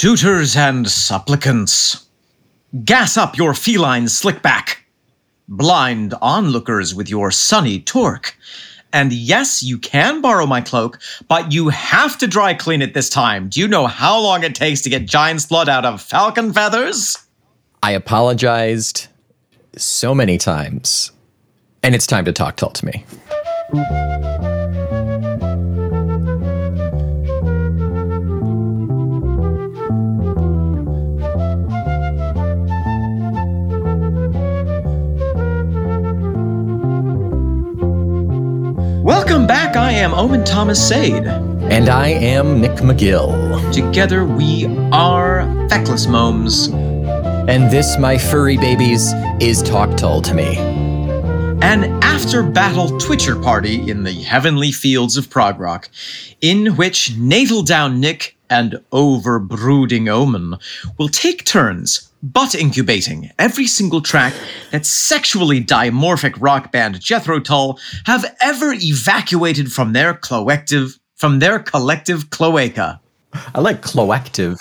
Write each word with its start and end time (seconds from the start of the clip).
Suitors 0.00 0.54
and 0.56 0.88
supplicants, 0.88 2.06
gas 2.84 3.16
up 3.16 3.36
your 3.36 3.52
feline 3.52 4.04
slickback. 4.04 4.76
Blind 5.48 6.14
onlookers 6.22 6.94
with 6.94 7.10
your 7.10 7.32
sunny 7.32 7.80
torque. 7.80 8.36
And 8.92 9.12
yes, 9.12 9.60
you 9.60 9.76
can 9.76 10.20
borrow 10.20 10.46
my 10.46 10.60
cloak, 10.60 11.00
but 11.26 11.50
you 11.50 11.70
have 11.70 12.16
to 12.18 12.28
dry 12.28 12.54
clean 12.54 12.80
it 12.80 12.94
this 12.94 13.10
time. 13.10 13.48
Do 13.48 13.58
you 13.58 13.66
know 13.66 13.88
how 13.88 14.20
long 14.20 14.44
it 14.44 14.54
takes 14.54 14.82
to 14.82 14.88
get 14.88 15.04
giant's 15.04 15.46
blood 15.46 15.68
out 15.68 15.84
of 15.84 16.00
falcon 16.00 16.52
feathers? 16.52 17.18
I 17.82 17.90
apologized 17.90 19.08
so 19.76 20.14
many 20.14 20.38
times, 20.38 21.10
and 21.82 21.96
it's 21.96 22.06
time 22.06 22.24
to 22.26 22.32
talk 22.32 22.54
Tull 22.54 22.70
to 22.70 22.86
me. 22.86 23.04
Welcome 39.08 39.46
back. 39.46 39.74
I 39.74 39.92
am 39.92 40.12
Omen 40.12 40.44
Thomas 40.44 40.86
Sade. 40.86 41.24
And 41.24 41.88
I 41.88 42.08
am 42.08 42.60
Nick 42.60 42.72
McGill. 42.72 43.72
Together 43.72 44.26
we 44.26 44.66
are 44.92 45.46
Feckless 45.70 46.06
Momes. 46.06 46.66
And 46.68 47.70
this, 47.70 47.98
my 47.98 48.18
furry 48.18 48.58
babies, 48.58 49.14
is 49.40 49.62
Talk 49.62 49.96
Tull 49.96 50.20
to 50.20 50.34
Me. 50.34 50.58
An 50.58 51.84
after 52.02 52.42
battle 52.42 52.98
Twitcher 52.98 53.36
party 53.36 53.90
in 53.90 54.02
the 54.02 54.12
heavenly 54.12 54.72
fields 54.72 55.16
of 55.16 55.30
prog 55.30 55.58
rock, 55.58 55.88
in 56.42 56.76
which 56.76 57.16
navel 57.16 57.62
down 57.62 58.00
Nick 58.00 58.36
and 58.50 58.82
over 58.92 59.38
brooding 59.38 60.08
Omen 60.08 60.56
will 60.98 61.08
take 61.08 61.44
turns 61.44 62.10
butt 62.22 62.54
incubating 62.54 63.30
every 63.38 63.66
single 63.66 64.00
track 64.00 64.34
that 64.72 64.84
sexually 64.84 65.62
dimorphic 65.62 66.34
rock 66.40 66.72
band 66.72 67.00
Jethro 67.00 67.38
Tull 67.38 67.78
have 68.06 68.24
ever 68.40 68.72
evacuated 68.72 69.72
from 69.72 69.92
their 69.92 70.14
collective 70.14 70.98
from 71.16 71.38
their 71.38 71.58
collective 71.58 72.30
cloaca. 72.30 73.00
I 73.54 73.60
like 73.60 73.82
collective. 73.82 74.60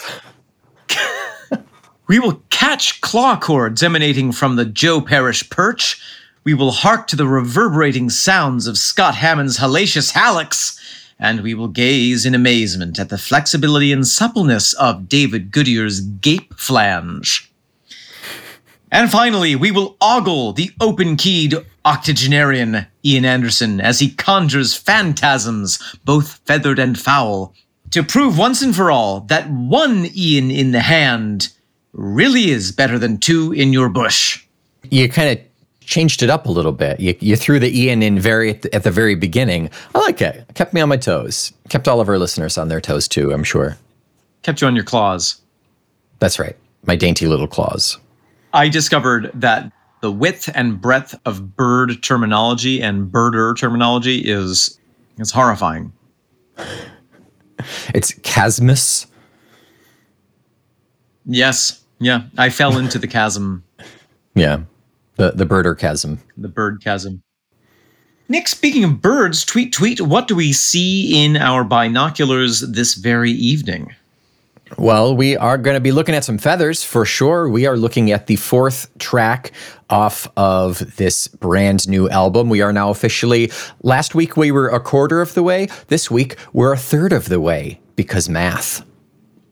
We 2.07 2.19
will 2.19 2.41
catch 2.49 3.01
claw 3.01 3.37
cords 3.37 3.83
emanating 3.83 4.31
from 4.31 4.55
the 4.55 4.63
Joe 4.65 5.01
Parrish 5.01 5.49
perch. 5.49 6.01
We 6.45 6.53
will 6.53 6.71
hark 6.71 7.07
to 7.07 7.17
the 7.17 7.27
reverberating 7.27 8.09
sounds 8.09 8.65
of 8.65 8.77
Scott 8.77 9.15
Hammond's 9.15 9.57
hellacious 9.57 10.13
hallux. 10.13 10.76
And 11.19 11.41
we 11.41 11.53
will 11.53 11.67
gaze 11.67 12.25
in 12.25 12.35
amazement 12.35 12.99
at 12.99 13.09
the 13.09 13.17
flexibility 13.17 13.91
and 13.91 14.07
suppleness 14.07 14.73
of 14.73 15.09
David 15.09 15.51
Goodier's 15.51 16.01
gape 16.01 16.53
flange. 16.53 17.51
And 18.91 19.11
finally, 19.11 19.55
we 19.55 19.71
will 19.71 19.97
ogle 19.99 20.53
the 20.53 20.71
open 20.79 21.17
keyed 21.17 21.55
octogenarian 21.83 22.85
Ian 23.03 23.25
Anderson 23.25 23.81
as 23.81 23.99
he 23.99 24.09
conjures 24.09 24.75
phantasms, 24.75 25.79
both 26.05 26.39
feathered 26.45 26.79
and 26.79 26.97
foul, 26.97 27.53
to 27.91 28.03
prove 28.03 28.37
once 28.37 28.61
and 28.61 28.75
for 28.75 28.91
all 28.91 29.21
that 29.21 29.49
one 29.49 30.07
Ian 30.15 30.51
in 30.51 30.71
the 30.71 30.81
hand 30.81 31.49
really 31.93 32.49
is 32.49 32.71
better 32.71 32.99
than 32.99 33.17
two 33.17 33.51
in 33.53 33.73
your 33.73 33.89
bush. 33.89 34.45
You 34.89 35.09
kind 35.09 35.37
of 35.37 35.45
changed 35.87 36.21
it 36.21 36.29
up 36.29 36.45
a 36.45 36.51
little 36.51 36.73
bit. 36.73 36.99
You, 36.99 37.15
you 37.19 37.35
threw 37.35 37.59
the 37.59 37.75
Ian 37.75 38.03
in 38.03 38.19
very 38.19 38.51
at 38.51 38.61
the, 38.61 38.75
at 38.75 38.83
the 38.83 38.91
very 38.91 39.15
beginning. 39.15 39.69
I 39.95 39.99
like 39.99 40.21
it. 40.21 40.45
Kept 40.53 40.73
me 40.73 40.81
on 40.81 40.89
my 40.89 40.97
toes. 40.97 41.53
Kept 41.69 41.87
all 41.87 41.99
of 41.99 42.09
our 42.09 42.19
listeners 42.19 42.57
on 42.57 42.67
their 42.67 42.81
toes 42.81 43.07
too, 43.07 43.31
I'm 43.31 43.43
sure. 43.43 43.77
Kept 44.43 44.61
you 44.61 44.67
on 44.67 44.75
your 44.75 44.83
claws. 44.83 45.41
That's 46.19 46.37
right. 46.37 46.55
My 46.85 46.95
dainty 46.95 47.25
little 47.25 47.47
claws. 47.47 47.97
I 48.53 48.69
discovered 48.69 49.31
that 49.33 49.71
the 50.01 50.11
width 50.11 50.49
and 50.53 50.79
breadth 50.79 51.15
of 51.25 51.55
bird 51.55 52.03
terminology 52.03 52.81
and 52.81 53.11
birder 53.11 53.57
terminology 53.57 54.19
is 54.19 54.77
is 55.17 55.31
horrifying. 55.31 55.91
It's 57.95 58.11
chasmus. 58.19 59.07
Yes, 61.25 61.83
yeah, 61.99 62.21
I 62.37 62.51
fell 62.51 62.77
into 62.77 62.99
the 62.99 63.07
chasm, 63.07 63.63
Yeah. 64.35 64.59
The 65.17 65.31
the 65.31 65.45
birder 65.45 65.77
chasm. 65.77 66.19
the 66.37 66.47
bird 66.47 66.81
chasm. 66.83 67.23
Nick, 68.29 68.47
speaking 68.47 68.83
of 68.83 69.01
birds, 69.01 69.45
tweet 69.45 69.71
tweet, 69.73 70.01
what 70.01 70.27
do 70.27 70.35
we 70.35 70.51
see 70.53 71.23
in 71.23 71.37
our 71.37 71.63
binoculars 71.63 72.59
this 72.61 72.93
very 72.93 73.31
evening? 73.31 73.95
Well, 74.77 75.15
we 75.15 75.37
are 75.37 75.57
going 75.57 75.75
to 75.75 75.79
be 75.81 75.93
looking 75.93 76.13
at 76.13 76.25
some 76.25 76.37
feathers 76.37 76.83
for 76.83 77.05
sure. 77.05 77.47
We 77.47 77.65
are 77.65 77.77
looking 77.77 78.11
at 78.11 78.27
the 78.27 78.35
fourth 78.35 78.89
track 78.99 79.53
off 79.89 80.27
of 80.35 80.97
this 80.97 81.29
brand 81.29 81.87
new 81.87 82.09
album. 82.09 82.49
We 82.49 82.61
are 82.61 82.73
now 82.73 82.89
officially, 82.89 83.49
last 83.81 84.13
week 84.13 84.35
we 84.35 84.51
were 84.51 84.67
a 84.67 84.81
quarter 84.81 85.21
of 85.21 85.33
the 85.35 85.43
way. 85.43 85.69
This 85.87 86.11
week 86.11 86.35
we're 86.51 86.73
a 86.73 86.77
third 86.77 87.13
of 87.13 87.29
the 87.29 87.39
way 87.39 87.79
because 87.95 88.27
math. 88.27 88.85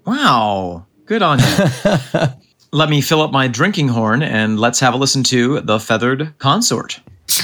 Wow, 0.06 0.86
good 1.06 1.22
on 1.22 1.40
you. 1.40 1.46
Let 2.75 2.90
me 2.90 3.00
fill 3.00 3.22
up 3.22 3.31
my 3.31 3.47
drinking 3.47 3.88
horn 3.88 4.22
and 4.22 4.59
let's 4.59 4.81
have 4.81 4.94
a 4.94 4.97
listen 4.97 5.24
to 5.24 5.62
The 5.62 5.80
Feathered 5.80 6.38
Consort. 6.40 7.00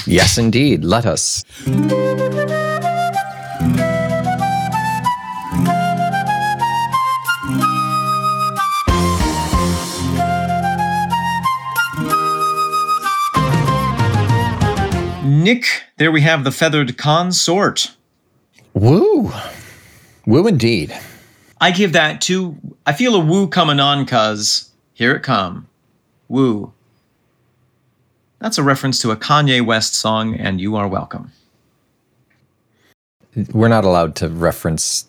Yes, 0.06 0.36
indeed. 0.36 0.84
Let 0.84 1.06
us. 1.06 1.42
Nick, 15.24 15.64
there 15.96 16.12
we 16.12 16.20
have 16.20 16.44
The 16.44 16.52
Feathered 16.52 16.98
Consort. 16.98 17.96
Woo. 18.74 19.32
Woo 20.26 20.46
indeed. 20.46 20.94
I 21.58 21.70
give 21.70 21.94
that 21.94 22.20
two. 22.20 22.58
I 22.84 22.92
feel 22.92 23.14
a 23.14 23.18
woo 23.18 23.48
coming 23.48 23.80
on, 23.80 24.04
cuz 24.04 24.71
here 25.02 25.16
it 25.16 25.22
come. 25.24 25.66
Woo. 26.28 26.72
That's 28.38 28.56
a 28.56 28.62
reference 28.62 29.00
to 29.00 29.10
a 29.10 29.16
Kanye 29.16 29.60
West 29.60 29.94
song, 29.96 30.36
and 30.36 30.60
you 30.60 30.76
are 30.76 30.86
welcome. 30.86 31.32
We're 33.52 33.66
not 33.66 33.82
allowed 33.84 34.14
to 34.16 34.28
reference 34.28 35.06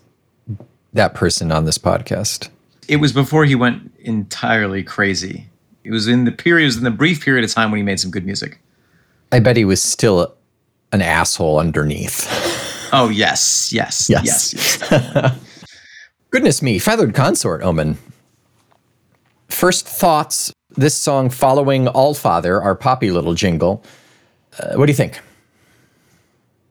that 0.94 1.14
person 1.14 1.52
on 1.52 1.66
this 1.66 1.78
podcast. 1.78 2.50
It 2.88 2.96
was 2.98 3.14
before 3.14 3.46
he 3.46 3.54
went 3.54 3.92
entirely 4.00 4.82
crazy. 4.82 5.46
It 5.84 5.92
was 5.92 6.08
in 6.08 6.24
the 6.26 6.32
period, 6.32 6.64
it 6.64 6.68
was 6.70 6.78
in 6.78 6.86
the 6.86 6.90
brief 6.92 7.24
period 7.24 7.44
of 7.46 7.52
time 7.52 7.70
when 7.70 7.78
he 7.78 7.84
made 7.84 8.00
some 8.00 8.10
good 8.10 8.26
music. 8.26 8.60
I 9.32 9.40
bet 9.42 9.58
he 9.58 9.66
was 9.66 9.80
still 9.82 10.34
an 10.92 11.04
asshole 11.04 11.60
underneath. 11.60 12.28
Oh 12.96 13.10
yes, 13.10 13.74
yes, 13.74 14.08
Yes. 14.08 14.24
yes. 14.54 14.80
yes. 14.92 15.36
Goodness 16.30 16.62
me, 16.62 16.78
Feathered 16.78 17.16
Consort, 17.16 17.64
Omen. 17.64 17.98
First 19.54 19.88
thoughts 19.88 20.52
this 20.72 20.96
song 20.96 21.30
following 21.30 21.88
All 21.88 22.16
Father, 22.16 22.60
our 22.62 22.76
poppy 22.76 23.12
little 23.12 23.36
jingle. 23.36 23.84
Uh, 24.60 24.74
what 24.74 24.88
do 24.88 24.92
you 24.92 24.96
think? 24.96 25.22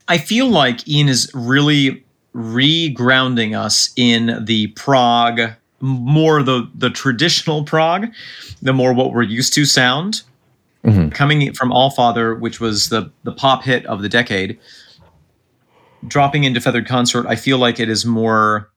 I 0.08 0.18
feel 0.18 0.48
like 0.48 0.86
Ian 0.86 1.08
is 1.08 1.30
really 1.32 2.04
re-grounding 2.32 3.54
us 3.54 3.92
in 3.96 4.44
the 4.44 4.66
prog, 4.68 5.40
more 5.80 6.42
the 6.42 6.68
the 6.74 6.90
traditional 6.90 7.64
prog, 7.64 8.08
the 8.60 8.72
more 8.72 8.92
what 8.92 9.12
we're 9.12 9.22
used 9.22 9.54
to 9.54 9.64
sound. 9.64 10.22
Coming 11.12 11.54
from 11.54 11.70
All 11.70 11.90
Father, 11.90 12.34
which 12.34 12.60
was 12.60 12.88
the 12.88 13.12
the 13.22 13.32
pop 13.32 13.62
hit 13.62 13.86
of 13.86 14.02
the 14.02 14.08
decade, 14.08 14.58
dropping 16.08 16.42
into 16.42 16.60
Feathered 16.60 16.88
Consort, 16.88 17.26
I 17.26 17.36
feel 17.36 17.58
like 17.58 17.78
it 17.78 17.88
is 17.88 18.04
more 18.04 18.71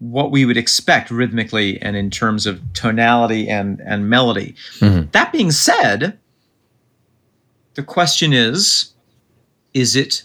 what 0.00 0.30
we 0.30 0.44
would 0.44 0.56
expect 0.56 1.10
rhythmically 1.10 1.80
and 1.80 1.96
in 1.96 2.10
terms 2.10 2.46
of 2.46 2.60
tonality 2.72 3.48
and 3.48 3.80
and 3.86 4.10
melody. 4.10 4.54
Mm-hmm. 4.78 5.10
That 5.12 5.32
being 5.32 5.52
said, 5.52 6.18
the 7.74 7.82
question 7.82 8.32
is 8.32 8.92
is 9.72 9.94
it 9.94 10.24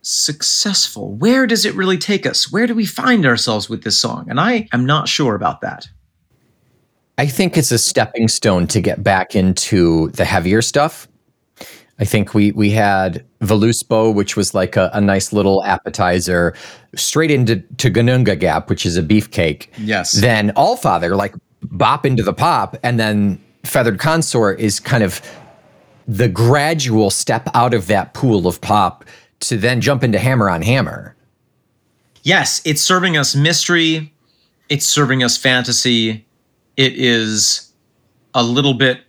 successful? 0.00 1.12
Where 1.12 1.46
does 1.46 1.64
it 1.64 1.74
really 1.74 1.98
take 1.98 2.26
us? 2.26 2.50
Where 2.50 2.66
do 2.66 2.74
we 2.74 2.86
find 2.86 3.26
ourselves 3.26 3.68
with 3.68 3.84
this 3.84 4.00
song? 4.00 4.26
And 4.28 4.40
I 4.40 4.68
am 4.72 4.86
not 4.86 5.08
sure 5.08 5.34
about 5.34 5.60
that. 5.60 5.88
I 7.18 7.26
think 7.26 7.56
it's 7.56 7.70
a 7.70 7.78
stepping 7.78 8.28
stone 8.28 8.66
to 8.68 8.80
get 8.80 9.02
back 9.02 9.36
into 9.36 10.08
the 10.10 10.24
heavier 10.24 10.62
stuff. 10.62 11.06
I 12.02 12.04
think 12.04 12.34
we 12.34 12.50
we 12.50 12.70
had 12.70 13.24
Voluspo, 13.40 14.12
which 14.12 14.36
was 14.36 14.54
like 14.54 14.76
a, 14.76 14.90
a 14.92 15.00
nice 15.00 15.32
little 15.32 15.62
appetizer, 15.62 16.52
straight 16.96 17.30
into 17.30 17.60
to 17.78 17.90
Ginnungagap, 17.92 18.68
which 18.68 18.84
is 18.84 18.96
a 18.96 19.02
beefcake. 19.02 19.68
Yes. 19.78 20.10
Then 20.20 20.50
All 20.56 20.76
Father, 20.76 21.14
like 21.14 21.34
bop 21.62 22.04
into 22.04 22.24
the 22.24 22.32
pop, 22.32 22.76
and 22.82 22.98
then 22.98 23.38
Feathered 23.62 24.00
Consort 24.00 24.58
is 24.58 24.80
kind 24.80 25.04
of 25.04 25.20
the 26.08 26.28
gradual 26.28 27.08
step 27.10 27.48
out 27.54 27.72
of 27.72 27.86
that 27.86 28.14
pool 28.14 28.48
of 28.48 28.60
pop 28.60 29.04
to 29.38 29.56
then 29.56 29.80
jump 29.80 30.02
into 30.02 30.18
Hammer 30.18 30.50
on 30.50 30.60
Hammer. 30.62 31.14
Yes, 32.24 32.60
it's 32.64 32.82
serving 32.82 33.16
us 33.16 33.36
mystery. 33.36 34.12
it's 34.68 34.86
serving 34.86 35.22
us 35.22 35.36
fantasy. 35.36 36.26
It 36.76 36.94
is 36.94 37.72
a 38.34 38.42
little 38.42 38.74
bit 38.74 39.02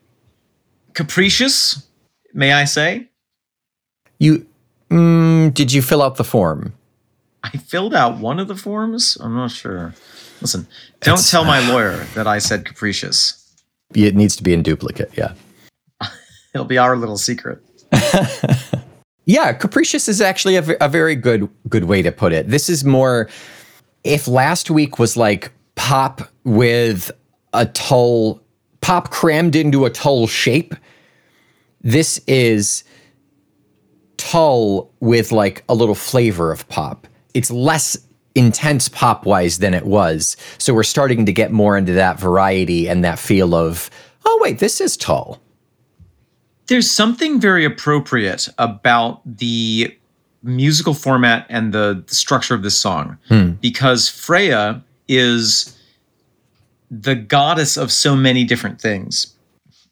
capricious, 0.94 1.88
may 2.34 2.54
I 2.54 2.66
say? 2.66 3.08
You 4.20 4.46
mm, 4.90 5.54
did 5.54 5.72
you 5.72 5.82
fill 5.82 6.02
out 6.02 6.16
the 6.16 6.24
form? 6.24 6.74
I 7.44 7.50
filled 7.58 7.94
out 7.94 8.18
one 8.20 8.40
of 8.40 8.48
the 8.48 8.56
forms. 8.56 9.18
I'm 9.20 9.36
not 9.36 9.52
sure. 9.52 9.94
Listen, 10.42 10.68
don't 11.02 11.14
It's- 11.16 11.30
tell 11.32 11.46
my 11.46 11.60
lawyer 11.72 12.06
that 12.16 12.28
I 12.28 12.40
said 12.40 12.66
capricious. 12.66 13.40
It 13.94 14.16
needs 14.16 14.36
to 14.38 14.44
be 14.44 14.54
in 14.54 14.64
duplicate. 14.64 15.12
Yeah. 15.16 15.34
It'll 16.54 16.66
be 16.66 16.78
our 16.78 16.96
little 16.98 17.18
secret. 17.18 17.62
Yeah, 19.26 19.54
capricious 19.54 20.10
is 20.10 20.20
actually 20.20 20.58
a, 20.58 20.64
a 20.82 20.90
very 20.90 21.16
good 21.16 21.48
good 21.70 21.86
way 21.86 22.02
to 22.02 22.12
put 22.12 22.34
it. 22.34 22.50
This 22.50 22.68
is 22.68 22.84
more 22.84 23.30
if 24.04 24.28
last 24.28 24.70
week 24.70 25.00
was 25.00 25.16
like 25.16 25.50
pop 25.76 26.30
with 26.44 27.10
a 27.54 27.66
tull 27.68 28.42
pop 28.82 29.12
crammed 29.12 29.56
into 29.56 29.86
a 29.86 29.90
tull 29.90 30.28
shape, 30.28 30.76
this 31.84 32.20
is 32.28 32.84
Tull 34.18 34.92
with 35.00 35.32
like 35.32 35.64
a 35.68 35.76
little 35.76 35.96
flavor 35.96 36.52
of 36.52 36.68
pop. 36.70 37.08
It's 37.34 37.52
less 37.52 37.98
intense 38.36 38.90
pop 38.90 39.26
wise 39.26 39.60
than 39.60 39.74
it 39.74 39.86
was. 39.86 40.38
So 40.58 40.74
we're 40.74 40.84
starting 40.84 41.26
to 41.26 41.34
get 41.34 41.52
more 41.52 41.78
into 41.78 41.94
that 41.94 42.20
variety 42.20 42.88
and 42.88 43.04
that 43.04 43.20
feel 43.20 43.54
of, 43.54 43.90
oh 44.26 44.40
wait, 44.42 44.60
this 44.60 44.82
is 44.82 44.98
Tull. 44.98 45.40
There's 46.68 46.90
something 46.90 47.40
very 47.40 47.66
appropriate 47.66 48.48
about 48.58 49.22
the 49.26 49.96
musical 50.42 50.94
format 50.94 51.46
and 51.50 51.74
the, 51.74 52.04
the 52.08 52.16
structure 52.16 52.56
of 52.56 52.64
this 52.64 52.78
song 52.78 53.18
hmm. 53.28 53.52
because 53.62 54.10
Freya 54.10 54.84
is 55.08 55.78
the 56.90 57.16
goddess 57.16 57.78
of 57.78 57.92
so 57.92 58.16
many 58.16 58.44
different 58.44 58.80
things. 58.80 59.36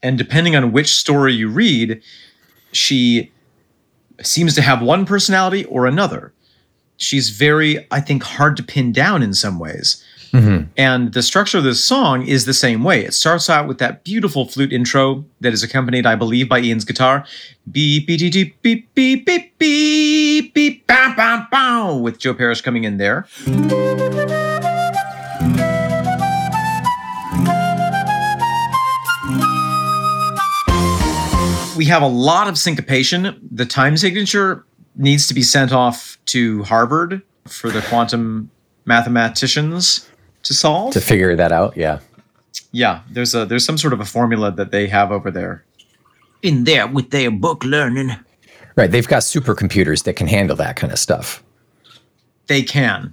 And 0.04 0.18
depending 0.18 0.56
on 0.56 0.72
which 0.72 0.96
story 0.96 1.34
you 1.34 1.48
read, 1.48 2.02
she 2.72 3.32
seems 4.22 4.56
to 4.56 4.62
have 4.62 4.82
one 4.82 5.06
personality 5.06 5.66
or 5.66 5.86
another. 5.86 6.34
She's 6.98 7.30
very, 7.30 7.88
I 7.92 8.00
think, 8.00 8.24
hard 8.24 8.58
to 8.58 8.64
pin 8.64 8.92
down 8.92 9.24
in 9.24 9.34
some 9.34 9.60
ways. 9.60 10.04
Mm-hmm. 10.32 10.70
And 10.78 11.14
the 11.14 11.22
structure 11.22 11.58
of 11.58 11.64
this 11.64 11.84
song 11.84 12.26
is 12.26 12.46
the 12.46 12.54
same 12.54 12.84
way. 12.84 13.04
It 13.04 13.14
starts 13.14 13.50
out 13.50 13.68
with 13.68 13.80
that 13.80 14.04
beautiful 14.04 14.48
flute 14.48 14.72
intro 14.72 15.26
that 15.42 15.52
is 15.52 15.62
accompanied, 15.62 16.06
I 16.06 16.16
believe, 16.16 16.48
by 16.48 16.62
Ian's 16.62 16.86
guitar. 16.86 17.26
Beep, 17.70 18.08
beep, 18.08 18.20
beep, 18.20 18.62
beep, 18.62 18.94
beep, 18.94 19.26
beep, 19.26 19.26
beep, 19.26 19.58
beep, 19.58 20.54
beep, 20.54 20.88
bow, 20.88 21.14
bow, 21.18 21.48
bow, 21.52 21.98
with 21.98 22.18
Joe 22.18 22.34
Parrish 22.34 22.62
coming 22.62 22.86
in 22.86 22.98
there. 22.98 23.28
We 31.82 31.88
have 31.88 32.04
a 32.04 32.08
lot 32.08 32.48
of 32.48 32.60
syncopation. 32.60 33.40
The 33.52 33.66
time 33.66 33.98
signature 33.98 34.64
needs 34.96 35.26
to 35.26 35.34
be 35.34 35.42
sent 35.42 35.74
off 35.74 36.20
to 36.28 36.62
Harvard 36.62 37.24
for 37.48 37.72
the 37.72 37.82
quantum 37.82 38.52
mathematicians 38.86 40.08
to 40.44 40.54
solve. 40.54 40.94
To 40.94 41.02
figure 41.02 41.36
that 41.36 41.52
out, 41.52 41.76
yeah. 41.76 41.98
Yeah, 42.72 43.02
there's 43.10 43.34
a 43.34 43.48
there's 43.48 43.66
some 43.66 43.80
sort 43.80 43.94
of 43.94 44.00
a 44.00 44.06
formula 44.06 44.52
that 44.52 44.70
they 44.70 44.86
have 44.90 45.12
over 45.12 45.32
there. 45.32 45.66
In 46.44 46.66
there 46.66 46.86
with 46.86 47.10
their 47.10 47.32
book 47.32 47.64
learning. 47.64 48.12
Right. 48.76 48.92
They've 48.92 49.08
got 49.08 49.24
supercomputers 49.24 50.04
that 50.04 50.16
can 50.16 50.28
handle 50.28 50.56
that 50.58 50.76
kind 50.76 50.94
of 50.94 51.00
stuff. 51.00 51.44
They 52.46 52.62
can. 52.62 53.12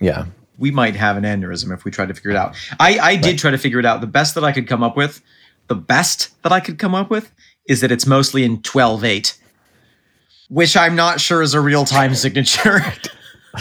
Yeah. 0.00 0.26
We 0.58 0.70
might 0.70 0.96
have 0.96 1.16
an 1.16 1.24
aneurysm 1.24 1.72
if 1.72 1.86
we 1.86 1.90
try 1.90 2.04
to 2.04 2.12
figure 2.12 2.32
it 2.32 2.36
out. 2.36 2.56
I, 2.78 2.98
I 2.98 3.16
did 3.16 3.38
try 3.38 3.52
to 3.52 3.58
figure 3.58 3.78
it 3.78 3.86
out. 3.86 4.02
The 4.02 4.06
best 4.06 4.34
that 4.34 4.44
I 4.44 4.52
could 4.52 4.68
come 4.68 4.82
up 4.82 4.98
with, 4.98 5.22
the 5.68 5.74
best 5.74 6.42
that 6.42 6.52
I 6.52 6.60
could 6.60 6.78
come 6.78 6.94
up 6.94 7.08
with, 7.08 7.32
is 7.68 7.80
that 7.80 7.92
it's 7.92 8.06
mostly 8.06 8.44
in 8.44 8.58
12-8. 8.58 9.38
Which 10.48 10.76
I'm 10.76 10.94
not 10.94 11.20
sure 11.20 11.40
is 11.40 11.54
a 11.54 11.60
real 11.60 11.84
time 11.84 12.14
signature. 12.14 12.80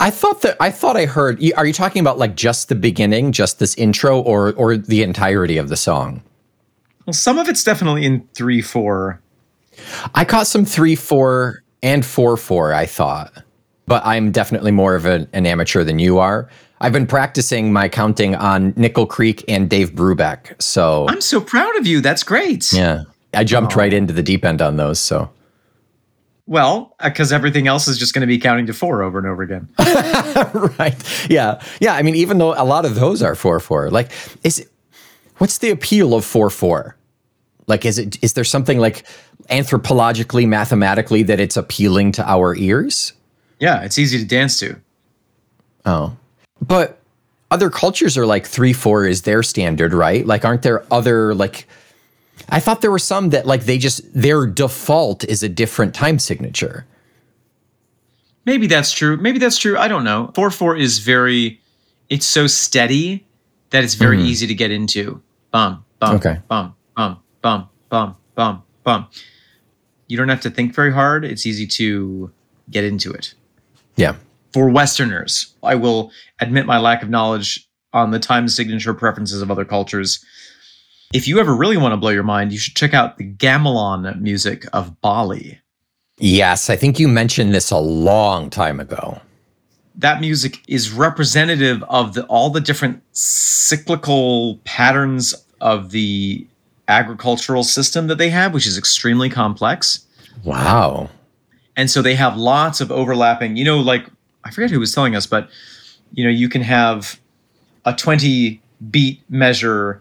I 0.00 0.10
thought 0.10 0.42
that 0.42 0.56
I 0.60 0.70
thought 0.70 0.96
I 0.96 1.06
heard 1.06 1.42
are 1.56 1.66
you 1.66 1.72
talking 1.72 2.00
about 2.00 2.18
like 2.18 2.34
just 2.34 2.68
the 2.68 2.74
beginning, 2.74 3.32
just 3.32 3.58
this 3.58 3.74
intro 3.76 4.20
or 4.20 4.52
or 4.54 4.76
the 4.76 5.02
entirety 5.02 5.56
of 5.56 5.68
the 5.68 5.76
song? 5.76 6.22
well, 7.06 7.14
some 7.14 7.38
of 7.38 7.48
it's 7.48 7.64
definitely 7.64 8.04
in 8.04 8.20
3-4. 8.34 9.18
I 10.14 10.24
caught 10.24 10.46
some 10.46 10.64
3 10.64 10.94
4 10.94 11.62
and 11.82 12.04
4 12.04 12.36
4 12.36 12.72
I 12.74 12.86
thought. 12.86 13.44
But 13.86 14.04
I'm 14.06 14.30
definitely 14.30 14.70
more 14.70 14.94
of 14.94 15.04
an, 15.06 15.26
an 15.32 15.46
amateur 15.46 15.82
than 15.84 15.98
you 15.98 16.18
are. 16.18 16.48
I've 16.80 16.92
been 16.92 17.06
practicing 17.06 17.72
my 17.72 17.88
counting 17.88 18.34
on 18.34 18.72
Nickel 18.76 19.06
Creek 19.06 19.44
and 19.48 19.68
Dave 19.68 19.92
Brubeck. 19.92 20.60
So, 20.62 21.06
I'm 21.08 21.20
so 21.20 21.40
proud 21.40 21.76
of 21.76 21.86
you. 21.86 22.00
That's 22.00 22.22
great. 22.22 22.72
yeah. 22.72 23.02
I 23.34 23.44
jumped 23.44 23.74
oh. 23.74 23.76
right 23.76 23.92
into 23.92 24.12
the 24.12 24.22
deep 24.22 24.44
end 24.44 24.60
on 24.62 24.76
those, 24.76 24.98
so. 24.98 25.30
Well, 26.46 26.96
uh, 26.98 27.08
because 27.08 27.32
everything 27.32 27.68
else 27.68 27.86
is 27.86 27.96
just 27.96 28.12
going 28.12 28.22
to 28.22 28.26
be 28.26 28.38
counting 28.38 28.66
to 28.66 28.72
four 28.72 29.02
over 29.02 29.18
and 29.18 29.26
over 29.26 29.42
again. 29.42 29.68
right. 30.78 31.30
Yeah. 31.30 31.62
Yeah. 31.80 31.94
I 31.94 32.02
mean, 32.02 32.16
even 32.16 32.38
though 32.38 32.54
a 32.60 32.64
lot 32.64 32.84
of 32.84 32.96
those 32.96 33.22
are 33.22 33.36
four 33.36 33.60
four, 33.60 33.88
like, 33.90 34.10
is 34.42 34.58
it, 34.58 34.68
what's 35.38 35.58
the 35.58 35.70
appeal 35.70 36.12
of 36.14 36.24
four 36.24 36.50
four? 36.50 36.96
Like, 37.68 37.84
is 37.84 37.98
it 37.98 38.18
is 38.20 38.32
there 38.32 38.42
something 38.42 38.80
like 38.80 39.06
anthropologically, 39.48 40.48
mathematically 40.48 41.22
that 41.22 41.38
it's 41.38 41.56
appealing 41.56 42.10
to 42.12 42.28
our 42.28 42.56
ears? 42.56 43.12
yeah, 43.60 43.82
it's 43.82 43.98
easy 43.98 44.18
to 44.18 44.24
dance 44.24 44.58
to. 44.58 44.76
Oh, 45.84 46.16
but 46.60 46.98
other 47.50 47.70
cultures 47.70 48.18
are 48.18 48.26
like 48.26 48.46
three 48.46 48.72
four 48.72 49.06
is 49.06 49.22
their 49.22 49.42
standard, 49.42 49.92
right? 49.92 50.26
Like, 50.26 50.44
aren't 50.44 50.62
there 50.62 50.84
other 50.92 51.34
like? 51.34 51.68
I 52.48 52.60
thought 52.60 52.80
there 52.80 52.90
were 52.90 52.98
some 52.98 53.30
that 53.30 53.46
like 53.46 53.64
they 53.64 53.78
just 53.78 54.02
their 54.14 54.46
default 54.46 55.24
is 55.24 55.42
a 55.42 55.48
different 55.48 55.94
time 55.94 56.18
signature. 56.18 56.86
Maybe 58.46 58.66
that's 58.66 58.92
true. 58.92 59.16
Maybe 59.16 59.38
that's 59.38 59.58
true. 59.58 59.76
I 59.78 59.88
don't 59.88 60.04
know. 60.04 60.32
4 60.34 60.50
4 60.50 60.76
is 60.76 60.98
very, 60.98 61.60
it's 62.08 62.26
so 62.26 62.46
steady 62.46 63.26
that 63.70 63.84
it's 63.84 63.94
very 63.94 64.16
mm-hmm. 64.16 64.26
easy 64.26 64.46
to 64.46 64.54
get 64.54 64.70
into. 64.70 65.22
Bum, 65.50 65.84
bum, 65.98 66.16
Okay. 66.16 66.40
bum, 66.48 66.74
bum, 66.96 67.20
bum, 67.42 67.68
bum, 67.88 68.16
bum, 68.34 68.62
bum. 68.82 69.08
You 70.08 70.16
don't 70.16 70.28
have 70.28 70.40
to 70.40 70.50
think 70.50 70.74
very 70.74 70.92
hard. 70.92 71.24
It's 71.24 71.46
easy 71.46 71.66
to 71.66 72.32
get 72.70 72.84
into 72.84 73.12
it. 73.12 73.34
Yeah. 73.96 74.16
For 74.52 74.68
Westerners, 74.68 75.54
I 75.62 75.76
will 75.76 76.10
admit 76.40 76.66
my 76.66 76.78
lack 76.78 77.02
of 77.02 77.10
knowledge 77.10 77.68
on 77.92 78.10
the 78.10 78.18
time 78.18 78.48
signature 78.48 78.94
preferences 78.94 79.42
of 79.42 79.50
other 79.50 79.64
cultures. 79.64 80.24
If 81.12 81.26
you 81.26 81.40
ever 81.40 81.54
really 81.54 81.76
want 81.76 81.92
to 81.92 81.96
blow 81.96 82.10
your 82.10 82.22
mind, 82.22 82.52
you 82.52 82.58
should 82.58 82.76
check 82.76 82.94
out 82.94 83.18
the 83.18 83.24
gamelan 83.24 84.20
music 84.20 84.64
of 84.72 85.00
Bali. 85.00 85.60
Yes, 86.18 86.70
I 86.70 86.76
think 86.76 87.00
you 87.00 87.08
mentioned 87.08 87.52
this 87.52 87.70
a 87.70 87.78
long 87.78 88.48
time 88.50 88.78
ago. 88.78 89.20
that 89.96 90.20
music 90.20 90.60
is 90.68 90.90
representative 90.92 91.82
of 91.84 92.14
the 92.14 92.24
all 92.26 92.50
the 92.50 92.60
different 92.60 93.02
cyclical 93.12 94.58
patterns 94.64 95.34
of 95.60 95.90
the 95.90 96.46
agricultural 96.88 97.62
system 97.62 98.06
that 98.06 98.16
they 98.16 98.30
have, 98.30 98.54
which 98.54 98.66
is 98.66 98.78
extremely 98.78 99.28
complex. 99.28 100.06
Wow. 100.44 101.10
And 101.76 101.90
so 101.90 102.02
they 102.02 102.14
have 102.14 102.36
lots 102.36 102.80
of 102.80 102.90
overlapping, 102.90 103.56
you 103.56 103.64
know, 103.64 103.78
like 103.78 104.06
I 104.44 104.50
forget 104.50 104.70
who 104.70 104.80
was 104.80 104.94
telling 104.94 105.14
us, 105.14 105.26
but 105.26 105.50
you 106.12 106.24
know, 106.24 106.30
you 106.30 106.48
can 106.48 106.62
have 106.62 107.20
a 107.84 107.92
20 107.94 108.60
beat 108.90 109.20
measure 109.28 110.00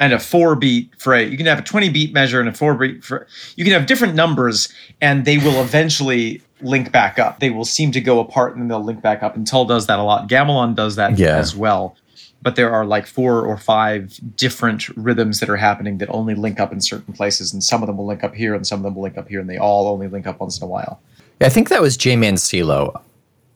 and 0.00 0.12
a 0.12 0.18
four 0.18 0.54
beat 0.54 0.90
a 1.06 1.22
you 1.24 1.36
can 1.36 1.46
have 1.46 1.58
a 1.58 1.62
20 1.62 1.88
beat 1.90 2.12
measure 2.12 2.40
and 2.40 2.48
a 2.48 2.52
four 2.52 2.74
beat 2.74 3.02
for 3.04 3.26
you 3.56 3.64
can 3.64 3.72
have 3.72 3.86
different 3.86 4.14
numbers 4.14 4.72
and 5.00 5.24
they 5.24 5.38
will 5.38 5.60
eventually 5.60 6.40
link 6.60 6.90
back 6.90 7.18
up. 7.18 7.38
They 7.40 7.50
will 7.50 7.64
seem 7.64 7.92
to 7.92 8.00
go 8.00 8.18
apart 8.20 8.52
and 8.52 8.62
then 8.62 8.68
they'll 8.68 8.84
link 8.84 9.00
back 9.00 9.22
up. 9.22 9.36
And 9.36 9.46
Tull 9.46 9.64
does 9.64 9.86
that 9.86 9.98
a 9.98 10.02
lot. 10.02 10.28
Gamelan 10.28 10.74
does 10.74 10.96
that 10.96 11.16
Yeah. 11.18 11.36
as 11.36 11.54
well. 11.54 11.96
But 12.42 12.56
there 12.56 12.70
are 12.72 12.84
like 12.84 13.06
four 13.06 13.44
or 13.44 13.56
five 13.56 14.18
different 14.36 14.88
rhythms 14.96 15.40
that 15.40 15.48
are 15.48 15.56
happening 15.56 15.98
that 15.98 16.08
only 16.10 16.34
link 16.34 16.58
up 16.60 16.72
in 16.72 16.80
certain 16.80 17.12
places, 17.12 17.52
and 17.52 17.62
some 17.64 17.82
of 17.82 17.88
them 17.88 17.96
will 17.96 18.06
link 18.06 18.22
up 18.22 18.32
here, 18.34 18.54
and 18.54 18.64
some 18.64 18.78
of 18.78 18.84
them 18.84 18.94
will 18.94 19.02
link 19.02 19.18
up 19.18 19.28
here, 19.28 19.40
and 19.40 19.50
they 19.50 19.56
all 19.58 19.88
only 19.88 20.06
link 20.06 20.24
up 20.26 20.38
once 20.40 20.56
in 20.58 20.62
a 20.64 20.66
while. 20.68 21.00
I 21.40 21.48
think 21.48 21.68
that 21.68 21.80
was 21.82 21.96
J 21.96 22.14
Mancillo. 22.16 23.00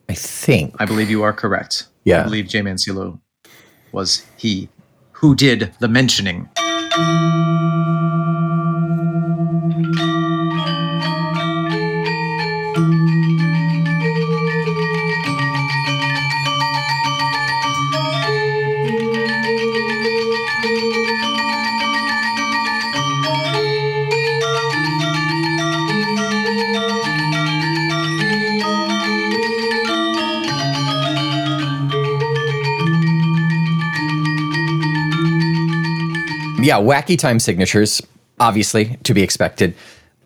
I 0.09 0.13
think. 0.13 0.75
I 0.79 0.85
believe 0.85 1.09
you 1.09 1.23
are 1.23 1.31
correct. 1.31 1.87
Yeah. 2.03 2.21
I 2.21 2.23
believe 2.23 2.47
J 2.49 2.61
Mancillo 2.61 3.19
was 3.93 4.25
he 4.37 4.67
who 5.23 5.33
did 5.33 5.71
the 5.79 5.87
mentioning. 5.87 6.49
Yeah, 36.63 36.77
wacky 36.77 37.17
time 37.17 37.39
signatures, 37.39 38.01
obviously 38.39 38.97
to 39.03 39.13
be 39.13 39.21
expected. 39.21 39.75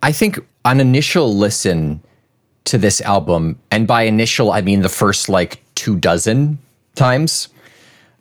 I 0.04 0.12
think 0.12 0.40
on 0.66 0.80
initial 0.80 1.36
listen 1.36 2.02
to 2.66 2.78
this 2.78 3.02
album, 3.02 3.60
and 3.72 3.88
by 3.88 4.04
initial, 4.04 4.52
I 4.52 4.62
mean 4.62 4.82
the 4.82 4.90
first 4.90 5.30
like 5.30 5.62
two 5.76 5.96
dozen 5.98 6.60
times 6.96 7.50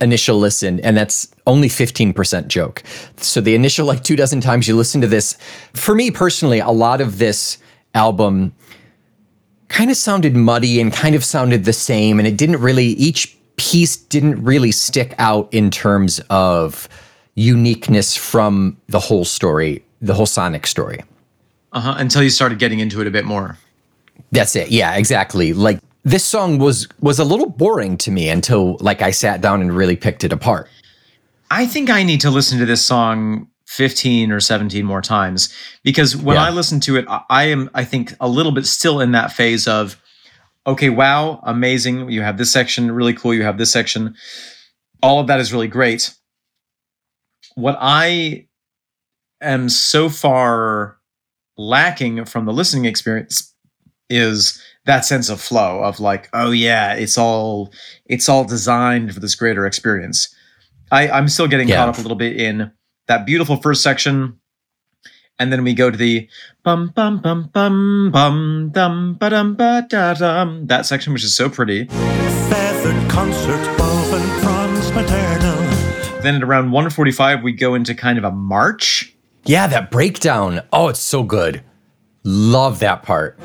initial 0.01 0.39
listen, 0.39 0.81
and 0.81 0.97
that's 0.97 1.35
only 1.47 1.69
15% 1.69 2.49
joke. 2.49 2.83
So 3.17 3.41
the 3.41 3.55
initial 3.55 3.87
like 3.87 4.05
two 4.05 4.17
dozen 4.17 4.41
times 4.41 4.69
you 4.69 4.77
listen 4.77 5.01
to 5.01 5.07
this, 5.07 5.39
for 5.75 5.95
me 5.95 6.11
personally, 6.11 6.61
a 6.61 6.71
lot 6.71 7.01
of 7.01 7.19
this 7.19 7.59
album 7.95 8.55
kind 9.69 9.91
of 9.91 9.97
sounded 9.97 10.37
muddy 10.37 10.81
and 10.81 10.93
kind 10.93 11.15
of 11.15 11.25
sounded 11.25 11.65
the 11.65 11.73
same, 11.73 12.19
and 12.19 12.29
it 12.29 12.37
didn't 12.37 12.61
really, 12.61 12.87
each 12.87 13.37
piece 13.57 13.97
didn't 13.97 14.43
really 14.45 14.71
stick 14.71 15.15
out 15.19 15.53
in 15.53 15.71
terms 15.71 16.21
of 16.31 16.89
uniqueness 17.37 18.17
from 18.17 18.77
the 18.89 18.99
whole 18.99 19.25
story, 19.25 19.85
the 20.01 20.15
whole 20.15 20.27
Sonic 20.27 20.67
story. 20.67 21.05
Uh-huh, 21.73 21.95
until 21.99 22.23
you 22.23 22.31
started 22.31 22.59
getting 22.59 22.81
into 22.81 23.01
it 23.01 23.07
a 23.07 23.11
bit 23.11 23.25
more. 23.25 23.57
That's 24.33 24.57
it. 24.57 24.71
Yeah, 24.71 24.95
exactly. 24.97 25.53
Like 25.53 25.79
this 26.03 26.25
song 26.25 26.59
was 26.59 26.89
was 27.01 27.19
a 27.19 27.25
little 27.25 27.49
boring 27.49 27.97
to 27.99 28.11
me 28.11 28.29
until 28.31 28.77
like 28.81 29.03
I 29.03 29.11
sat 29.11 29.41
down 29.41 29.61
and 29.61 29.71
really 29.77 29.97
picked 29.97 30.25
it 30.25 30.33
apart. 30.33 30.69
I 31.51 31.67
think 31.67 31.91
I 31.91 32.03
need 32.03 32.21
to 32.23 32.31
listen 32.31 32.59
to 32.59 32.67
this 32.67 32.85
song 32.85 33.49
15 33.67 34.33
or 34.33 34.41
17 34.41 34.85
more 34.85 35.03
times 35.03 35.53
because 35.85 36.17
when 36.17 36.37
Yeah. 36.37 36.45
I 36.45 36.51
listen 36.51 36.81
to 36.81 36.97
it, 36.97 37.05
I- 37.09 37.23
I 37.29 37.45
am, 37.45 37.69
I 37.75 37.85
think, 37.85 38.15
a 38.21 38.29
little 38.29 38.53
bit 38.53 38.67
still 38.67 39.01
in 39.01 39.13
that 39.13 39.33
phase 39.33 39.69
of, 39.69 40.01
okay, 40.67 40.89
wow, 40.89 41.41
amazing. 41.45 42.11
You 42.11 42.23
have 42.23 42.39
this 42.39 42.51
section, 42.53 42.91
really 42.91 43.13
cool. 43.13 43.35
You 43.35 43.43
have 43.43 43.59
this 43.59 43.71
section. 43.71 44.15
All 45.03 45.21
of 45.21 45.27
that 45.27 45.41
is 45.41 45.53
really 45.53 45.69
great. 45.69 46.15
What 47.57 47.77
I 47.81 48.47
am 49.41 49.69
so 49.69 50.09
far 50.09 50.99
lacking 51.57 52.25
from 52.27 52.45
the 52.45 52.53
listening 52.53 52.85
experience 52.85 53.55
is 54.11 54.63
that 54.85 55.05
sense 55.07 55.29
of 55.31 55.41
flow 55.41 55.81
of 55.83 55.99
like, 55.99 56.29
oh 56.33 56.51
yeah, 56.51 56.93
it's 56.95 57.17
all 57.19 57.73
it's 58.05 58.29
all 58.29 58.45
designed 58.45 59.13
for 59.15 59.21
this 59.21 59.35
greater 59.35 59.67
experience. 59.67 60.33
I, 60.93 61.09
I'm 61.09 61.29
still 61.29 61.49
getting 61.49 61.67
Yeah. 61.67 61.77
caught 61.77 61.89
up 61.89 61.99
a 61.99 62.03
little 62.03 62.17
bit 62.17 62.37
in 62.37 62.71
that 63.09 63.25
beautiful 63.27 63.57
first 63.57 63.83
section. 63.83 64.39
And 65.39 65.51
then 65.53 65.65
we 65.65 65.73
go 65.75 65.91
to 65.91 65.97
the 65.97 66.29
bum 66.63 66.93
bum 66.95 67.21
bum 67.21 67.51
bum 67.53 68.11
bum 68.13 68.71
dum 68.73 69.15
ba 69.15 69.31
dum 69.31 69.55
ba 69.55 69.85
da 69.89 70.15
dum 70.15 70.67
that 70.67 70.85
section, 70.87 71.13
which 71.15 71.25
is 71.25 71.35
so 71.35 71.49
pretty. 71.49 71.87
Feathered 71.87 73.11
consort 73.11 73.61
of 73.81 74.13
and 74.13 74.43
Franz 74.43 74.93
maternal. 74.93 75.56
Then 76.23 76.35
at 76.35 76.43
around 76.43 76.73
145, 76.73 77.43
we 77.43 77.53
go 77.53 77.75
into 77.75 77.95
kind 77.95 78.19
of 78.19 78.25
a 78.25 78.31
march. 78.31 79.15
Yeah, 79.45 79.67
that 79.69 79.91
breakdown. 79.91 80.63
Oh, 80.73 80.89
it's 80.89 80.99
so 80.99 81.23
good. 81.23 81.63
Love 82.25 82.81
that 82.81 83.03
part. 83.05 83.39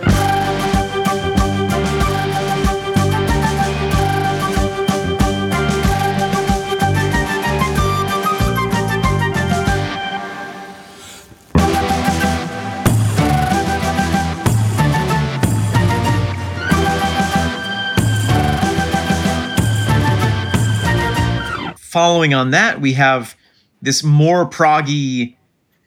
Following 21.92 22.34
on 22.34 22.52
that, 22.52 22.80
we 22.80 22.94
have 22.94 23.36
this 23.82 24.02
more 24.02 24.50
proggy. 24.50 25.36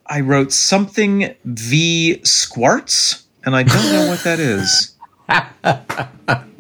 I 0.06 0.20
wrote 0.20 0.52
something 0.52 1.34
V 1.46 2.20
Squarts, 2.25 3.25
and 3.42 3.56
I 3.56 3.62
don't 3.62 3.90
know 3.90 4.08
what 4.08 4.23
that 4.25 4.38
is. 4.38 4.94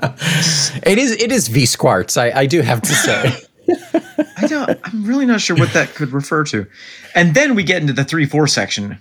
It 0.86 0.98
is 0.98 1.12
it 1.12 1.32
is 1.32 1.48
V 1.48 1.64
Squarts, 1.64 2.18
I, 2.18 2.30
I 2.30 2.46
do 2.46 2.60
have 2.60 2.82
to 2.82 2.94
say. 2.94 3.40
I 4.36 4.46
don't. 4.46 4.78
I'm 4.84 5.04
really 5.04 5.24
not 5.24 5.40
sure 5.40 5.56
what 5.56 5.72
that 5.72 5.94
could 5.94 6.12
refer 6.12 6.44
to. 6.44 6.66
And 7.14 7.34
then 7.34 7.54
we 7.54 7.62
get 7.64 7.80
into 7.80 7.94
the 7.94 8.04
three 8.04 8.26
four 8.26 8.46
section 8.46 8.98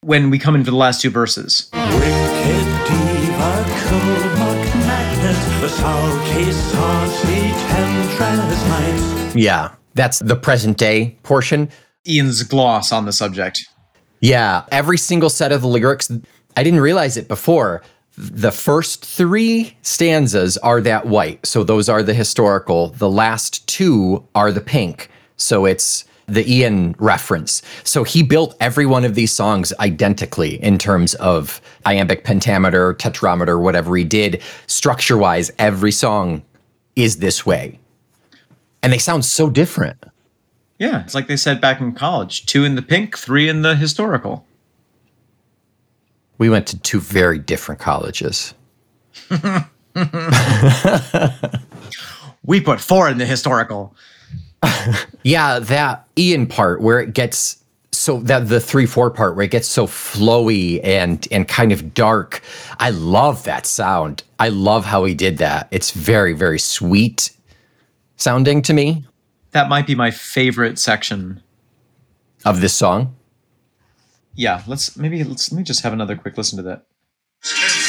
when 0.00 0.28
we 0.28 0.38
come 0.38 0.54
into 0.54 0.70
the 0.70 0.76
last 0.76 1.00
two 1.00 1.10
verses. 1.10 1.70
Wicked 1.72 2.66
diva, 2.88 3.64
cold 3.88 4.38
mock 4.38 5.60
the 5.60 5.68
sulky, 5.68 6.52
saucy 6.52 7.52
temptress 7.68 8.68
nights. 8.68 9.07
Yeah. 9.38 9.74
That's 9.94 10.20
the 10.20 10.36
present 10.36 10.78
day 10.78 11.16
portion. 11.22 11.68
Ian's 12.06 12.42
gloss 12.42 12.92
on 12.92 13.04
the 13.04 13.12
subject. 13.12 13.60
Yeah, 14.20 14.64
every 14.70 14.98
single 14.98 15.30
set 15.30 15.52
of 15.52 15.62
the 15.62 15.68
lyrics, 15.68 16.10
I 16.56 16.62
didn't 16.62 16.80
realize 16.80 17.16
it 17.16 17.28
before. 17.28 17.82
The 18.16 18.50
first 18.50 19.04
three 19.04 19.76
stanzas 19.82 20.56
are 20.58 20.80
that 20.80 21.06
white. 21.06 21.46
So 21.46 21.62
those 21.62 21.88
are 21.88 22.02
the 22.02 22.14
historical. 22.14 22.88
The 22.88 23.08
last 23.08 23.66
two 23.68 24.26
are 24.34 24.50
the 24.50 24.60
pink. 24.60 25.08
So 25.36 25.66
it's 25.66 26.04
the 26.26 26.50
Ian 26.52 26.94
reference. 26.98 27.62
So 27.84 28.04
he 28.04 28.22
built 28.22 28.56
every 28.60 28.86
one 28.86 29.04
of 29.04 29.14
these 29.14 29.32
songs 29.32 29.72
identically 29.80 30.62
in 30.62 30.78
terms 30.78 31.14
of 31.14 31.60
iambic 31.86 32.24
pentameter, 32.24 32.94
tetrameter, 32.94 33.60
whatever 33.60 33.96
he 33.96 34.04
did. 34.04 34.42
Structure 34.66 35.16
wise, 35.16 35.50
every 35.58 35.92
song 35.92 36.42
is 36.96 37.18
this 37.18 37.46
way. 37.46 37.78
And 38.82 38.92
they 38.92 38.98
sound 38.98 39.24
so 39.24 39.50
different. 39.50 40.04
Yeah, 40.78 41.02
it's 41.02 41.14
like 41.14 41.26
they 41.26 41.36
said 41.36 41.60
back 41.60 41.80
in 41.80 41.92
college: 41.92 42.46
two 42.46 42.64
in 42.64 42.74
the 42.76 42.82
pink, 42.82 43.18
three 43.18 43.48
in 43.48 43.62
the 43.62 43.74
historical. 43.74 44.44
We 46.38 46.48
went 46.48 46.68
to 46.68 46.78
two 46.78 47.00
very 47.00 47.38
different 47.38 47.80
colleges. 47.80 48.54
We 52.48 52.62
put 52.62 52.80
four 52.80 53.10
in 53.10 53.18
the 53.18 53.26
historical. 53.26 53.94
Yeah, 55.22 55.58
that 55.58 56.06
Ian 56.16 56.46
part 56.46 56.80
where 56.80 57.00
it 57.00 57.12
gets 57.12 57.62
so 57.92 58.20
that 58.20 58.48
the 58.48 58.60
three 58.60 58.86
four 58.86 59.10
part 59.10 59.36
where 59.36 59.44
it 59.44 59.50
gets 59.50 59.68
so 59.68 59.86
flowy 59.86 60.80
and 60.82 61.28
and 61.30 61.46
kind 61.46 61.70
of 61.70 61.92
dark. 61.92 62.40
I 62.78 62.90
love 62.90 63.44
that 63.44 63.66
sound. 63.66 64.22
I 64.38 64.48
love 64.48 64.86
how 64.86 65.04
he 65.04 65.14
did 65.14 65.38
that. 65.38 65.68
It's 65.70 65.90
very 65.90 66.32
very 66.32 66.58
sweet 66.58 67.30
sounding 68.18 68.60
to 68.62 68.74
me 68.74 69.06
That 69.52 69.68
might 69.70 69.86
be 69.86 69.94
my 69.94 70.10
favorite 70.10 70.78
section. 70.78 71.42
of 72.44 72.60
this 72.60 72.74
song. 72.74 73.16
Yeah, 74.34 74.62
let's 74.66 74.96
maybe 74.96 75.24
let's 75.24 75.50
let 75.50 75.56
me 75.58 75.64
just 75.64 75.82
have 75.82 75.92
another 75.92 76.14
quick 76.16 76.36
listen 76.36 76.56
to 76.58 76.62
that. 76.64 77.87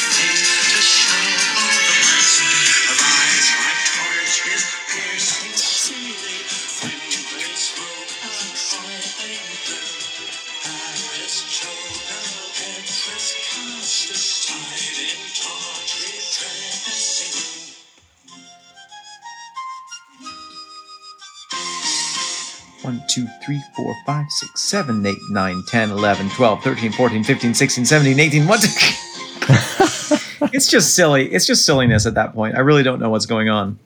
One, 22.90 23.04
two, 23.06 23.28
three, 23.40 23.62
four, 23.76 23.94
five, 24.04 24.26
six, 24.30 24.62
seven, 24.62 25.06
eight, 25.06 25.16
nine, 25.30 25.62
10, 25.68 25.90
11, 25.90 26.28
12, 26.30 26.64
13, 26.64 26.90
14, 26.90 27.22
15, 27.22 27.54
16, 27.54 27.84
17, 27.84 28.18
18. 28.18 28.48
What? 28.48 28.64
it's 30.52 30.66
just 30.66 30.96
silly. 30.96 31.32
It's 31.32 31.46
just 31.46 31.64
silliness 31.64 32.04
at 32.04 32.14
that 32.14 32.34
point. 32.34 32.56
I 32.56 32.60
really 32.60 32.82
don't 32.82 32.98
know 32.98 33.08
what's 33.08 33.26
going 33.26 33.48
on. 33.48 33.78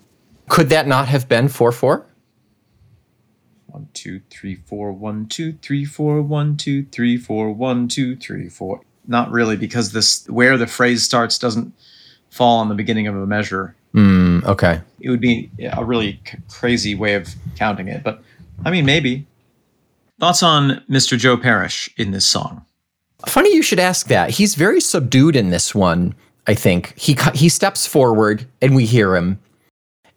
Could 0.49 0.71
that 0.71 0.87
not 0.87 1.09
have 1.09 1.29
been 1.29 1.49
four 1.49 1.71
four? 1.71 2.07
One, 3.67 3.89
two, 3.93 4.23
three, 4.31 4.55
four, 4.55 4.91
one, 4.91 5.27
two, 5.27 5.53
three, 5.61 5.85
four, 5.85 6.23
one, 6.23 6.57
two, 6.57 6.87
three, 6.87 7.19
four, 7.19 7.53
one, 7.53 7.89
two, 7.89 8.17
three, 8.17 8.49
four. 8.49 8.81
Not 9.07 9.31
really, 9.31 9.59
because 9.59 9.93
this 9.93 10.27
where 10.31 10.57
the 10.57 10.67
phrase 10.67 11.03
starts 11.03 11.39
doesn't 11.39 11.75
fall 12.31 12.59
on 12.59 12.71
the 12.71 12.75
beginning 12.75 13.07
of 13.07 13.15
a 13.15 13.27
measure. 13.27 13.77
Mm, 13.93 14.45
okay. 14.45 14.81
It 14.99 15.11
would 15.11 15.21
be 15.21 15.51
a 15.63 15.85
really 15.85 16.21
c- 16.27 16.39
crazy 16.49 16.95
way 16.95 17.17
of 17.17 17.29
counting 17.57 17.89
it, 17.89 18.03
but 18.03 18.23
I 18.65 18.71
mean, 18.71 18.85
maybe. 18.87 19.27
Thoughts 20.21 20.43
on 20.43 20.83
Mr. 20.89 21.19
Joe 21.19 21.37
Parrish 21.37 21.91
in 21.97 22.13
this 22.13 22.25
song? 22.25 22.65
Funny 23.27 23.55
you 23.55 23.63
should 23.63 23.79
ask 23.81 24.07
that. 24.09 24.31
He's 24.31 24.55
very 24.55 24.81
subdued 24.81 25.35
in 25.37 25.51
this 25.51 25.75
one. 25.75 26.15
I 26.47 26.55
think 26.55 26.93
he 26.99 27.17
he 27.35 27.49
steps 27.49 27.87
forward 27.87 28.47
and 28.61 28.75
we 28.77 28.85
hear 28.85 29.17
him, 29.17 29.39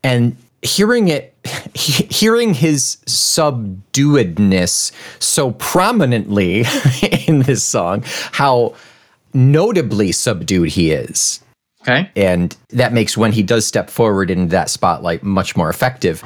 and 0.03 0.35
hearing 0.61 1.07
it, 1.07 1.33
he, 1.73 2.03
hearing 2.05 2.53
his 2.53 2.97
subduedness 3.05 4.91
so 5.21 5.51
prominently 5.51 6.65
in 7.27 7.43
this 7.43 7.63
song, 7.63 8.03
how 8.33 8.75
notably 9.33 10.11
subdued 10.11 10.69
he 10.69 10.91
is, 10.91 11.41
Okay. 11.83 12.09
and 12.17 12.57
that 12.69 12.91
makes 12.91 13.15
when 13.15 13.31
he 13.31 13.41
does 13.43 13.65
step 13.65 13.89
forward 13.89 14.29
in 14.29 14.49
that 14.49 14.69
spotlight 14.69 15.23
much 15.23 15.55
more 15.55 15.69
effective. 15.69 16.21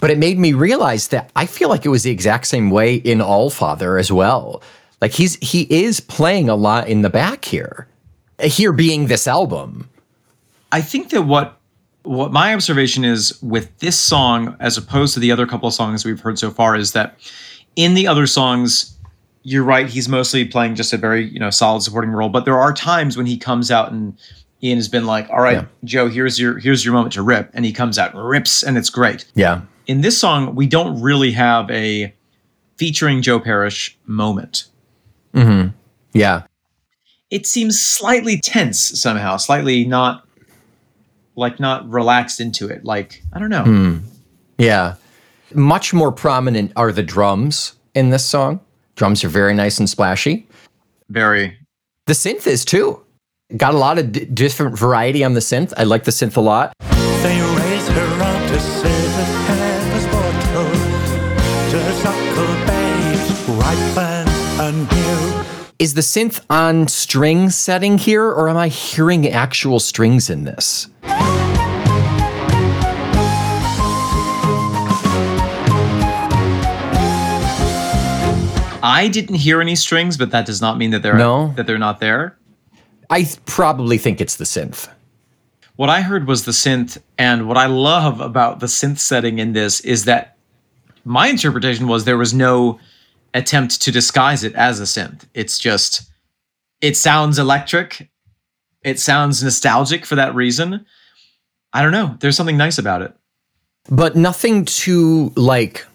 But 0.00 0.10
it 0.10 0.18
made 0.18 0.38
me 0.38 0.52
realize 0.52 1.08
that 1.08 1.30
I 1.34 1.46
feel 1.46 1.68
like 1.68 1.84
it 1.84 1.88
was 1.88 2.02
the 2.04 2.10
exact 2.10 2.46
same 2.46 2.70
way 2.70 2.96
in 2.96 3.20
All 3.20 3.50
Father 3.50 3.98
as 3.98 4.12
well. 4.12 4.62
Like 5.00 5.12
he's 5.12 5.36
he 5.36 5.62
is 5.70 6.00
playing 6.00 6.48
a 6.48 6.54
lot 6.54 6.88
in 6.88 7.02
the 7.02 7.10
back 7.10 7.44
here. 7.44 7.88
Here 8.40 8.72
being 8.72 9.06
this 9.08 9.26
album. 9.26 9.88
I 10.70 10.80
think 10.82 11.10
that 11.10 11.22
what 11.22 11.58
what 12.02 12.32
my 12.32 12.54
observation 12.54 13.04
is 13.04 13.40
with 13.42 13.76
this 13.78 13.98
song 13.98 14.56
as 14.60 14.76
opposed 14.78 15.14
to 15.14 15.20
the 15.20 15.32
other 15.32 15.46
couple 15.46 15.68
of 15.68 15.74
songs 15.74 16.04
we've 16.04 16.20
heard 16.20 16.38
so 16.38 16.50
far 16.50 16.76
is 16.76 16.92
that 16.92 17.18
in 17.76 17.94
the 17.94 18.06
other 18.06 18.26
songs 18.26 18.96
you're 19.42 19.64
right 19.64 19.88
he's 19.88 20.08
mostly 20.08 20.44
playing 20.44 20.74
just 20.74 20.92
a 20.92 20.96
very 20.96 21.24
you 21.24 21.38
know 21.38 21.50
solid 21.50 21.82
supporting 21.82 22.10
role 22.10 22.28
but 22.28 22.44
there 22.44 22.56
are 22.58 22.72
times 22.72 23.16
when 23.16 23.26
he 23.26 23.36
comes 23.36 23.70
out 23.70 23.90
and 23.92 24.16
Ian 24.62 24.78
has 24.78 24.88
been 24.88 25.06
like 25.06 25.28
all 25.28 25.40
right 25.40 25.56
Yeah. 25.58 25.64
Joe 25.84 26.08
here's 26.08 26.38
your 26.38 26.58
here's 26.58 26.84
your 26.84 26.94
moment 26.94 27.12
to 27.14 27.22
rip 27.22 27.50
and 27.52 27.64
he 27.64 27.72
comes 27.72 27.98
out 27.98 28.14
and 28.14 28.26
rips 28.26 28.62
and 28.62 28.78
it's 28.78 28.90
great 28.90 29.24
Yeah. 29.34 29.62
In 29.88 30.02
this 30.02 30.16
song 30.16 30.54
we 30.54 30.66
don't 30.66 31.00
really 31.00 31.32
have 31.32 31.68
a 31.70 32.14
featuring 32.76 33.20
Joe 33.22 33.40
Parrish 33.40 33.98
moment 34.06 34.66
mm-hmm. 35.34 35.70
Yeah. 36.12 36.44
it 37.30 37.46
seems 37.46 37.82
slightly 37.82 38.40
tense 38.40 39.00
somehow 39.00 39.36
slightly 39.36 39.84
not 39.84 40.24
like 41.34 41.58
not 41.58 41.88
relaxed 41.88 42.40
into 42.40 42.68
it 42.68 42.84
like 42.84 43.22
I 43.32 43.40
don't 43.40 43.50
know 43.50 43.64
hmm. 43.64 43.96
Yeah. 44.58 44.96
Much 45.54 45.94
more 45.94 46.12
prominent 46.12 46.72
are 46.76 46.92
the 46.92 47.02
drums 47.02 47.74
in 47.94 48.10
this 48.10 48.24
song. 48.24 48.60
Drums 48.96 49.24
are 49.24 49.28
very 49.28 49.54
nice 49.54 49.78
and 49.78 49.88
splashy. 49.88 50.46
very 51.08 51.56
The 52.06 52.12
synth 52.12 52.46
is 52.46 52.64
too. 52.64 53.00
Got 53.56 53.72
a 53.72 53.78
lot 53.78 53.98
of 53.98 54.12
d- 54.12 54.26
different 54.26 54.76
variety 54.76 55.24
on 55.24 55.32
the 55.34 55.40
synth. 55.40 55.72
I 55.76 55.84
like 55.84 56.04
the 56.04 56.10
synth 56.10 56.36
a 56.36 56.40
lot. 56.40 56.74
Is 65.78 65.94
the 65.94 66.00
synth 66.00 66.40
on 66.50 66.88
string 66.88 67.50
setting 67.50 67.98
here, 67.98 68.24
or 68.24 68.48
am 68.48 68.56
I 68.56 68.66
hearing 68.66 69.28
actual 69.28 69.78
strings 69.78 70.28
in 70.28 70.42
this? 70.42 70.88
I 78.80 79.08
didn't 79.12 79.36
hear 79.36 79.60
any 79.60 79.74
strings, 79.76 80.16
but 80.16 80.30
that 80.30 80.46
does 80.46 80.60
not 80.60 80.78
mean 80.78 80.90
that 80.92 81.02
they're 81.02 81.16
No. 81.18 81.52
that 81.56 81.66
they're 81.66 81.78
not 81.78 82.00
there. 82.00 82.36
I 83.10 83.22
th- 83.22 83.36
probably 83.44 83.98
think 83.98 84.20
it's 84.20 84.36
the 84.36 84.44
synth. 84.44 84.88
What 85.76 85.90
I 85.90 86.00
heard 86.00 86.26
was 86.26 86.44
the 86.44 86.52
synth, 86.52 86.98
and 87.18 87.48
what 87.48 87.56
I 87.56 87.66
love 87.66 88.20
about 88.20 88.60
the 88.60 88.66
synth 88.66 88.98
setting 88.98 89.38
in 89.38 89.52
this 89.52 89.80
is 89.80 90.04
that 90.04 90.36
my 91.04 91.28
interpretation 91.28 91.88
was 91.88 92.04
there 92.04 92.16
was 92.16 92.32
no 92.32 92.78
attempt 93.38 93.80
to 93.82 93.90
disguise 93.90 94.44
it 94.44 94.54
as 94.54 94.80
a 94.80 94.84
synth. 94.84 95.22
It's 95.34 95.58
just 95.58 96.02
it 96.80 96.96
sounds 96.96 97.38
electric. 97.38 98.08
It 98.84 98.98
sounds 99.00 99.42
nostalgic 99.42 100.04
for 100.06 100.14
that 100.16 100.34
reason. 100.34 100.84
I 101.72 101.82
don't 101.82 101.92
know. 101.92 102.16
There's 102.20 102.36
something 102.36 102.56
nice 102.56 102.78
about 102.78 103.02
it. 103.02 103.12
but 103.90 104.14
nothing 104.16 104.64
too 104.66 105.32
like 105.36 105.86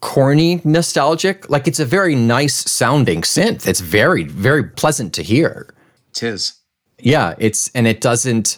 corny 0.00 0.60
nostalgic 0.64 1.50
like 1.50 1.68
it's 1.68 1.80
a 1.80 1.84
very 1.84 2.14
nice 2.14 2.54
sounding 2.70 3.20
synth 3.22 3.66
it's 3.66 3.80
very 3.80 4.24
very 4.24 4.64
pleasant 4.64 5.12
to 5.12 5.22
hear 5.22 5.74
Tis. 6.14 6.54
yeah 6.98 7.34
it's 7.38 7.70
and 7.74 7.86
it 7.86 8.00
doesn't 8.00 8.56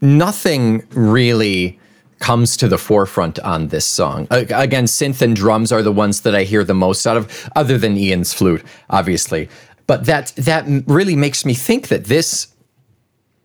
nothing 0.00 0.82
really 0.90 1.78
comes 2.24 2.56
to 2.56 2.68
the 2.68 2.78
forefront 2.78 3.38
on 3.40 3.68
this 3.68 3.86
song. 3.86 4.26
Again 4.30 4.86
synth 4.86 5.20
and 5.22 5.36
drums 5.36 5.70
are 5.72 5.82
the 5.82 5.92
ones 6.04 6.22
that 6.22 6.34
i 6.34 6.42
hear 6.42 6.64
the 6.64 6.74
most 6.86 7.06
out 7.06 7.16
of 7.16 7.50
other 7.54 7.76
than 7.78 7.96
ian's 7.96 8.32
flute 8.32 8.62
obviously. 8.90 9.48
But 9.86 10.06
that 10.06 10.32
that 10.36 10.64
really 10.86 11.16
makes 11.16 11.44
me 11.44 11.54
think 11.54 11.88
that 11.88 12.04
this 12.04 12.48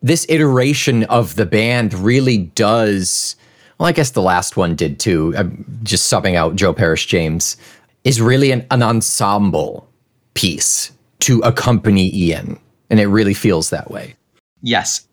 this 0.02 0.24
iteration 0.28 1.04
of 1.04 1.36
the 1.36 1.44
band 1.44 1.92
really 1.92 2.38
does 2.66 3.36
well 3.78 3.86
i 3.86 3.92
guess 3.92 4.12
the 4.12 4.22
last 4.22 4.56
one 4.56 4.74
did 4.74 4.98
too 4.98 5.34
I'm 5.36 5.66
just 5.82 6.10
subbing 6.10 6.34
out 6.34 6.56
joe 6.56 6.72
parrish 6.72 7.04
james 7.04 7.58
is 8.04 8.20
really 8.20 8.50
an, 8.50 8.66
an 8.70 8.82
ensemble 8.82 9.86
piece 10.34 10.92
to 11.20 11.40
accompany 11.40 12.14
ian. 12.14 12.58
And 12.88 12.98
it 12.98 13.06
really 13.06 13.34
feels 13.34 13.70
that 13.70 13.90
way. 13.90 14.16
Yes. 14.62 15.06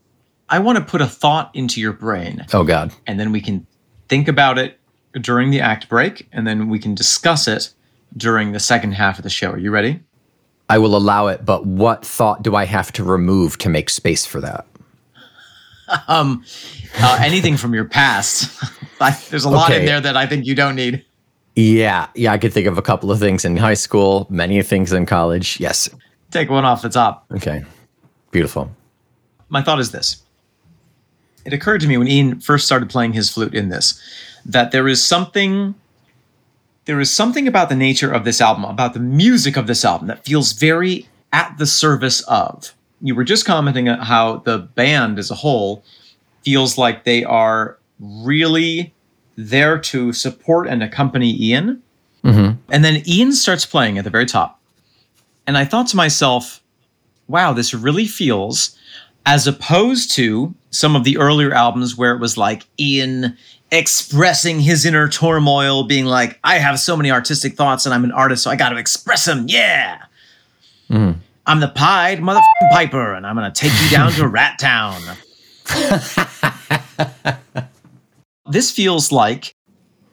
I 0.49 0.60
want 0.60 0.77
to 0.77 0.83
put 0.83 1.01
a 1.01 1.07
thought 1.07 1.51
into 1.53 1.81
your 1.81 1.93
brain. 1.93 2.45
oh 2.53 2.63
god 2.63 2.93
and 3.05 3.19
then 3.19 3.31
we 3.31 3.41
can 3.41 3.65
think 4.07 4.27
about 4.27 4.57
it 4.57 4.79
during 5.21 5.49
the 5.51 5.60
act 5.62 5.89
break, 5.89 6.27
and 6.31 6.45
then 6.45 6.69
we 6.69 6.77
can 6.79 6.93
discuss 6.93 7.47
it 7.47 7.73
during 8.15 8.51
the 8.51 8.60
second 8.60 8.91
half 8.93 9.17
of 9.17 9.23
the 9.23 9.29
show. 9.29 9.51
Are 9.51 9.57
you 9.57 9.71
ready? 9.71 9.99
i 10.69 10.77
will 10.77 10.97
allow 10.97 11.27
it 11.27 11.45
but 11.45 11.65
what 11.65 12.05
thought 12.05 12.43
do 12.43 12.53
i 12.53 12.65
have 12.65 12.91
to 12.91 13.01
remove 13.01 13.57
to 13.57 13.69
make 13.69 13.89
space 13.89 14.25
for 14.25 14.41
that 14.41 14.65
Uh, 16.99 17.17
anything 17.21 17.57
from 17.57 17.73
your 17.73 17.86
past. 17.86 18.51
I, 19.01 19.12
there's 19.29 19.45
a 19.45 19.49
lot 19.49 19.71
in 19.71 19.86
there 19.86 20.01
that 20.01 20.17
I 20.17 20.25
think 20.25 20.45
you 20.45 20.55
don't 20.55 20.75
need. 20.75 21.05
yeah 21.55 22.07
yeah 22.15 22.31
i 22.33 22.38
could 22.38 22.51
think 22.53 22.67
of 22.67 22.77
a 22.77 22.81
couple 22.81 23.12
of 23.12 23.19
things 23.19 23.45
in 23.45 23.55
high 23.57 23.75
school 23.75 24.25
many 24.29 24.62
things 24.63 24.91
in 24.93 25.05
college 25.05 25.60
yes 25.60 25.88
Take 26.31 26.49
one 26.49 26.65
off 26.65 26.81
the 26.81 26.89
top. 26.89 27.25
okay 27.31 27.63
beautiful 28.31 28.69
My 29.49 29.62
thought 29.62 29.79
is 29.79 29.91
this. 29.91 30.23
It 31.47 31.53
occurred 31.53 31.79
to 31.81 31.88
me 31.88 31.97
when 31.97 32.10
Ian 32.10 32.41
first 32.41 32.65
started 32.65 32.89
playing 32.89 33.13
his 33.13 33.29
flute 33.29 33.55
in 33.55 33.69
this 33.69 33.99
that 34.45 34.71
there 34.71 34.88
is 34.88 35.03
something 35.03 35.75
there 36.86 36.99
is 36.99 37.12
something 37.12 37.47
about 37.47 37.67
the 37.67 37.75
nature 37.75 38.12
of 38.12 38.23
this 38.23 38.39
album, 38.39 38.63
about 38.63 38.93
the 38.93 38.99
music 38.99 39.57
of 39.57 39.67
this 39.67 39.83
album 39.83 40.07
that 40.07 40.23
feels 40.23 40.53
very 40.53 41.07
at 41.33 41.57
the 41.57 41.65
service 41.65 42.21
of. 42.21 42.73
You 43.01 43.13
were 43.13 43.25
just 43.25 43.45
commenting 43.45 43.89
on 43.89 43.99
how 43.99 44.38
the 44.38 44.57
band 44.57 45.19
as 45.19 45.29
a 45.29 45.36
whole 45.36 45.83
feels 46.43 46.77
like 46.77 47.03
they 47.03 47.25
are 47.25 47.77
really 47.99 48.93
there 49.36 49.77
to 49.77 50.13
support 50.13 50.67
and 50.67 50.81
accompany 50.81 51.33
Ian. 51.41 51.81
Mm-hmm. 52.23 52.60
And 52.71 52.86
then 52.86 53.03
Ian 53.05 53.33
starts 53.33 53.65
playing 53.65 53.97
at 53.97 54.05
the 54.05 54.10
very 54.10 54.25
top. 54.25 54.60
And 55.45 55.57
I 55.57 55.65
thought 55.65 55.88
to 55.88 55.97
myself, 55.97 56.62
wow, 57.27 57.51
this 57.51 57.73
really 57.73 58.07
feels 58.07 58.77
as 59.25 59.45
opposed 59.45 60.12
to 60.12 60.55
some 60.78 60.96
of 60.96 61.04
the 61.04 61.18
earlier 61.18 61.52
albums 61.54 61.98
where 61.98 62.13
it 62.13 62.20
was 62.20 62.38
like 62.38 62.66
Ian 62.80 63.36
expressing 63.72 64.60
his 64.60 64.86
inner 64.86 65.10
turmoil, 65.10 65.84
being 65.84 66.06
like, 66.06 66.40
I 66.44 66.60
have 66.60 66.80
so 66.80 66.96
many 66.96 67.10
artistic 67.10 67.56
thoughts 67.56 67.86
and 67.86 67.96
I'm 67.96 68.04
an 68.04 68.12
artist, 68.12 68.44
so 68.44 68.52
I 68.52 68.56
got 68.56 68.70
to 68.70 68.78
express 68.78 69.26
them. 69.26 69.46
Yeah. 69.48 70.04
Mm-hmm. 70.90 71.20
I'm 71.48 71.60
the 71.60 71.70
pied 71.70 72.20
motherfucking 72.20 72.72
piper 72.72 73.13
and 73.13 73.26
I'm 73.26 73.36
going 73.36 73.52
to 73.52 73.60
take 73.60 73.72
you 73.82 73.90
down 73.90 74.12
to 74.13 74.28
Rat 74.28 74.60
Town. 74.60 75.02
this 78.46 78.70
feels 78.72 79.12
like 79.12 79.56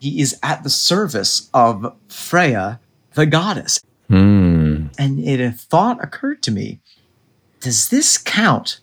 he 0.01 0.21
is 0.21 0.39
at 0.43 0.63
the 0.63 0.71
service 0.71 1.51
of 1.53 1.95
Freya, 2.09 2.81
the 3.15 3.27
goddess. 3.27 3.81
Hmm. 4.09 4.87
And 4.99 5.21
it, 5.21 5.41
a 5.41 5.51
thought 5.53 6.03
occurred 6.03 6.43
to 6.45 6.51
me 6.51 6.81
does 7.61 7.89
this 7.89 8.19
count? 8.19 8.81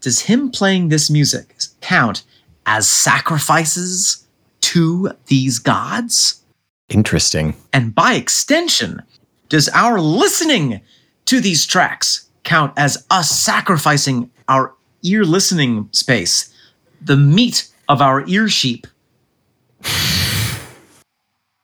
Does 0.00 0.20
him 0.20 0.50
playing 0.50 0.88
this 0.88 1.10
music 1.10 1.54
count 1.80 2.22
as 2.66 2.88
sacrifices 2.88 4.26
to 4.62 5.12
these 5.26 5.58
gods? 5.58 6.42
interesting 6.88 7.54
And 7.72 7.94
by 7.94 8.14
extension, 8.14 9.02
does 9.48 9.68
our 9.70 10.00
listening 10.00 10.80
to 11.26 11.40
these 11.40 11.66
tracks 11.66 12.28
count 12.42 12.72
as 12.76 13.06
us 13.10 13.30
sacrificing 13.30 14.30
our 14.48 14.74
ear 15.02 15.24
listening 15.24 15.88
space, 15.92 16.52
the 17.00 17.16
meat 17.16 17.68
of 17.88 18.02
our 18.02 18.26
ear 18.26 18.48
sheep, 18.48 18.86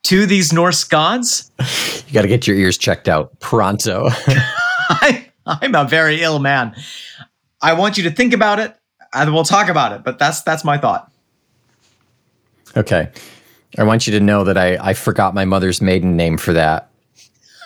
to 0.03 0.25
these 0.25 0.53
Norse 0.53 0.83
gods? 0.83 1.51
you 2.07 2.13
got 2.13 2.21
to 2.21 2.27
get 2.27 2.47
your 2.47 2.55
ears 2.55 2.77
checked 2.77 3.09
out 3.09 3.37
pronto 3.39 4.09
I, 4.89 5.27
I'm 5.45 5.75
a 5.75 5.85
very 5.85 6.21
ill 6.21 6.39
man. 6.39 6.75
I 7.61 7.73
want 7.73 7.97
you 7.97 8.03
to 8.03 8.11
think 8.11 8.33
about 8.33 8.59
it, 8.59 8.75
and 9.13 9.33
we'll 9.33 9.43
talk 9.43 9.69
about 9.69 9.91
it. 9.93 10.03
But 10.03 10.19
that's 10.19 10.41
that's 10.41 10.63
my 10.63 10.77
thought. 10.77 11.11
Okay. 12.75 13.09
I 13.77 13.83
want 13.83 14.07
you 14.07 14.13
to 14.13 14.19
know 14.19 14.43
that 14.43 14.57
I, 14.57 14.77
I 14.77 14.93
forgot 14.93 15.33
my 15.33 15.45
mother's 15.45 15.81
maiden 15.81 16.15
name 16.15 16.37
for 16.37 16.53
that. 16.53 16.89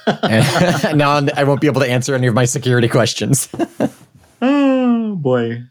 And 0.08 0.98
now 0.98 1.22
I 1.36 1.44
won't 1.44 1.62
be 1.62 1.68
able 1.68 1.82
to 1.82 1.88
answer 1.88 2.16
any 2.16 2.28
of 2.28 2.34
my 2.34 2.46
security 2.46 2.88
questions. 2.88 3.50
Oh 4.44 5.16
boy. 5.18 5.62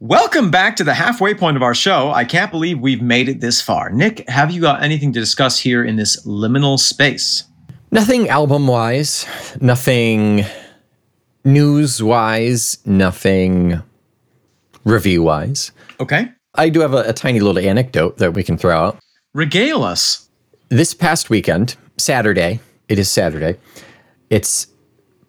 Welcome 0.00 0.50
back 0.50 0.76
to 0.76 0.84
the 0.84 0.92
halfway 0.92 1.32
point 1.32 1.56
of 1.56 1.62
our 1.62 1.74
show. 1.74 2.10
I 2.10 2.26
can't 2.26 2.50
believe 2.50 2.80
we've 2.80 3.00
made 3.00 3.30
it 3.30 3.40
this 3.40 3.62
far. 3.62 3.88
Nick, 3.88 4.28
have 4.28 4.50
you 4.50 4.60
got 4.60 4.82
anything 4.82 5.14
to 5.14 5.20
discuss 5.20 5.58
here 5.58 5.82
in 5.82 5.96
this 5.96 6.26
liminal 6.26 6.78
space? 6.78 7.44
Nothing 7.94 8.28
album 8.28 8.66
wise, 8.66 9.24
nothing 9.60 10.44
news 11.44 12.02
wise, 12.02 12.76
nothing 12.84 13.80
review 14.84 15.22
wise. 15.22 15.70
Okay. 16.00 16.28
I 16.56 16.68
do 16.68 16.80
have 16.80 16.92
a, 16.92 17.08
a 17.08 17.12
tiny 17.12 17.40
little 17.40 17.58
anecdote 17.58 18.18
that 18.18 18.34
we 18.34 18.42
can 18.42 18.58
throw 18.58 18.76
out. 18.76 18.98
Regale 19.32 19.84
us. 19.84 20.28
This 20.68 20.92
past 20.92 21.30
weekend, 21.30 21.76
Saturday, 21.96 22.60
it 22.88 22.98
is 22.98 23.10
Saturday. 23.10 23.58
It's 24.28 24.66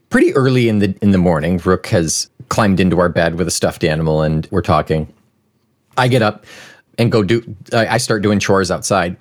pretty 0.09 0.33
early 0.33 0.67
in 0.67 0.79
the 0.79 0.95
in 1.01 1.11
the 1.11 1.17
morning. 1.17 1.61
Rook 1.63 1.87
has 1.87 2.29
climbed 2.49 2.79
into 2.79 2.99
our 2.99 3.09
bed 3.09 3.35
with 3.35 3.47
a 3.47 3.51
stuffed 3.51 3.83
animal, 3.83 4.23
and 4.23 4.47
we're 4.49 4.61
talking. 4.61 5.11
I 5.97 6.07
get 6.07 6.21
up 6.21 6.45
and 6.97 7.11
go 7.11 7.21
do. 7.21 7.43
I 7.73 7.87
I 7.87 7.97
start 7.97 8.23
doing 8.23 8.39
chores 8.39 8.71
outside. 8.71 9.17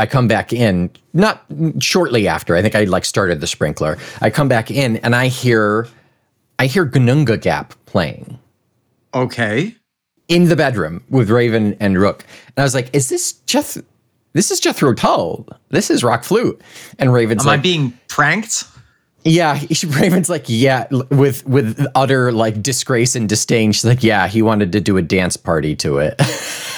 I 0.00 0.06
come 0.06 0.26
back 0.26 0.52
in, 0.52 0.90
not 1.12 1.44
shortly 1.80 2.26
after. 2.26 2.56
I 2.56 2.62
think 2.62 2.74
I 2.74 2.84
like 2.84 3.04
started 3.04 3.40
the 3.40 3.46
sprinkler. 3.46 3.98
I 4.20 4.30
come 4.30 4.48
back 4.48 4.70
in 4.70 4.96
and 4.98 5.14
I 5.14 5.28
hear, 5.28 5.86
I 6.58 6.66
hear 6.66 6.86
Ginnungagap 6.86 7.70
playing 7.86 8.38
Okay. 9.14 9.74
in 10.28 10.48
the 10.48 10.56
bedroom 10.56 11.02
with 11.10 11.30
Raven 11.30 11.76
and 11.80 11.98
Rook. 12.00 12.24
And 12.48 12.54
I 12.58 12.62
was 12.62 12.74
like, 12.74 12.88
is 12.94 13.08
this 13.08 13.32
Jeth? 13.46 13.82
This 14.32 14.50
is 14.50 14.60
Jethro 14.60 14.94
Tull. 14.94 15.46
This 15.70 15.90
is 15.90 16.02
rock 16.04 16.22
flute. 16.24 16.60
And 16.98 17.12
Raven's 17.12 17.42
Am 17.44 17.48
I 17.50 17.56
being 17.56 17.92
pranked? 18.08 18.64
yeah. 19.24 19.60
Raven's 19.88 20.30
like, 20.30 20.44
yeah, 20.46 20.86
with 21.10 21.44
with 21.46 21.84
utter 21.94 22.30
like 22.32 22.62
disgrace 22.62 23.16
and 23.16 23.28
disdain. 23.28 23.72
She's 23.72 23.84
like, 23.84 24.02
yeah, 24.04 24.28
he 24.28 24.40
wanted 24.40 24.70
to 24.72 24.80
do 24.80 24.96
a 24.96 25.02
dance 25.02 25.36
party 25.36 25.74
to 25.76 25.98
it. 25.98 26.14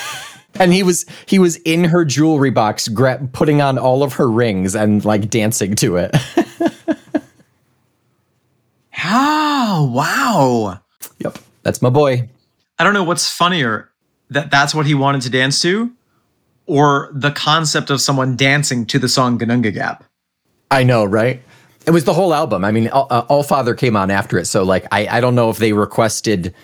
and 0.58 0.72
he 0.72 0.82
was 0.82 1.06
he 1.26 1.38
was 1.38 1.56
in 1.56 1.84
her 1.84 2.04
jewelry 2.04 2.50
box, 2.50 2.88
gra- 2.88 3.28
putting 3.32 3.60
on 3.60 3.78
all 3.78 4.02
of 4.02 4.14
her 4.14 4.30
rings 4.30 4.74
and 4.74 5.04
like 5.04 5.30
dancing 5.30 5.74
to 5.76 5.96
it. 5.96 6.10
Oh, 9.04 9.90
wow. 9.94 10.80
yep, 11.18 11.38
that's 11.62 11.82
my 11.82 11.90
boy. 11.90 12.28
I 12.78 12.84
don't 12.84 12.94
know 12.94 13.04
what's 13.04 13.28
funnier 13.30 13.90
that 14.30 14.50
that's 14.50 14.74
what 14.74 14.86
he 14.86 14.94
wanted 14.94 15.22
to 15.22 15.30
dance 15.30 15.60
to 15.62 15.92
or 16.66 17.10
the 17.12 17.30
concept 17.30 17.90
of 17.90 18.00
someone 18.00 18.36
dancing 18.36 18.86
to 18.86 18.98
the 18.98 19.08
song 19.08 19.38
Ginnungagap. 19.38 20.02
I 20.70 20.84
know, 20.84 21.04
right? 21.04 21.42
It 21.86 21.90
was 21.90 22.04
the 22.04 22.14
whole 22.14 22.32
album. 22.32 22.64
I 22.64 22.70
mean, 22.70 22.88
All, 22.88 23.06
uh, 23.10 23.24
All 23.28 23.42
Father 23.42 23.74
came 23.74 23.96
on 23.96 24.10
after 24.10 24.38
it, 24.38 24.46
so 24.46 24.62
like, 24.62 24.86
I 24.92 25.06
I 25.18 25.20
don't 25.20 25.34
know 25.34 25.50
if 25.50 25.58
they 25.58 25.72
requested 25.72 26.54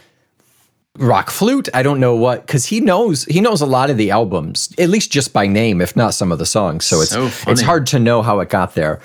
rock 0.96 1.30
flute. 1.30 1.68
I 1.74 1.82
don't 1.82 2.00
know 2.00 2.14
what 2.16 2.46
because 2.46 2.66
he 2.66 2.80
knows 2.80 3.24
he 3.24 3.40
knows 3.40 3.60
a 3.60 3.66
lot 3.66 3.90
of 3.90 3.96
the 3.96 4.10
albums, 4.10 4.72
at 4.78 4.88
least 4.88 5.10
just 5.10 5.32
by 5.32 5.46
name, 5.46 5.80
if 5.80 5.94
not 5.96 6.14
some 6.14 6.32
of 6.32 6.38
the 6.38 6.46
songs. 6.46 6.84
So 6.84 7.00
it's 7.00 7.10
So 7.10 7.50
it's 7.50 7.60
hard 7.60 7.86
to 7.88 7.98
know 7.98 8.22
how 8.22 8.40
it 8.40 8.48
got 8.48 8.74
there. 8.74 9.00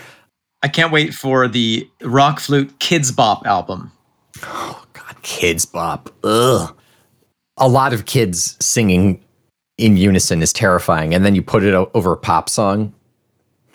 I 0.61 0.67
can't 0.69 0.91
wait 0.93 1.13
for 1.13 1.47
the 1.47 1.89
Rock 2.01 2.39
Flute 2.39 2.79
Kidz 2.79 3.13
Bop 3.15 3.45
album. 3.45 3.91
Oh 4.43 4.83
God, 4.93 5.15
Kidz 5.23 5.69
Bop. 5.69 6.09
Ugh. 6.23 6.75
A 7.57 7.67
lot 7.67 7.93
of 7.93 8.05
kids 8.05 8.57
singing 8.59 9.23
in 9.77 9.97
unison 9.97 10.41
is 10.41 10.51
terrifying, 10.53 11.13
and 11.13 11.23
then 11.25 11.35
you 11.35 11.41
put 11.41 11.63
it 11.63 11.73
over 11.73 12.13
a 12.13 12.17
pop 12.17 12.49
song. 12.49 12.93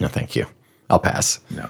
No, 0.00 0.08
thank 0.08 0.34
you. 0.34 0.46
I'll 0.90 0.98
pass. 0.98 1.38
No. 1.50 1.68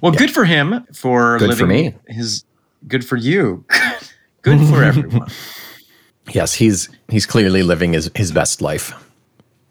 Well, 0.00 0.12
good 0.12 0.30
for 0.30 0.44
him 0.44 0.86
for 0.94 1.38
Good 1.38 1.48
living 1.48 1.64
for 1.64 1.66
me. 1.66 1.94
his 2.08 2.44
good 2.86 3.04
for 3.04 3.16
you. 3.16 3.64
good 4.46 4.66
for 4.68 4.82
everyone. 4.90 5.28
Yes, 6.32 6.54
he's 6.54 6.88
he's 7.08 7.26
clearly 7.26 7.62
living 7.62 7.92
his, 7.92 8.10
his 8.14 8.32
best 8.32 8.62
life. 8.62 8.92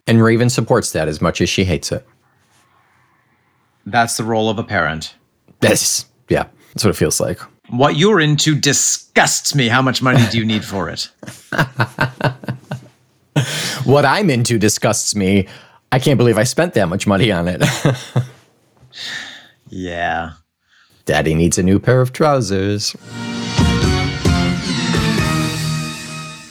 And 0.05 0.21
Raven 0.21 0.49
supports 0.49 0.91
that 0.91 1.07
as 1.07 1.21
much 1.21 1.41
as 1.41 1.49
she 1.49 1.63
hates 1.63 1.91
it. 1.91 2.05
That's 3.85 4.17
the 4.17 4.23
role 4.23 4.49
of 4.49 4.59
a 4.59 4.63
parent. 4.63 5.15
That's 5.61 6.05
yeah, 6.29 6.47
that's 6.73 6.83
what 6.83 6.91
it 6.91 6.97
feels 6.97 7.19
like. 7.19 7.39
What 7.69 7.95
you're 7.95 8.19
into 8.19 8.53
disgusts 8.53 9.55
me. 9.55 9.67
How 9.69 9.81
much 9.81 10.01
money 10.01 10.23
do 10.31 10.38
you 10.38 10.45
need 10.45 10.63
for 10.63 10.89
it? 10.89 11.09
What 13.85 14.03
I'm 14.03 14.31
into 14.31 14.57
disgusts 14.57 15.15
me. 15.15 15.47
I 15.91 15.99
can't 15.99 16.17
believe 16.17 16.39
I 16.39 16.43
spent 16.43 16.73
that 16.73 16.89
much 16.89 17.05
money 17.05 17.31
on 17.31 17.47
it. 17.47 17.63
Yeah. 19.69 20.33
Daddy 21.05 21.33
needs 21.33 21.57
a 21.57 21.63
new 21.63 21.79
pair 21.79 21.99
of 21.99 22.13
trousers. 22.13 22.95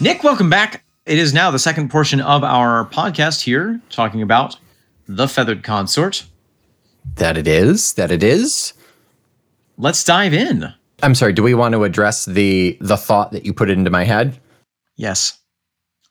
Nick, 0.04 0.22
welcome 0.22 0.50
back. 0.50 0.84
It 1.06 1.16
is 1.16 1.32
now 1.32 1.50
the 1.50 1.58
second 1.58 1.88
portion 1.88 2.20
of 2.20 2.44
our 2.44 2.84
podcast 2.90 3.40
here, 3.40 3.80
talking 3.88 4.20
about 4.20 4.54
the 5.08 5.26
feathered 5.26 5.62
consort. 5.62 6.26
That 7.14 7.38
it 7.38 7.48
is. 7.48 7.94
That 7.94 8.10
it 8.10 8.22
is. 8.22 8.74
Let's 9.78 10.04
dive 10.04 10.34
in. 10.34 10.70
I'm 11.02 11.14
sorry. 11.14 11.32
Do 11.32 11.42
we 11.42 11.54
want 11.54 11.72
to 11.72 11.84
address 11.84 12.26
the 12.26 12.76
the 12.82 12.98
thought 12.98 13.32
that 13.32 13.46
you 13.46 13.54
put 13.54 13.70
into 13.70 13.88
my 13.88 14.04
head? 14.04 14.38
Yes. 14.96 15.38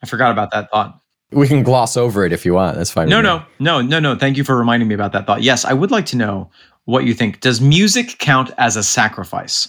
I 0.02 0.08
forgot 0.08 0.32
about 0.32 0.50
that 0.54 0.72
thought. 0.72 1.00
We 1.32 1.48
can 1.48 1.62
gloss 1.62 1.96
over 1.96 2.26
it 2.26 2.34
if 2.34 2.48
you 2.48 2.56
want. 2.56 2.76
That's 2.76 2.90
fine. 2.90 3.10
No, 3.10 3.22
no, 3.22 3.46
no, 3.60 3.80
no, 3.84 4.00
no. 4.00 4.16
Thank 4.16 4.38
you 4.38 4.44
for 4.44 4.58
reminding 4.58 4.90
me 4.90 4.96
about 4.96 5.12
that 5.12 5.28
thought. 5.28 5.44
Yes, 5.44 5.66
I 5.66 5.74
would 5.74 5.92
like 5.92 6.08
to 6.08 6.18
know 6.18 6.50
what 6.86 7.04
you 7.04 7.14
think. 7.14 7.42
Does 7.42 7.62
music 7.62 8.18
count 8.18 8.50
as 8.58 8.76
a 8.76 8.82
sacrifice 8.82 9.68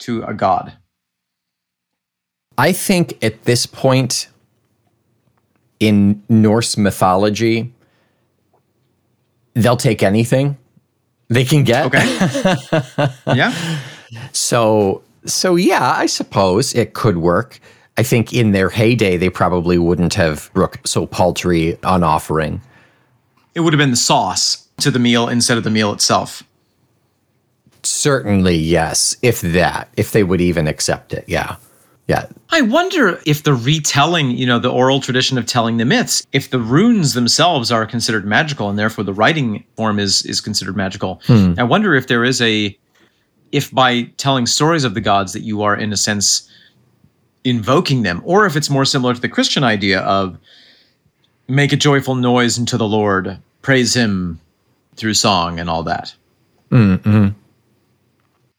to 0.00 0.24
a 0.24 0.34
god? 0.34 0.76
I 2.60 2.72
think 2.72 3.24
at 3.24 3.44
this 3.44 3.64
point 3.64 4.28
in 5.80 6.22
Norse 6.28 6.76
mythology, 6.76 7.72
they'll 9.54 9.78
take 9.78 10.02
anything 10.02 10.58
they 11.28 11.46
can 11.46 11.64
get. 11.64 11.86
Okay. 11.86 12.04
yeah. 13.34 13.80
So, 14.32 15.02
so 15.24 15.56
yeah, 15.56 15.94
I 15.96 16.04
suppose 16.04 16.74
it 16.74 16.92
could 16.92 17.16
work. 17.16 17.58
I 17.96 18.02
think 18.02 18.34
in 18.34 18.52
their 18.52 18.68
heyday, 18.68 19.16
they 19.16 19.30
probably 19.30 19.78
wouldn't 19.78 20.12
have 20.12 20.50
Rook 20.52 20.80
so 20.84 21.06
paltry 21.06 21.82
on 21.82 22.02
offering. 22.02 22.60
It 23.54 23.60
would 23.60 23.72
have 23.72 23.78
been 23.78 23.90
the 23.90 23.96
sauce 23.96 24.68
to 24.80 24.90
the 24.90 24.98
meal 24.98 25.28
instead 25.28 25.56
of 25.56 25.64
the 25.64 25.70
meal 25.70 25.94
itself. 25.94 26.42
Certainly, 27.84 28.56
yes, 28.56 29.16
if 29.22 29.40
that, 29.40 29.88
if 29.96 30.12
they 30.12 30.24
would 30.24 30.42
even 30.42 30.68
accept 30.68 31.14
it. 31.14 31.24
Yeah. 31.26 31.56
Yeah. 32.10 32.26
I 32.50 32.60
wonder 32.62 33.20
if 33.24 33.44
the 33.44 33.54
retelling, 33.54 34.32
you 34.32 34.44
know, 34.44 34.58
the 34.58 34.68
oral 34.68 34.98
tradition 35.00 35.38
of 35.38 35.46
telling 35.46 35.76
the 35.76 35.84
myths, 35.84 36.26
if 36.32 36.50
the 36.50 36.58
runes 36.58 37.14
themselves 37.14 37.70
are 37.70 37.86
considered 37.86 38.24
magical 38.26 38.68
and 38.68 38.76
therefore 38.76 39.04
the 39.04 39.12
writing 39.12 39.62
form 39.76 40.00
is 40.00 40.22
is 40.26 40.40
considered 40.40 40.76
magical. 40.76 41.20
I 41.56 41.62
wonder 41.62 41.94
if 41.94 42.08
there 42.08 42.24
is 42.24 42.42
a 42.42 42.76
if 43.52 43.70
by 43.70 44.02
telling 44.16 44.46
stories 44.46 44.82
of 44.82 44.94
the 44.94 45.00
gods 45.00 45.32
that 45.34 45.42
you 45.42 45.62
are 45.62 45.76
in 45.76 45.92
a 45.92 45.96
sense 45.96 46.48
invoking 47.44 48.02
them 48.02 48.20
or 48.24 48.44
if 48.44 48.56
it's 48.56 48.68
more 48.70 48.84
similar 48.84 49.14
to 49.14 49.20
the 49.20 49.28
Christian 49.28 49.62
idea 49.62 50.00
of 50.00 50.36
make 51.46 51.72
a 51.72 51.76
joyful 51.76 52.16
noise 52.16 52.58
unto 52.58 52.76
the 52.76 52.88
Lord, 52.88 53.38
praise 53.62 53.94
him 53.94 54.40
through 54.96 55.14
song 55.14 55.60
and 55.60 55.70
all 55.70 55.84
that. 55.84 56.12
Mhm. 56.72 57.34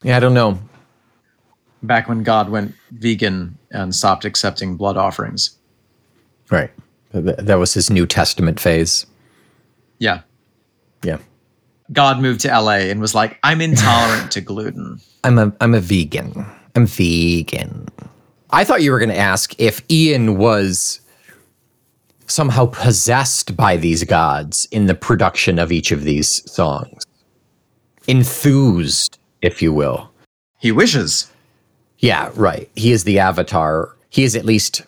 Yeah. 0.03 0.15
I 0.15 0.19
don't 0.21 0.33
know. 0.33 0.57
Back 1.83 2.07
when 2.07 2.23
God 2.23 2.49
went 2.49 2.75
vegan 2.91 3.57
and 3.71 3.93
stopped 3.95 4.23
accepting 4.25 4.75
blood 4.77 4.97
offerings. 4.97 5.57
Right. 6.49 6.69
Th- 7.11 7.35
That 7.37 7.55
was 7.55 7.73
his 7.73 7.89
New 7.89 8.05
Testament 8.05 8.59
phase. 8.59 9.05
Yeah. 9.99 10.21
Yeah. 11.03 11.17
God 11.91 12.21
moved 12.21 12.41
to 12.41 12.47
LA 12.49 12.87
and 12.91 13.01
was 13.01 13.15
like, 13.15 13.37
I'm 13.43 13.61
intolerant 13.61 14.31
to 14.33 14.41
gluten. 14.41 15.01
I'm 15.23 15.37
a 15.39 15.51
I'm 15.61 15.73
a 15.73 15.79
vegan. 15.79 16.45
I'm 16.75 16.85
vegan. 16.85 17.87
I 18.51 18.63
thought 18.63 18.81
you 18.81 18.91
were 18.91 18.99
going 18.99 19.09
to 19.09 19.17
ask 19.17 19.59
if 19.59 19.81
Ian 19.89 20.37
was 20.37 21.01
somehow 22.27 22.65
possessed 22.67 23.55
by 23.57 23.75
these 23.77 24.03
gods 24.03 24.67
in 24.71 24.85
the 24.87 24.95
production 24.95 25.59
of 25.59 25.71
each 25.71 25.91
of 25.91 26.03
these 26.03 26.49
songs. 26.51 27.03
Enthused, 28.07 29.17
if 29.41 29.61
you 29.61 29.73
will. 29.73 30.09
He 30.59 30.71
wishes. 30.71 31.29
Yeah, 32.01 32.31
right. 32.35 32.69
He 32.75 32.91
is 32.91 33.03
the 33.03 33.19
avatar. 33.19 33.95
He 34.09 34.23
is 34.23 34.35
at 34.35 34.43
least 34.43 34.81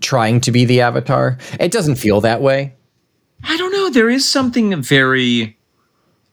trying 0.00 0.40
to 0.40 0.52
be 0.52 0.64
the 0.64 0.80
avatar. 0.80 1.38
It 1.60 1.72
doesn't 1.72 1.96
feel 1.96 2.20
that 2.22 2.40
way. 2.40 2.74
I 3.44 3.56
don't 3.56 3.72
know. 3.72 3.90
There 3.90 4.08
is 4.08 4.26
something 4.26 4.80
very. 4.80 5.58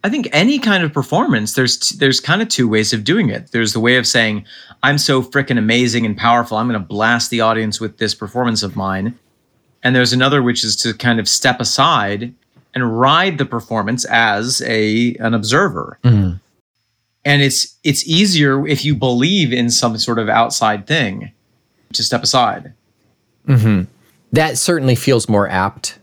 I 0.01 0.09
think 0.09 0.29
any 0.31 0.59
kind 0.59 0.83
of 0.83 0.93
performance, 0.93 1.55
there's 1.55 1.89
there's 1.89 2.19
kind 2.19 2.41
of 2.41 2.47
two 2.47 2.69
ways 2.69 2.93
of 2.93 3.03
doing 3.03 3.29
it. 3.29 3.51
There's 3.51 3.73
the 3.73 3.79
way 3.79 3.97
of 3.97 4.07
saying, 4.07 4.45
"I'm 4.83 4.97
so 4.97 5.21
freaking 5.21 5.57
amazing 5.57 6.05
and 6.05 6.15
powerful. 6.15 6.57
I'm 6.57 6.69
going 6.69 6.79
to 6.79 6.87
blast 6.87 7.31
the 7.31 7.41
audience 7.41 7.81
with 7.81 7.97
this 7.97 8.13
performance 8.15 8.63
of 8.63 8.75
mine," 8.75 9.17
and 9.83 9.95
there's 9.95 10.13
another 10.13 10.41
which 10.41 10.63
is 10.63 10.75
to 10.77 10.93
kind 10.93 11.19
of 11.19 11.27
step 11.27 11.59
aside 11.59 12.33
and 12.75 12.99
ride 12.99 13.39
the 13.39 13.45
performance 13.45 14.05
as 14.05 14.61
a 14.61 15.15
an 15.15 15.33
observer. 15.33 15.97
Mm-hmm. 16.03 16.37
And 17.25 17.41
it's 17.41 17.77
it's 17.83 18.07
easier 18.07 18.65
if 18.67 18.85
you 18.85 18.95
believe 18.95 19.51
in 19.51 19.69
some 19.69 19.97
sort 19.97 20.19
of 20.19 20.29
outside 20.29 20.87
thing 20.87 21.31
to 21.93 22.03
step 22.03 22.23
aside. 22.23 22.73
that 24.31 24.57
certainly 24.57 24.95
feels 24.95 25.27
more 25.27 25.49
apt 25.49 25.99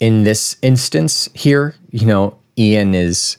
in 0.00 0.24
this 0.24 0.56
instance 0.62 1.28
here. 1.34 1.74
You 1.90 2.06
know, 2.06 2.38
Ian 2.58 2.94
is 2.94 3.36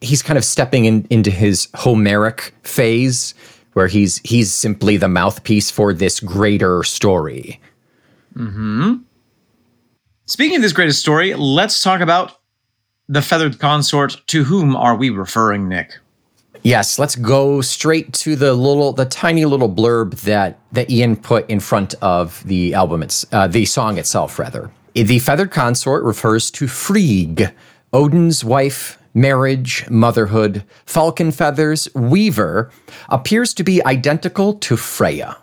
he's 0.00 0.22
kind 0.22 0.36
of 0.36 0.44
stepping 0.44 0.84
in, 0.84 1.06
into 1.10 1.30
his 1.30 1.68
Homeric 1.74 2.54
phase 2.62 3.34
where 3.74 3.86
he's 3.86 4.18
he's 4.24 4.52
simply 4.52 4.96
the 4.96 5.08
mouthpiece 5.08 5.70
for 5.70 5.92
this 5.92 6.20
greater 6.20 6.82
story. 6.82 7.60
mm-hmm 8.34 8.96
Speaking 10.28 10.56
of 10.56 10.62
this 10.62 10.72
greatest 10.72 10.98
story, 10.98 11.34
let's 11.34 11.84
talk 11.84 12.00
about 12.00 12.40
the 13.08 13.22
feathered 13.22 13.60
consort. 13.60 14.20
To 14.26 14.42
whom 14.42 14.74
are 14.74 14.96
we 14.96 15.08
referring, 15.08 15.68
Nick? 15.68 15.98
Yes, 16.66 16.98
let's 16.98 17.14
go 17.14 17.60
straight 17.60 18.12
to 18.14 18.34
the 18.34 18.52
little, 18.52 18.92
the 18.92 19.04
tiny 19.04 19.44
little 19.44 19.72
blurb 19.72 20.16
that 20.22 20.58
that 20.72 20.90
Ian 20.90 21.14
put 21.14 21.48
in 21.48 21.60
front 21.60 21.94
of 22.02 22.42
the 22.44 22.74
album. 22.74 23.04
It's 23.04 23.24
uh, 23.30 23.46
the 23.46 23.64
song 23.66 23.98
itself, 23.98 24.36
rather. 24.36 24.72
The 24.92 25.20
feathered 25.20 25.52
consort 25.52 26.02
refers 26.02 26.50
to 26.50 26.66
Frigg, 26.66 27.54
Odin's 27.92 28.42
wife, 28.42 28.98
marriage, 29.14 29.88
motherhood, 29.88 30.64
falcon 30.86 31.30
feathers, 31.30 31.88
weaver, 31.94 32.72
appears 33.10 33.54
to 33.54 33.62
be 33.62 33.84
identical 33.84 34.54
to 34.54 34.76
Freya. 34.76 35.38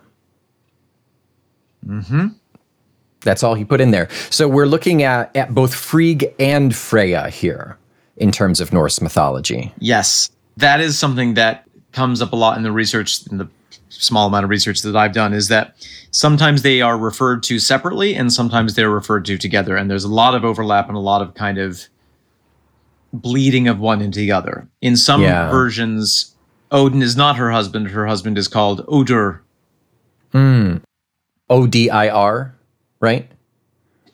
Mm-hmm. 1.88 2.28
That's 3.22 3.44
all 3.44 3.54
he 3.56 3.64
put 3.64 3.80
in 3.80 3.92
there. 3.92 4.10
So 4.30 4.50
we're 4.50 4.66
looking 4.66 5.04
at 5.04 5.34
at 5.38 5.54
both 5.54 5.74
Frigg 5.74 6.36
and 6.38 6.76
Freya 6.76 7.30
here 7.30 7.78
in 8.18 8.34
terms 8.34 8.60
of 8.60 8.74
Norse 8.74 9.00
mythology. 9.00 9.74
Yes, 9.80 10.30
that 10.58 10.80
is 10.82 10.98
something 10.98 11.34
that 11.36 11.66
comes 11.92 12.22
up 12.22 12.34
a 12.34 12.36
lot 12.36 12.58
in 12.58 12.63
the 12.63 12.72
research, 12.72 13.26
in 13.28 13.38
the 13.38 13.48
small 13.89 14.28
amount 14.28 14.44
of 14.44 14.50
research 14.50 14.82
that 14.82 14.96
I've 14.96 15.13
done, 15.13 15.34
is 15.34 15.48
that 15.50 15.76
sometimes 16.12 16.62
they 16.62 16.82
are 16.82 16.98
referred 16.98 17.44
to 17.44 17.60
separately 17.60 18.16
and 18.16 18.32
sometimes 18.34 18.76
they're 18.76 18.89
referred 18.89 19.26
to 19.26 19.38
together. 19.38 19.76
And 19.76 19.89
there's 19.89 20.04
a 20.04 20.10
lot 20.10 20.36
of 20.36 20.44
overlap 20.44 20.88
and 20.88 20.98
a 20.98 21.00
lot 21.02 21.22
of 21.22 21.34
kind 21.36 21.58
of 21.58 21.82
bleeding 23.13 23.68
of 23.68 23.80
one 23.80 24.02
into 24.02 24.20
the 24.20 24.32
other. 24.32 24.68
In 24.82 24.98
some 24.98 25.22
Yeah. 25.22 25.50
versions, 25.52 26.34
Odin 26.72 27.02
is 27.04 27.16
not 27.16 27.36
her 27.38 27.52
husband. 27.52 27.89
Her 27.89 28.08
husband 28.08 28.38
is 28.38 28.48
called 28.48 28.86
Odur. 28.88 29.39
Hmm. 30.32 30.78
O 31.50 31.68
D 31.68 31.89
I 31.92 32.10
R, 32.10 32.56
right? 33.00 33.30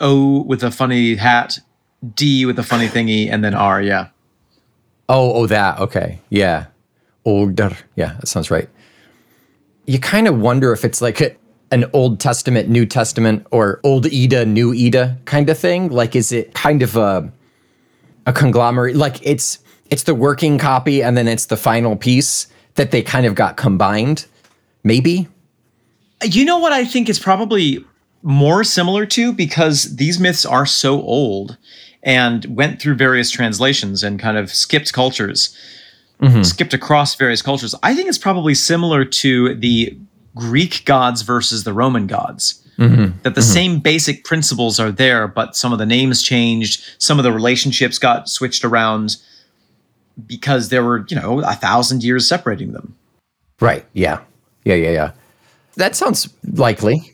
O 0.01 0.41
with 0.41 0.63
a 0.63 0.71
funny 0.71 1.15
hat, 1.15 1.59
D 2.15 2.45
with 2.45 2.59
a 2.59 2.63
funny 2.63 2.87
thingy, 2.87 3.31
and 3.31 3.43
then 3.43 3.53
R, 3.53 3.81
yeah. 3.81 4.07
Oh, 5.09 5.33
oh, 5.33 5.47
that. 5.47 5.79
Okay. 5.79 6.19
Yeah. 6.29 6.67
Older. 7.25 7.75
Yeah, 7.95 8.13
that 8.19 8.27
sounds 8.27 8.51
right. 8.51 8.69
You 9.87 9.99
kind 9.99 10.27
of 10.27 10.39
wonder 10.39 10.71
if 10.71 10.85
it's 10.85 11.01
like 11.01 11.19
a, 11.19 11.35
an 11.71 11.85
Old 11.93 12.19
Testament, 12.19 12.69
New 12.69 12.85
Testament, 12.85 13.45
or 13.51 13.79
Old 13.83 14.05
Edda, 14.05 14.45
New 14.45 14.73
Edda 14.73 15.17
kind 15.25 15.49
of 15.49 15.57
thing. 15.57 15.89
Like, 15.89 16.15
is 16.15 16.31
it 16.31 16.53
kind 16.53 16.83
of 16.83 16.95
a 16.95 17.31
a 18.27 18.33
conglomerate? 18.33 18.95
Like, 18.95 19.19
it's 19.25 19.59
it's 19.89 20.03
the 20.03 20.13
working 20.13 20.59
copy, 20.59 21.01
and 21.01 21.17
then 21.17 21.27
it's 21.27 21.47
the 21.47 21.57
final 21.57 21.95
piece 21.95 22.47
that 22.75 22.91
they 22.91 23.01
kind 23.01 23.25
of 23.25 23.33
got 23.33 23.57
combined. 23.57 24.27
Maybe. 24.83 25.27
You 26.23 26.45
know 26.45 26.59
what 26.59 26.71
I 26.71 26.85
think 26.85 27.09
is 27.09 27.19
probably 27.19 27.83
more 28.21 28.63
similar 28.63 29.05
to 29.07 29.33
because 29.33 29.95
these 29.95 30.19
myths 30.19 30.45
are 30.45 30.65
so 30.65 31.01
old 31.01 31.57
and 32.03 32.45
went 32.45 32.81
through 32.81 32.95
various 32.95 33.29
translations 33.29 34.03
and 34.03 34.19
kind 34.19 34.37
of 34.37 34.51
skipped 34.51 34.93
cultures, 34.93 35.55
mm-hmm. 36.21 36.43
skipped 36.43 36.73
across 36.73 37.15
various 37.15 37.41
cultures. 37.41 37.75
I 37.83 37.93
think 37.93 38.07
it's 38.07 38.17
probably 38.17 38.55
similar 38.55 39.05
to 39.05 39.55
the 39.55 39.97
Greek 40.35 40.85
gods 40.85 41.21
versus 41.21 41.63
the 41.63 41.73
Roman 41.73 42.07
gods. 42.07 42.65
Mm-hmm. 42.77 43.17
That 43.23 43.35
the 43.35 43.41
mm-hmm. 43.41 43.53
same 43.53 43.79
basic 43.79 44.23
principles 44.23 44.79
are 44.79 44.91
there, 44.91 45.27
but 45.27 45.57
some 45.57 45.73
of 45.73 45.79
the 45.79 45.85
names 45.85 46.21
changed, 46.21 46.81
some 46.97 47.19
of 47.19 47.23
the 47.23 47.33
relationships 47.33 47.99
got 47.99 48.29
switched 48.29 48.63
around 48.63 49.17
because 50.25 50.69
there 50.69 50.83
were, 50.83 51.05
you 51.09 51.17
know, 51.19 51.41
a 51.41 51.55
thousand 51.55 52.05
years 52.05 52.25
separating 52.25 52.71
them. 52.71 52.95
Right. 53.59 53.85
Yeah. 53.91 54.21
Yeah. 54.63 54.75
Yeah. 54.75 54.91
Yeah. 54.91 55.11
That 55.75 55.95
sounds 55.97 56.33
likely. 56.53 57.13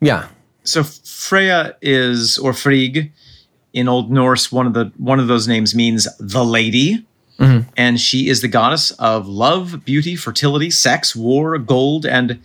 Yeah. 0.00 0.28
so 0.64 0.84
Freya 0.84 1.76
is 1.82 2.38
or 2.38 2.52
Frigg 2.52 3.12
in 3.72 3.88
Old 3.88 4.10
Norse. 4.10 4.50
One 4.50 4.66
of 4.66 4.74
the 4.74 4.92
one 4.96 5.20
of 5.20 5.28
those 5.28 5.48
names 5.48 5.74
means 5.74 6.08
the 6.18 6.44
lady, 6.44 7.06
mm-hmm. 7.38 7.68
and 7.76 8.00
she 8.00 8.28
is 8.28 8.40
the 8.40 8.48
goddess 8.48 8.90
of 8.92 9.28
love, 9.28 9.84
beauty, 9.84 10.16
fertility, 10.16 10.70
sex, 10.70 11.14
war, 11.14 11.58
gold, 11.58 12.06
and 12.06 12.40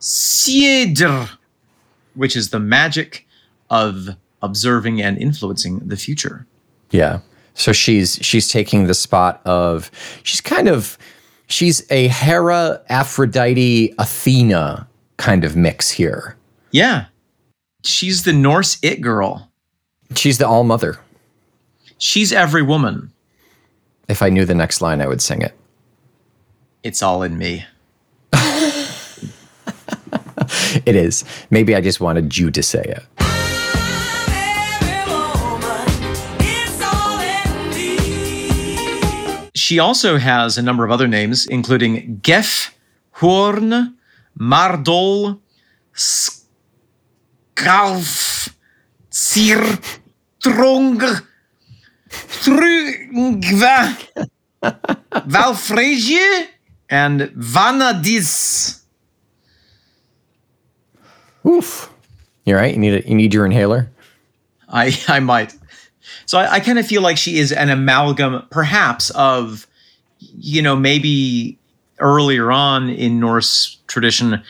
Seidr, 0.00 1.30
which 2.14 2.36
is 2.36 2.50
the 2.50 2.60
magic 2.60 3.26
of 3.70 4.10
observing 4.42 5.02
and 5.02 5.18
influencing 5.18 5.80
the 5.80 5.96
future. 5.96 6.46
Yeah. 6.90 7.20
So 7.54 7.72
she's 7.72 8.18
she's 8.22 8.48
taking 8.48 8.86
the 8.86 8.94
spot 8.94 9.40
of 9.44 9.90
she's 10.22 10.40
kind 10.40 10.68
of 10.68 10.96
she's 11.48 11.84
a 11.90 12.08
Hera, 12.08 12.80
Aphrodite, 12.88 13.94
Athena 13.98 14.86
kind 15.16 15.44
of 15.44 15.56
mix 15.56 15.90
here. 15.90 16.36
Yeah, 16.70 17.06
she's 17.84 18.22
the 18.22 18.32
Norse 18.32 18.78
it 18.82 19.00
girl. 19.00 19.47
She's 20.14 20.38
the 20.38 20.48
all 20.48 20.64
mother. 20.64 20.98
She's 21.98 22.32
every 22.32 22.62
woman. 22.62 23.12
If 24.08 24.22
I 24.22 24.30
knew 24.30 24.44
the 24.44 24.54
next 24.54 24.80
line, 24.80 25.00
I 25.00 25.06
would 25.06 25.20
sing 25.20 25.42
it. 25.42 25.54
It's 26.82 27.02
all 27.02 27.22
in 27.22 27.36
me. 27.36 27.66
It 30.86 30.96
is. 30.96 31.24
Maybe 31.50 31.74
I 31.74 31.80
just 31.80 32.00
wanted 32.00 32.36
you 32.36 32.50
to 32.50 32.62
say 32.62 32.82
it. 32.82 33.02
She 39.54 39.78
also 39.78 40.16
has 40.16 40.56
a 40.56 40.62
number 40.62 40.84
of 40.84 40.90
other 40.90 41.06
names, 41.06 41.46
including 41.46 42.20
Gef, 42.22 42.74
Horn, 43.12 43.98
Mardol, 44.38 45.40
Skalf, 45.94 46.48
Sir, 49.10 49.78
Trong, 50.40 50.98
Trungva, 52.08 53.96
Valfreyja, 54.62 56.46
and 56.90 57.20
Vanadis. 57.36 58.82
Oof. 61.46 61.92
You 62.44 62.54
all 62.54 62.60
right? 62.60 62.74
You 62.74 62.80
need 62.80 63.04
a, 63.04 63.08
you 63.08 63.14
need 63.14 63.34
your 63.34 63.46
inhaler. 63.46 63.90
I 64.68 64.96
I 65.08 65.20
might. 65.20 65.54
So 66.26 66.38
I, 66.38 66.54
I 66.54 66.60
kind 66.60 66.78
of 66.78 66.86
feel 66.86 67.02
like 67.02 67.16
she 67.16 67.38
is 67.38 67.52
an 67.52 67.70
amalgam, 67.70 68.46
perhaps, 68.50 69.10
of 69.10 69.66
you 70.18 70.62
know 70.62 70.76
maybe 70.76 71.58
earlier 72.00 72.50
on 72.50 72.88
in 72.88 73.20
Norse 73.20 73.78
tradition 73.86 74.42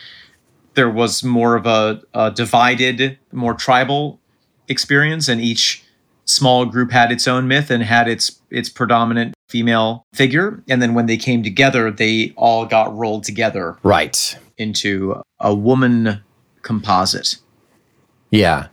there 0.75 0.89
was 0.89 1.23
more 1.23 1.55
of 1.55 1.65
a, 1.65 2.01
a 2.13 2.31
divided, 2.31 3.17
more 3.31 3.53
tribal 3.53 4.18
experience, 4.69 5.27
and 5.27 5.41
each 5.41 5.83
small 6.25 6.65
group 6.65 6.91
had 6.91 7.11
its 7.11 7.27
own 7.27 7.47
myth 7.47 7.69
and 7.71 7.83
had 7.83 8.07
its 8.07 8.39
its 8.51 8.69
predominant 8.69 9.33
female 9.49 10.05
figure. 10.13 10.63
And 10.69 10.81
then 10.81 10.93
when 10.93 11.07
they 11.07 11.17
came 11.17 11.41
together, 11.43 11.89
they 11.91 12.33
all 12.37 12.65
got 12.65 12.95
rolled 12.95 13.23
together 13.23 13.77
Right. 13.83 14.37
into 14.57 15.21
a 15.39 15.53
woman 15.55 16.21
composite. 16.61 17.37
Yeah. 18.31 18.67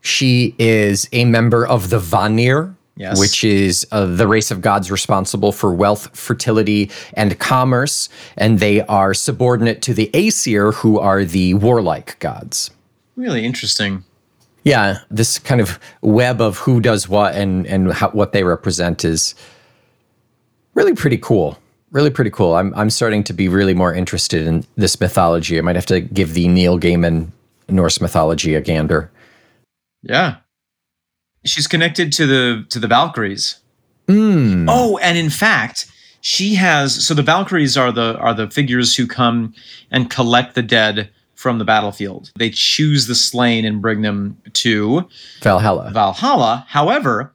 She 0.00 0.54
is 0.58 1.06
a 1.12 1.24
member 1.26 1.66
of 1.66 1.90
the 1.90 1.98
Vanir, 1.98 2.74
Yes. 2.96 3.18
which 3.20 3.44
is 3.44 3.86
uh, 3.92 4.06
the 4.06 4.26
race 4.26 4.50
of 4.50 4.60
gods 4.62 4.90
responsible 4.90 5.52
for 5.52 5.72
wealth, 5.74 6.16
fertility, 6.16 6.90
and 7.14 7.38
commerce. 7.38 8.08
And 8.38 8.58
they 8.58 8.80
are 8.82 9.12
subordinate 9.14 9.82
to 9.82 9.94
the 9.94 10.10
Aesir, 10.14 10.72
who 10.72 10.98
are 10.98 11.24
the 11.24 11.54
warlike 11.54 12.18
gods. 12.20 12.70
Really 13.16 13.44
interesting. 13.44 14.04
Yeah, 14.64 14.98
this 15.10 15.38
kind 15.38 15.60
of 15.60 15.78
web 16.02 16.40
of 16.40 16.58
who 16.58 16.80
does 16.80 17.08
what 17.08 17.34
and 17.34 17.66
and 17.66 17.92
how, 17.92 18.10
what 18.10 18.32
they 18.32 18.44
represent 18.44 19.04
is 19.04 19.34
really 20.74 20.94
pretty 20.94 21.18
cool. 21.18 21.58
Really 21.90 22.10
pretty 22.10 22.30
cool. 22.30 22.54
I'm 22.54 22.74
I'm 22.74 22.90
starting 22.90 23.24
to 23.24 23.32
be 23.32 23.48
really 23.48 23.74
more 23.74 23.94
interested 23.94 24.46
in 24.46 24.64
this 24.76 25.00
mythology. 25.00 25.58
I 25.58 25.62
might 25.62 25.76
have 25.76 25.86
to 25.86 26.00
give 26.00 26.34
the 26.34 26.46
Neil 26.46 26.78
Gaiman 26.78 27.30
Norse 27.68 28.00
mythology 28.00 28.54
a 28.54 28.60
gander. 28.60 29.10
Yeah. 30.02 30.36
She's 31.44 31.66
connected 31.66 32.12
to 32.12 32.26
the 32.26 32.66
to 32.68 32.78
the 32.78 32.86
Valkyries. 32.86 33.60
Hmm. 34.08 34.66
Oh, 34.68 34.98
and 34.98 35.16
in 35.16 35.30
fact, 35.30 35.86
she 36.20 36.54
has 36.56 37.06
so 37.06 37.14
the 37.14 37.22
Valkyries 37.22 37.76
are 37.76 37.92
the 37.92 38.16
are 38.18 38.34
the 38.34 38.50
figures 38.50 38.94
who 38.96 39.06
come 39.06 39.54
and 39.90 40.10
collect 40.10 40.54
the 40.54 40.62
dead 40.62 41.10
from 41.40 41.56
the 41.58 41.64
battlefield. 41.64 42.30
They 42.38 42.50
choose 42.50 43.06
the 43.06 43.14
slain 43.14 43.64
and 43.64 43.80
bring 43.80 44.02
them 44.02 44.36
to 44.52 45.08
Valhalla. 45.40 45.90
Valhalla. 45.90 46.66
However, 46.68 47.32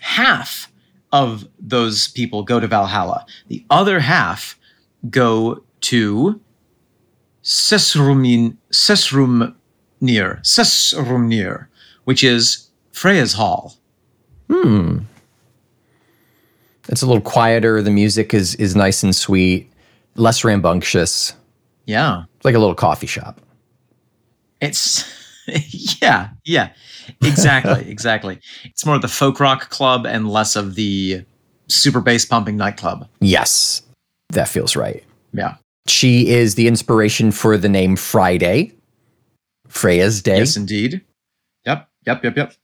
half 0.00 0.70
of 1.12 1.48
those 1.58 2.08
people 2.08 2.42
go 2.42 2.60
to 2.60 2.66
Valhalla. 2.66 3.24
The 3.48 3.64
other 3.70 4.00
half 4.00 4.58
go 5.08 5.64
to 5.80 6.42
Sesrumin 7.42 8.58
Sesrumnir, 8.70 9.54
Sesrumnir, 10.02 11.68
which 12.04 12.22
is 12.22 12.68
Freya's 12.92 13.32
Hall. 13.32 13.78
Hmm. 14.50 14.98
It's 16.90 17.00
a 17.00 17.06
little 17.06 17.22
quieter. 17.22 17.80
The 17.80 17.90
music 17.90 18.34
is 18.34 18.56
is 18.56 18.76
nice 18.76 19.02
and 19.02 19.16
sweet, 19.16 19.72
less 20.16 20.44
rambunctious. 20.44 21.32
Yeah. 21.86 22.24
It's 22.42 22.44
like 22.44 22.56
a 22.56 22.58
little 22.58 22.74
coffee 22.74 23.06
shop. 23.06 23.40
It's 24.60 25.04
yeah, 26.02 26.30
yeah. 26.44 26.72
Exactly, 27.22 27.88
exactly. 27.88 28.40
It's 28.64 28.84
more 28.84 28.96
of 28.96 29.02
the 29.02 29.06
folk 29.06 29.38
rock 29.38 29.70
club 29.70 30.06
and 30.06 30.28
less 30.28 30.56
of 30.56 30.74
the 30.74 31.24
super 31.68 32.00
bass 32.00 32.24
pumping 32.24 32.56
nightclub. 32.56 33.08
Yes, 33.20 33.82
that 34.30 34.48
feels 34.48 34.74
right. 34.74 35.04
Yeah. 35.32 35.54
She 35.86 36.30
is 36.30 36.56
the 36.56 36.66
inspiration 36.66 37.30
for 37.30 37.56
the 37.56 37.68
name 37.68 37.94
Friday, 37.94 38.72
Freya's 39.68 40.20
Day. 40.20 40.38
Yes, 40.38 40.56
indeed. 40.56 41.00
Yep, 41.64 41.88
yep, 42.08 42.24
yep, 42.24 42.36
yep. 42.36 42.54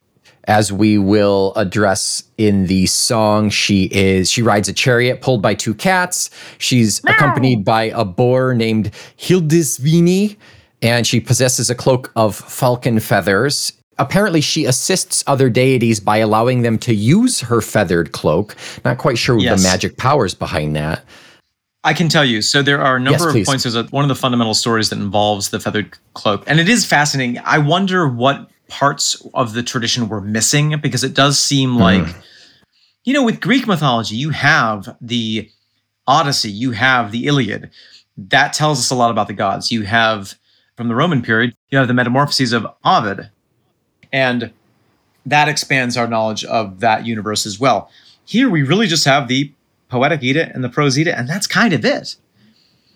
As 0.49 0.73
we 0.73 0.99
will 0.99 1.53
address 1.55 2.25
in 2.39 2.67
the 2.67 2.87
song 2.87 3.49
she 3.51 3.85
is 3.93 4.31
she 4.31 4.43
rides 4.43 4.69
a 4.69 4.73
chariot 4.73 5.21
pulled 5.21 5.41
by 5.43 5.55
two 5.55 5.75
cats 5.75 6.31
she's 6.59 6.99
accompanied 7.05 7.65
by 7.65 7.85
a 7.95 8.05
boar 8.05 8.55
named 8.55 8.91
hildisvini 9.19 10.37
and 10.83 11.07
she 11.07 11.21
possesses 11.21 11.71
a 11.71 11.75
cloak 11.75 12.11
of 12.17 12.35
falcon 12.35 12.99
feathers 12.99 13.73
apparently 13.99 14.41
she 14.41 14.65
assists 14.65 15.23
other 15.27 15.51
deities 15.51 16.01
by 16.01 16.17
allowing 16.17 16.63
them 16.63 16.79
to 16.79 16.95
use 16.95 17.41
her 17.41 17.61
feathered 17.61 18.13
cloak 18.13 18.57
not 18.85 18.99
quite 18.99 19.19
sure 19.19 19.39
Yes. 19.39 19.61
the 19.63 19.69
magic 19.69 19.97
powers 19.97 20.35
behind 20.35 20.75
that 20.77 21.05
I 21.85 21.95
can 21.95 22.09
tell 22.09 22.25
you. 22.25 22.43
So 22.43 22.61
there 22.61 22.83
are 22.83 22.97
a 22.97 23.01
number 23.01 23.13
Yes, 23.13 23.25
of 23.27 23.31
please. 23.33 23.47
points. 23.47 23.63
There's 23.63 23.77
a, 23.77 23.85
one 23.85 24.05
of 24.05 24.09
the 24.09 24.17
fundamental 24.17 24.53
stories 24.53 24.91
that 24.91 24.99
involves 24.99 25.51
the 25.51 25.61
feathered 25.61 25.97
cloak, 26.13 26.43
and 26.49 26.59
it 26.59 26.69
is 26.69 26.85
fascinating. 26.85 27.39
I 27.45 27.59
wonder 27.59 28.07
what 28.09 28.51
parts 28.69 29.27
of 29.35 29.55
the 29.55 29.63
tradition 29.63 30.09
were 30.09 30.21
missing 30.21 30.79
because 30.81 31.03
it 31.05 31.15
does 31.15 31.39
seem 31.39 31.75
Hmm. 31.75 31.81
like, 31.81 32.15
you 33.05 33.13
know, 33.15 33.25
with 33.25 33.41
Greek 33.41 33.67
mythology, 33.67 34.17
you 34.17 34.31
have 34.31 34.97
the 35.01 35.51
Odyssey, 36.07 36.51
you 36.51 36.71
have 36.73 37.11
the 37.13 37.27
Iliad. 37.27 37.71
That 38.17 38.53
tells 38.53 38.79
us 38.79 38.91
a 38.91 38.95
lot 38.95 39.11
about 39.11 39.27
the 39.29 39.33
gods. 39.35 39.71
You 39.71 39.83
have 39.83 40.35
from 40.77 40.89
the 40.89 40.95
Roman 40.95 41.23
period, 41.23 41.55
you 41.71 41.79
have 41.79 41.89
the 41.89 41.95
Metamorphoses 41.95 42.53
of 42.53 42.67
Ovid, 42.85 43.31
and 44.13 44.53
that 45.27 45.49
expands 45.49 45.97
our 45.97 46.07
knowledge 46.07 46.45
of 46.45 46.81
that 46.81 47.05
universe 47.05 47.47
as 47.47 47.59
well. 47.59 47.91
Here, 48.25 48.49
we 48.49 48.63
really 48.63 48.87
just 48.87 49.05
have 49.05 49.29
the 49.29 49.53
Poetic 49.89 50.23
Edda 50.23 50.53
and 50.55 50.63
the 50.63 50.69
Prose 50.69 50.99
Edda, 50.99 51.19
and 51.19 51.29
that's 51.29 51.47
kind 51.47 51.73
of 51.73 51.85
it. 51.85 52.17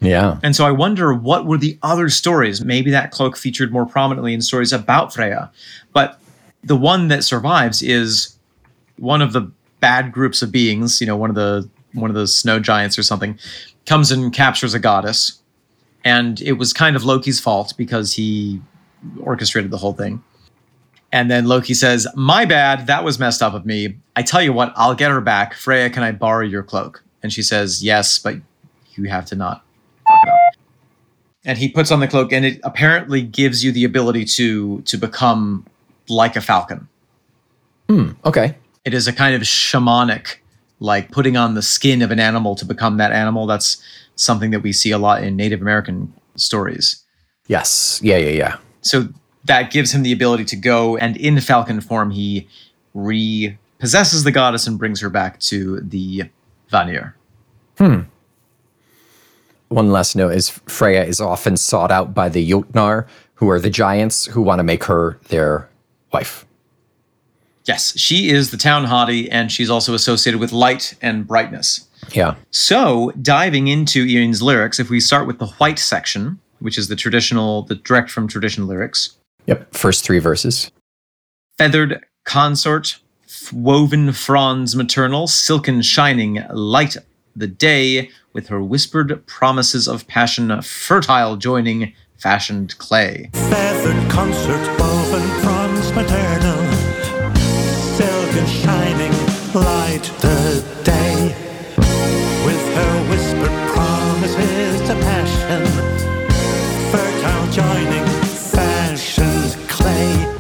Yeah 0.03 0.39
And 0.43 0.55
so 0.55 0.67
I 0.67 0.71
wonder 0.71 1.15
what 1.15 1.47
were 1.47 1.59
the 1.59 1.79
other 1.83 2.09
stories? 2.09 2.65
Maybe 2.65 2.91
that 2.91 3.11
cloak 3.11 3.37
featured 3.37 3.73
more 3.73 3.87
prominently 3.87 4.35
in 4.35 4.43
stories 4.43 4.73
about 4.73 5.15
Freya. 5.15 5.51
But 5.93 6.21
the 6.65 6.77
one 6.77 7.09
that 7.09 7.25
survives 7.25 7.83
is 7.83 8.37
one 8.99 9.23
of 9.23 9.33
the 9.33 9.51
bad 9.81 10.13
groups 10.13 10.43
of 10.43 10.53
beings, 10.53 11.01
you 11.01 11.07
know, 11.07 11.17
one 11.17 11.31
of 11.31 11.37
the 11.37 11.69
one 11.93 12.11
of 12.11 12.17
the 12.17 12.27
snow 12.27 12.59
giants 12.59 12.99
or 12.99 13.03
something, 13.03 13.39
comes 13.87 14.11
and 14.11 14.33
captures 14.33 14.75
a 14.75 14.79
goddess. 14.79 15.41
And 16.05 16.41
it 16.41 16.53
was 16.53 16.73
kind 16.73 16.97
of 16.97 17.05
Loki's 17.05 17.39
fault 17.39 17.75
because 17.77 18.15
he 18.15 18.61
orchestrated 19.21 19.71
the 19.71 19.77
whole 19.77 19.93
thing. 19.93 20.23
And 21.13 21.31
then 21.31 21.47
Loki 21.47 21.75
says, 21.75 22.07
My 22.17 22.45
bad, 22.45 22.87
that 22.87 23.05
was 23.05 23.19
messed 23.19 23.43
up 23.43 23.55
of 23.55 23.67
me. 23.67 23.97
I 24.17 24.23
tell 24.23 24.43
you 24.43 24.53
what, 24.53 24.73
I'll 24.77 24.95
get 24.95 25.11
her 25.11 25.21
back. 25.21 25.55
Freya, 25.55 25.91
can 25.91 26.03
I 26.03 26.13
borrow 26.13 26.45
your 26.45 26.63
cloak? 26.63 27.05
And 27.23 27.33
she 27.33 27.43
says, 27.43 27.85
Yes, 27.85 28.19
but 28.19 28.37
you 28.95 29.05
have 29.05 29.27
to 29.27 29.37
not. 29.37 29.65
And 31.45 31.59
he 31.59 31.69
puts 31.69 31.91
on 31.91 32.01
the 32.01 32.07
cloak, 32.09 32.33
and 32.33 32.45
it 32.45 32.61
apparently 32.63 33.21
gives 33.23 33.65
you 33.65 33.73
the 33.73 33.85
ability 33.85 34.25
to 34.37 34.81
to 34.83 34.97
become 34.97 35.67
like 36.09 36.37
a 36.37 36.41
falcon. 36.41 36.89
Hmm, 37.89 38.11
okay 38.25 38.57
It 38.85 38.95
is 38.95 39.09
a 39.09 39.13
kind 39.13 39.35
of 39.35 39.43
shamanic, 39.43 40.37
like 40.81 41.11
putting 41.11 41.37
on 41.37 41.55
the 41.55 41.63
skin 41.63 42.01
of 42.03 42.11
an 42.11 42.21
animal 42.21 42.55
to 42.57 42.65
become 42.65 42.97
that 42.99 43.13
animal. 43.13 43.47
That's 43.47 43.83
something 44.15 44.51
that 44.53 44.61
we 44.61 44.73
see 44.73 44.91
a 44.93 44.99
lot 44.99 45.23
in 45.25 45.37
Native 45.37 45.61
American 45.61 46.13
stories. 46.37 47.03
yes 47.49 48.01
yeah 48.03 48.17
yeah 48.19 48.31
yeah 48.31 48.57
So 48.83 49.09
that 49.45 49.73
gives 49.73 49.93
him 49.93 50.03
the 50.05 50.13
ability 50.13 50.45
to 50.47 50.57
go, 50.57 50.97
and 50.97 51.17
in 51.17 51.41
falcon 51.41 51.81
form, 51.81 52.11
he 52.13 52.47
repossesses 52.95 54.23
the 54.25 54.31
goddess 54.31 54.67
and 54.69 54.79
brings 54.79 55.01
her 55.01 55.11
back 55.11 55.41
to 55.41 55.81
the 55.81 56.25
Vanir. 56.71 57.17
Hmm. 57.79 58.03
One 59.73 59.91
last 59.91 60.15
note 60.15 60.35
is 60.35 60.51
Freya 60.51 61.03
is 61.05 61.19
often 61.21 61.57
sought 61.57 61.91
out 61.91 62.13
by 62.15 62.29
the 62.29 62.47
Jotnar, 62.49 63.07
who 63.35 63.49
are 63.49 63.59
the 63.59 63.71
giants 63.71 64.27
who 64.27 64.43
want 64.43 64.59
to 64.59 64.63
make 64.63 64.85
her 64.85 65.19
their 65.29 65.69
wife. 66.13 66.45
Yes, 67.65 67.99
she 67.99 68.29
is 68.29 68.51
the 68.51 68.57
town 68.59 68.85
hottie, 68.87 69.29
and 69.31 69.51
she's 69.51 69.71
also 69.71 69.95
associated 69.95 70.41
with 70.41 70.53
light 70.53 70.95
and 71.01 71.27
brightness. 71.27 71.89
Yeah. 72.13 72.35
So, 72.51 73.13
diving 73.23 73.69
into 73.69 74.05
Ian's 74.05 74.43
lyrics, 74.43 74.79
if 74.79 74.91
we 74.91 75.01
start 75.01 75.27
with 75.27 75.39
the 75.39 75.47
white 75.47 75.79
section, 75.79 76.39
which 76.59 76.77
is 76.77 76.89
the 76.89 76.97
traditional, 76.97 77.63
the 77.63 77.77
direct 77.77 78.11
from 78.11 78.29
tradition 78.29 78.67
lyrics, 78.67 79.17
Yep. 79.47 79.75
First 79.75 80.05
three 80.05 80.19
verses. 80.21 80.71
feathered 81.59 82.05
consort, 82.25 82.99
woven 83.53 84.13
fronds 84.13 84.77
maternal, 84.77 85.27
silken 85.27 85.83
shining, 85.83 86.45
light 86.51 86.97
the 87.35 87.47
day, 87.47 88.11
with 88.33 88.49
her 88.49 88.63
whispered 88.63 89.27
promises 89.27 89.89
of 89.89 90.07
passion, 90.07 90.61
fertile 90.63 91.37
joining, 91.37 91.93
fashioned 92.17 92.77
clay. 92.79 93.31
Feathered 93.33 94.11
consort 94.11 94.81
woven 94.81 95.41
bronze 95.43 95.93
maternal, 95.93 96.73
silk 97.97 98.33
and 98.37 98.49
shining, 98.49 99.13
light 99.55 100.05
the 100.21 100.65
day. 100.85 101.35
With 102.47 102.75
her 102.75 103.11
whispered 103.11 103.57
promises 103.75 104.81
to 104.89 104.95
passion, 104.95 105.65
fertile 106.91 107.47
joining, 107.53 108.07
fashioned 108.25 109.69
clay. 109.69 110.39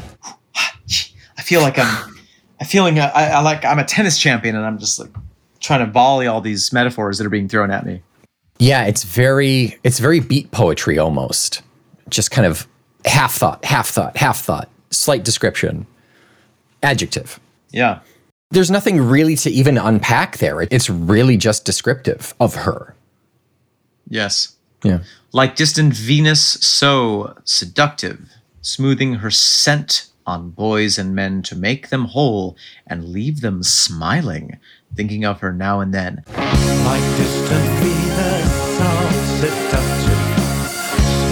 I 1.37 1.42
feel 1.42 1.61
like 1.62 1.78
I'm, 1.78 2.14
I'm 2.61 2.66
feeling 2.66 2.98
I, 2.98 3.09
I 3.09 3.40
like 3.42 3.64
I'm 3.64 3.78
a 3.78 3.85
tennis 3.85 4.18
champion, 4.18 4.57
and 4.57 4.64
I'm 4.64 4.78
just 4.78 4.98
like 4.98 5.11
trying 5.62 5.85
to 5.85 5.90
volley 5.90 6.27
all 6.27 6.40
these 6.40 6.72
metaphors 6.72 7.18
that 7.18 7.27
are 7.27 7.31
being 7.31 7.48
thrown 7.48 7.70
at 7.70 7.87
me. 7.87 8.03
Yeah, 8.59 8.85
it's 8.85 9.05
very 9.05 9.79
it's 9.83 9.98
very 9.98 10.20
beat 10.20 10.51
poetry 10.51 10.98
almost. 10.98 11.62
Just 12.09 12.31
kind 12.31 12.46
of 12.46 12.68
half 13.07 13.35
thought, 13.35 13.64
half 13.64 13.88
thought, 13.88 14.16
half 14.16 14.40
thought, 14.40 14.68
slight 14.90 15.25
description. 15.25 15.87
Adjective. 16.83 17.40
Yeah. 17.70 18.01
There's 18.51 18.70
nothing 18.70 19.01
really 19.01 19.35
to 19.37 19.51
even 19.51 19.79
unpack 19.79 20.38
there. 20.38 20.61
It's 20.62 20.90
really 20.90 21.37
just 21.37 21.64
descriptive 21.64 22.35
of 22.38 22.55
her. 22.55 22.94
Yes. 24.09 24.57
Yeah. 24.85 25.01
Like 25.33 25.57
distant 25.57 25.94
Venus, 25.94 26.42
so 26.42 27.35
seductive, 27.44 28.29
smoothing 28.61 29.14
her 29.14 29.31
scent 29.31 30.09
on 30.27 30.51
boys 30.51 30.98
and 30.98 31.14
men 31.14 31.42
to 31.42 31.57
make 31.57 31.88
them 31.88 32.07
whole 32.07 32.57
and 32.87 33.07
leave 33.07 33.40
them 33.40 33.62
smiling, 33.62 34.59
thinking 34.94 35.24
of 35.24 35.40
her 35.40 35.52
now 35.52 35.81
and 35.81 35.92
then. 35.92 36.22
Like 36.26 37.02
distant 37.16 37.68
Venus, 37.81 38.48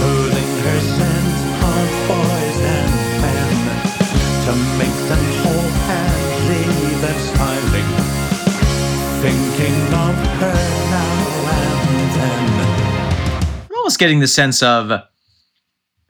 smoothing 0.01 0.51
her 0.64 0.81
on 1.64 1.87
boys 2.09 2.59
and 2.64 2.90
men 3.20 3.49
to 4.44 4.53
make 4.79 4.99
them 5.09 5.25
whole 5.42 5.70
and 5.90 6.16
leave 6.49 7.01
them 7.01 7.18
smiling, 7.35 7.88
thinking 9.23 9.79
of 9.94 10.14
her 10.40 10.61
now 10.90 11.12
and 12.23 12.49
then. 12.59 13.64
I'm 13.70 13.77
almost 13.77 13.99
getting 13.99 14.20
the 14.20 14.29
sense 14.29 14.62
of 14.62 15.03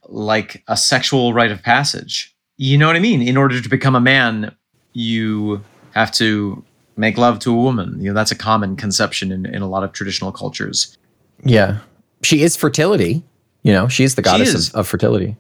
like 0.09 0.63
a 0.69 0.77
sexual 0.77 1.33
rite 1.33 1.53
of 1.53 1.63
passage. 1.63 2.35
You 2.57 2.77
know 2.79 2.87
what 2.87 2.97
I 2.97 3.01
mean? 3.01 3.23
In 3.23 3.37
order 3.37 3.61
to 3.61 3.69
become 3.69 3.95
a 3.95 4.01
man, 4.01 4.55
you 4.93 5.63
have 5.93 6.13
to 6.13 6.65
make 7.01 7.19
love 7.19 7.39
to 7.41 7.51
a 7.51 7.57
woman. 7.57 8.01
You 8.01 8.11
know, 8.11 8.15
that's 8.15 8.31
a 8.31 8.37
common 8.37 8.77
conception 8.77 9.33
in, 9.33 9.47
in 9.47 9.63
a 9.63 9.69
lot 9.69 9.83
of 9.83 9.93
traditional 9.93 10.31
cultures. 10.31 10.97
Yeah. 11.45 11.79
She 12.23 12.43
is 12.43 12.57
fertility. 12.57 13.25
You 13.63 13.73
know, 13.73 13.89
she 13.89 14.05
is 14.05 14.15
the 14.15 14.23
goddess 14.23 14.55
is. 14.55 14.69
of, 14.69 14.75
of 14.77 14.89
fertility. 14.89 15.37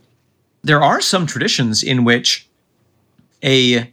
there 0.62 0.82
are 0.82 1.00
some 1.00 1.26
traditions 1.26 1.82
in 1.82 2.04
which 2.04 2.48
a 3.42 3.90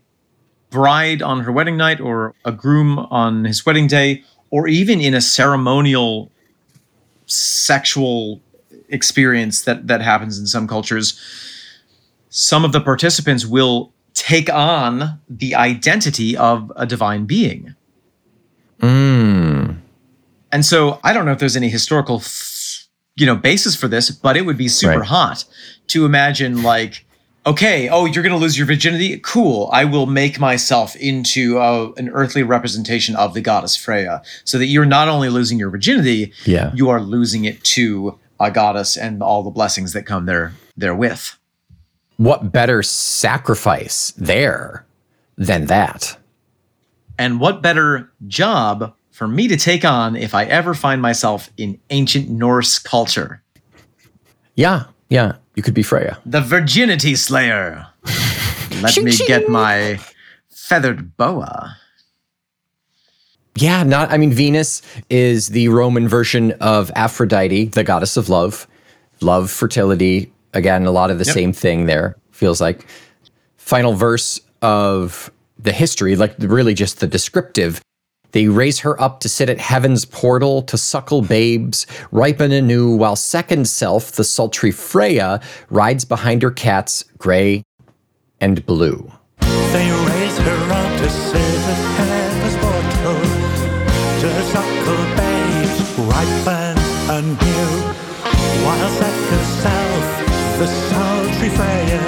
bride 0.70 1.22
on 1.22 1.41
her 1.41 1.51
wedding 1.51 1.78
night 1.78 2.01
or 2.01 2.34
a 2.43 2.51
groom 2.51 2.99
on 2.99 3.45
his 3.45 3.65
wedding 3.65 3.88
day 3.88 4.24
or 4.49 4.68
even 4.68 4.99
in 4.99 5.13
a 5.13 5.22
ceremonial 5.22 6.30
sexual 7.26 8.41
experience 8.89 9.63
that 9.63 9.88
that 9.88 10.01
happens 10.01 10.38
in 10.38 10.45
some 10.45 10.68
cultures 10.68 11.18
some 12.30 12.65
of 12.65 12.74
the 12.74 12.82
participants 12.82 13.45
will 13.45 13.93
take 14.20 14.49
on 14.51 15.20
the 15.30 15.53
identity 15.53 16.36
of 16.36 16.72
a 16.76 16.86
divine 16.88 17.26
being 17.26 17.76
Mm. 18.82 19.78
and 20.51 20.65
so 20.65 20.99
I 21.03 21.13
don't 21.13 21.26
know 21.26 21.32
if 21.32 21.39
there's 21.39 21.55
any 21.55 21.70
historical, 21.70 22.22
you 23.15 23.26
know, 23.26 23.36
basis 23.36 23.76
for 23.76 23.88
this, 23.88 24.11
but 24.11 24.38
it 24.38 24.45
would 24.45 24.57
be 24.57 24.68
super 24.68 24.99
Right. 24.99 25.07
hot 25.07 25.45
to 25.88 26.05
imagine 26.05 26.61
like, 26.63 27.05
okay, 27.45 27.89
oh, 27.89 28.05
you're 28.05 28.22
going 28.24 28.34
to 28.36 28.39
lose 28.39 28.57
your 28.57 28.68
virginity. 28.68 29.18
Cool. 29.20 29.70
I 29.74 29.84
will 29.86 30.05
make 30.05 30.39
myself 30.39 30.95
into 30.95 31.57
a, 31.57 31.91
an 31.93 32.09
earthly 32.09 32.43
representation 32.43 33.15
of 33.15 33.34
the 33.34 33.41
goddess 33.41 33.76
Freya, 33.76 34.22
so 34.43 34.57
that 34.59 34.65
you're 34.68 34.86
not 34.86 35.07
only 35.07 35.30
losing 35.30 35.57
your 35.57 35.70
virginity, 35.72 36.34
Yeah. 36.45 36.72
you 36.76 36.89
are 36.89 37.01
losing 37.01 37.45
it 37.45 37.63
to 37.76 38.20
a 38.39 38.51
goddess 38.51 38.95
and 38.97 39.24
all 39.24 39.41
the 39.43 39.49
blessings 39.49 39.93
that 39.93 40.03
come 40.05 40.26
there 40.28 40.53
therewith. 40.76 41.22
What 42.18 42.51
better 42.51 42.84
sacrifice 42.84 44.11
there 44.18 44.86
than 45.38 45.65
that? 45.68 46.18
And 47.18 47.39
what 47.39 47.61
better 47.61 48.11
job 48.28 48.93
for 49.11 49.28
me 49.28 49.47
to 49.47 49.57
take 49.57 49.86
on 49.86 50.15
if 50.15 50.36
I 50.36 50.45
ever 50.45 50.74
find 50.74 51.01
myself 51.01 51.49
in 51.57 51.80
ancient 51.89 52.30
Norse 52.30 52.78
culture? 52.80 53.41
Yeah, 54.55 54.86
yeah. 55.09 55.38
You 55.55 55.63
could 55.63 55.74
be 55.74 55.84
Freya. 55.84 56.20
The 56.26 56.41
Virginity 56.41 57.15
Slayer. 57.15 57.88
Let 58.82 58.97
me 58.97 59.15
get 59.26 59.49
my 59.49 59.99
feathered 60.49 61.18
boa. 61.18 61.78
Yeah, 63.55 63.82
not. 63.82 64.11
I 64.11 64.18
mean, 64.18 64.32
Venus 64.32 64.84
is 65.09 65.47
the 65.47 65.70
Roman 65.70 66.07
version 66.07 66.51
of 66.53 66.91
Aphrodite, 66.95 67.65
the 67.65 67.84
goddess 67.84 68.18
of 68.18 68.30
love, 68.30 68.68
love, 69.20 69.49
fertility. 69.49 70.32
Again, 70.54 70.86
a 70.86 70.91
lot 70.91 71.12
of 71.12 71.20
the 71.20 71.26
Yep. 71.26 71.34
same 71.34 71.54
thing 71.54 71.86
there. 71.86 72.16
Feels 72.32 72.60
like 72.62 72.86
final 73.58 73.93
verse 73.93 74.39
of 74.62 75.32
the 75.60 75.72
history, 75.72 76.16
like 76.16 76.36
really 76.39 76.74
just 76.74 77.00
the 77.00 77.08
descriptive. 77.08 77.82
They 78.32 78.48
raise 78.48 78.80
her 78.80 79.00
up 79.02 79.22
to 79.22 79.30
sit 79.30 79.50
at 79.50 79.58
heaven's 79.58 80.06
portal 80.06 80.62
to 80.64 80.78
suckle 80.78 81.22
babes, 81.22 81.88
ripen 82.12 82.52
anew, 82.52 82.95
while 82.95 83.16
second 83.16 83.68
self, 83.68 84.12
the 84.12 84.24
sultry 84.24 84.72
Freya, 84.72 85.39
rides 85.70 86.06
behind 86.06 86.41
her 86.43 86.52
cats, 86.52 87.04
gray 87.18 87.64
and 88.39 88.66
blue. 88.66 89.12
They 89.39 89.89
raise 89.89 90.38
her 90.39 90.72
up 90.74 90.98
to 91.02 91.10
sit 91.10 91.41
at 91.41 91.80
heaven's 91.98 92.56
portal 92.62 93.22
to 94.22 94.43
suckle 94.52 95.04
babes, 95.16 95.98
ripen 95.98 96.78
anew. 97.10 97.93
While 98.66 98.89
second 98.89 99.45
self, 99.64 100.16
the 100.58 100.66
sultry 100.66 101.49
Freya, 101.49 102.01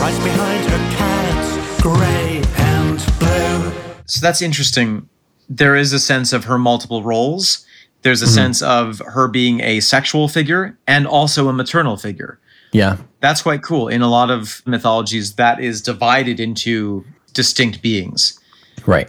rides 0.00 0.18
behind 0.18 0.68
her 0.68 0.96
cats, 0.96 1.80
grey 1.80 2.42
and 2.56 2.98
blue. 3.20 4.02
So 4.06 4.18
that's 4.20 4.42
interesting. 4.42 5.08
There 5.48 5.76
is 5.76 5.92
a 5.92 6.00
sense 6.00 6.32
of 6.32 6.46
her 6.46 6.58
multiple 6.58 7.04
roles. 7.04 7.64
There's 8.02 8.20
a 8.20 8.24
mm-hmm. 8.24 8.34
sense 8.34 8.62
of 8.62 8.98
her 8.98 9.28
being 9.28 9.60
a 9.60 9.78
sexual 9.78 10.26
figure 10.26 10.76
and 10.88 11.06
also 11.06 11.48
a 11.48 11.52
maternal 11.52 11.96
figure. 11.96 12.40
Yeah. 12.72 12.96
That's 13.20 13.42
quite 13.42 13.62
cool. 13.62 13.86
In 13.86 14.02
a 14.02 14.08
lot 14.08 14.28
of 14.28 14.60
mythologies, 14.66 15.34
that 15.36 15.60
is 15.60 15.80
divided 15.80 16.40
into 16.40 17.04
distinct 17.32 17.80
beings. 17.80 18.40
Right. 18.86 19.08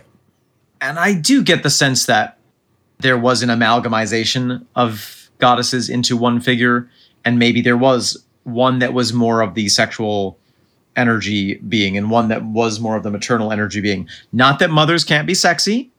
And 0.80 1.00
I 1.00 1.16
do 1.16 1.42
get 1.42 1.64
the 1.64 1.72
sense 1.72 2.06
that 2.06 2.38
there 3.00 3.18
was 3.18 3.42
an 3.42 3.50
amalgamization 3.50 4.64
of 4.76 5.32
goddesses 5.40 5.90
into 5.90 6.16
one 6.16 6.40
figure, 6.40 6.88
and 7.26 7.40
maybe 7.40 7.62
there 7.62 7.78
was 7.78 8.24
one 8.48 8.80
that 8.80 8.94
was 8.94 9.14
more 9.14 9.42
of 9.42 9.54
the 9.54 9.68
sexual 9.70 10.40
energy 10.96 11.56
being 11.56 11.98
and 11.98 12.10
one 12.10 12.30
that 12.30 12.44
was 12.44 12.80
more 12.80 12.96
of 12.96 13.04
the 13.04 13.12
maternal 13.12 13.52
energy 13.52 13.82
being. 13.82 14.08
Not 14.32 14.60
that 14.60 14.70
mothers 14.72 15.04
can't 15.04 15.28
be 15.28 15.34
sexy, 15.34 15.92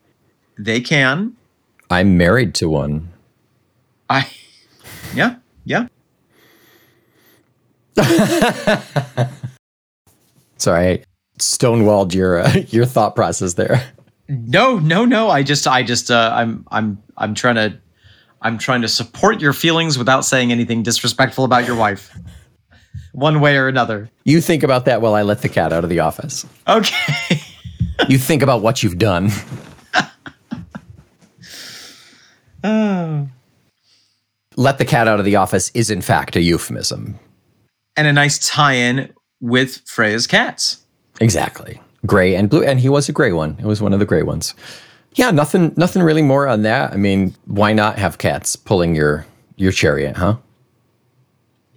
they 0.57 0.81
can. 0.81 1.35
I'm 1.89 2.17
married 2.17 2.53
to 2.55 2.69
one. 2.69 3.09
I, 4.09 4.29
yeah, 5.13 5.35
yeah. 5.65 5.87
Sorry, 10.57 10.89
I 10.89 11.03
stonewalled 11.39 12.13
your 12.13 12.39
uh, 12.39 12.53
your 12.69 12.85
thought 12.85 13.15
process 13.15 13.53
there. 13.53 13.83
No, 14.27 14.77
no, 14.77 15.05
no. 15.05 15.29
I 15.29 15.41
just, 15.41 15.67
I 15.67 15.81
just, 15.81 16.11
uh, 16.11 16.31
I'm, 16.35 16.65
I'm, 16.69 17.01
I'm 17.17 17.33
trying 17.33 17.55
to, 17.55 17.79
I'm 18.43 18.59
trying 18.59 18.83
to 18.83 18.87
support 18.87 19.41
your 19.41 19.53
feelings 19.53 19.97
without 19.97 20.21
saying 20.21 20.51
anything 20.51 20.83
disrespectful 20.83 21.45
about 21.45 21.65
your 21.65 21.75
wife, 21.75 22.15
one 23.19 23.41
way 23.41 23.57
or 23.57 23.67
another. 23.67 24.09
You 24.23 24.39
think 24.41 24.63
about 24.63 24.85
that 24.85 25.01
while 25.01 25.15
I 25.15 25.23
let 25.23 25.41
the 25.41 25.49
cat 25.49 25.73
out 25.73 25.83
of 25.83 25.89
the 25.89 25.99
office. 25.99 26.45
Okay. 26.67 27.41
You 28.07 28.17
think 28.17 28.41
about 28.41 28.61
what 28.61 28.81
you've 28.81 28.97
done. 28.97 29.29
oh. 32.63 33.27
Let 34.55 34.77
the 34.77 34.85
cat 34.85 35.07
out 35.07 35.19
of 35.19 35.25
the 35.25 35.35
office 35.35 35.71
is 35.73 35.89
in 35.89 36.01
fact 36.01 36.35
a 36.35 36.41
euphemism. 36.41 37.19
and 37.95 38.07
a 38.07 38.13
nice 38.13 38.39
tie-in 38.47 39.13
with 39.41 39.81
Freya's 39.85 40.27
cats. 40.27 40.83
Exactly. 41.19 41.81
Gray 42.05 42.35
and 42.35 42.49
blue, 42.49 42.63
and 42.63 42.79
he 42.79 42.87
was 42.89 43.09
a 43.09 43.11
gray 43.11 43.33
one. 43.33 43.57
It 43.59 43.65
was 43.65 43.81
one 43.81 43.91
of 43.93 43.99
the 43.99 44.05
gray 44.05 44.23
ones. 44.23 44.53
Yeah, 45.15 45.31
nothing, 45.31 45.73
nothing 45.75 46.01
really 46.03 46.21
more 46.21 46.47
on 46.47 46.61
that. 46.61 46.93
I 46.93 46.95
mean, 46.95 47.35
why 47.45 47.73
not 47.73 47.97
have 47.99 48.17
cats 48.17 48.55
pulling 48.55 48.95
your 48.95 49.25
your 49.57 49.73
chariot, 49.73 50.15
huh? 50.15 50.37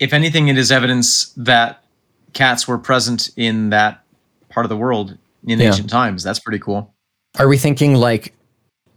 If 0.03 0.12
anything, 0.12 0.48
it 0.48 0.59
is 0.59 0.72
evidence 0.72 1.26
that 1.36 1.84
cats 2.32 2.66
were 2.66 2.76
present 2.76 3.30
in 3.36 3.70
that 3.70 4.03
part 4.48 4.66
of 4.66 4.70
the 4.70 4.76
world 4.76 5.16
in 5.46 5.61
Yeah. 5.61 5.68
ancient 5.68 5.88
times. 5.90 6.24
That's 6.24 6.40
pretty 6.40 6.59
cool. 6.59 6.92
Are 7.38 7.46
we 7.46 7.57
thinking 7.57 7.94
like 7.94 8.34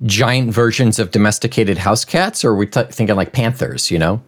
giant 0.03 0.51
versions 0.51 0.97
of 0.97 1.12
domesticated 1.12 1.78
house 1.78 2.06
cats, 2.06 2.43
or 2.43 2.49
are 2.49 2.56
we 2.56 2.66
t- 2.66 2.82
thinking 2.89 3.16
like 3.16 3.34
panthers? 3.34 3.91
You 3.91 3.99
know? 3.99 4.24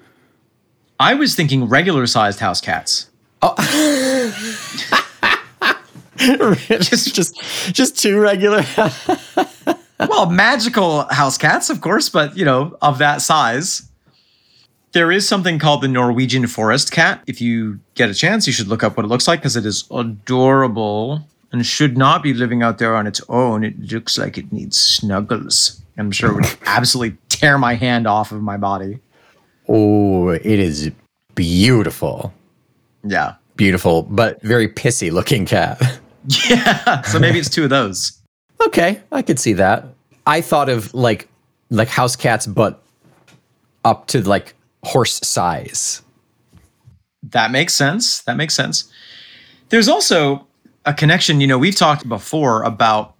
I 0.99 1.15
was 1.15 1.33
thinking 1.33 1.67
regular-sized 1.67 2.39
house 2.39 2.61
cats. 2.61 3.09
Oh. 3.41 3.55
just, 6.17 7.15
just, 7.15 7.41
just 7.73 7.97
two 7.97 8.19
regular. 8.19 8.63
well, 9.99 10.29
magical 10.29 11.07
house 11.09 11.39
cats, 11.39 11.71
of 11.71 11.81
course, 11.81 12.07
but 12.09 12.37
you 12.37 12.45
know, 12.45 12.77
of 12.83 12.99
that 12.99 13.23
size. 13.23 13.86
There 14.97 15.11
is 15.11 15.27
something 15.27 15.59
called 15.59 15.81
the 15.83 15.87
Norwegian 15.87 16.47
forest 16.47 16.91
cat. 16.91 17.21
If 17.27 17.39
you 17.39 17.79
get 17.93 18.09
a 18.09 18.15
chance, 18.15 18.47
you 18.47 18.51
should 18.51 18.65
look 18.67 18.83
up 18.83 18.97
what 18.97 19.05
it 19.05 19.09
looks 19.09 19.27
like 19.27 19.41
because 19.41 19.55
it 19.55 19.63
is 19.63 19.85
adorable 19.91 21.21
and 21.51 21.63
should 21.63 21.95
not 21.99 22.23
be 22.23 22.33
living 22.33 22.63
out 22.63 22.79
there 22.79 22.95
on 22.95 23.05
its 23.05 23.21
own. 23.29 23.63
It 23.63 23.79
looks 23.79 24.17
like 24.17 24.39
it 24.39 24.51
needs 24.51 24.79
snuggles. 24.79 25.79
I'm 25.99 26.09
sure 26.11 26.31
it 26.31 26.33
would 26.33 26.57
absolutely 26.65 27.15
tear 27.29 27.59
my 27.59 27.75
hand 27.75 28.07
off 28.07 28.31
of 28.31 28.41
my 28.41 28.57
body. 28.57 28.97
oh, 29.69 30.29
it 30.29 30.43
is 30.47 30.89
beautiful, 31.35 32.33
Yeah. 33.03 33.35
beautiful, 33.55 34.01
but 34.01 34.41
very 34.41 34.67
pissy 34.67 35.11
looking 35.11 35.45
cat. 35.45 35.79
Yeah. 36.49 37.03
So 37.03 37.19
maybe 37.19 37.37
it's 37.37 37.49
two 37.49 37.65
of 37.65 37.69
those. 37.69 38.19
Okay, 38.65 38.99
I 39.11 39.21
could 39.21 39.37
see 39.37 39.53
that. 39.53 39.85
I 40.25 40.41
thought 40.41 40.69
of 40.69 40.91
like 40.95 41.29
like 41.69 41.87
house 41.87 42.15
cats, 42.15 42.47
but 42.47 42.81
up 43.85 44.07
to 44.07 44.27
like 44.27 44.55
horse 44.87 45.19
size. 45.23 46.01
That 47.23 47.51
makes 47.51 47.75
sense. 47.75 48.21
That 48.21 48.37
makes 48.37 48.55
sense. 48.55 48.91
There's 49.69 49.87
also 49.87 50.47
a 50.85 50.93
connection. 50.93 51.41
You 51.41 51.47
know, 51.47 51.57
we've 51.57 51.75
talked 51.75 52.07
before 52.07 52.63
about 52.63 53.15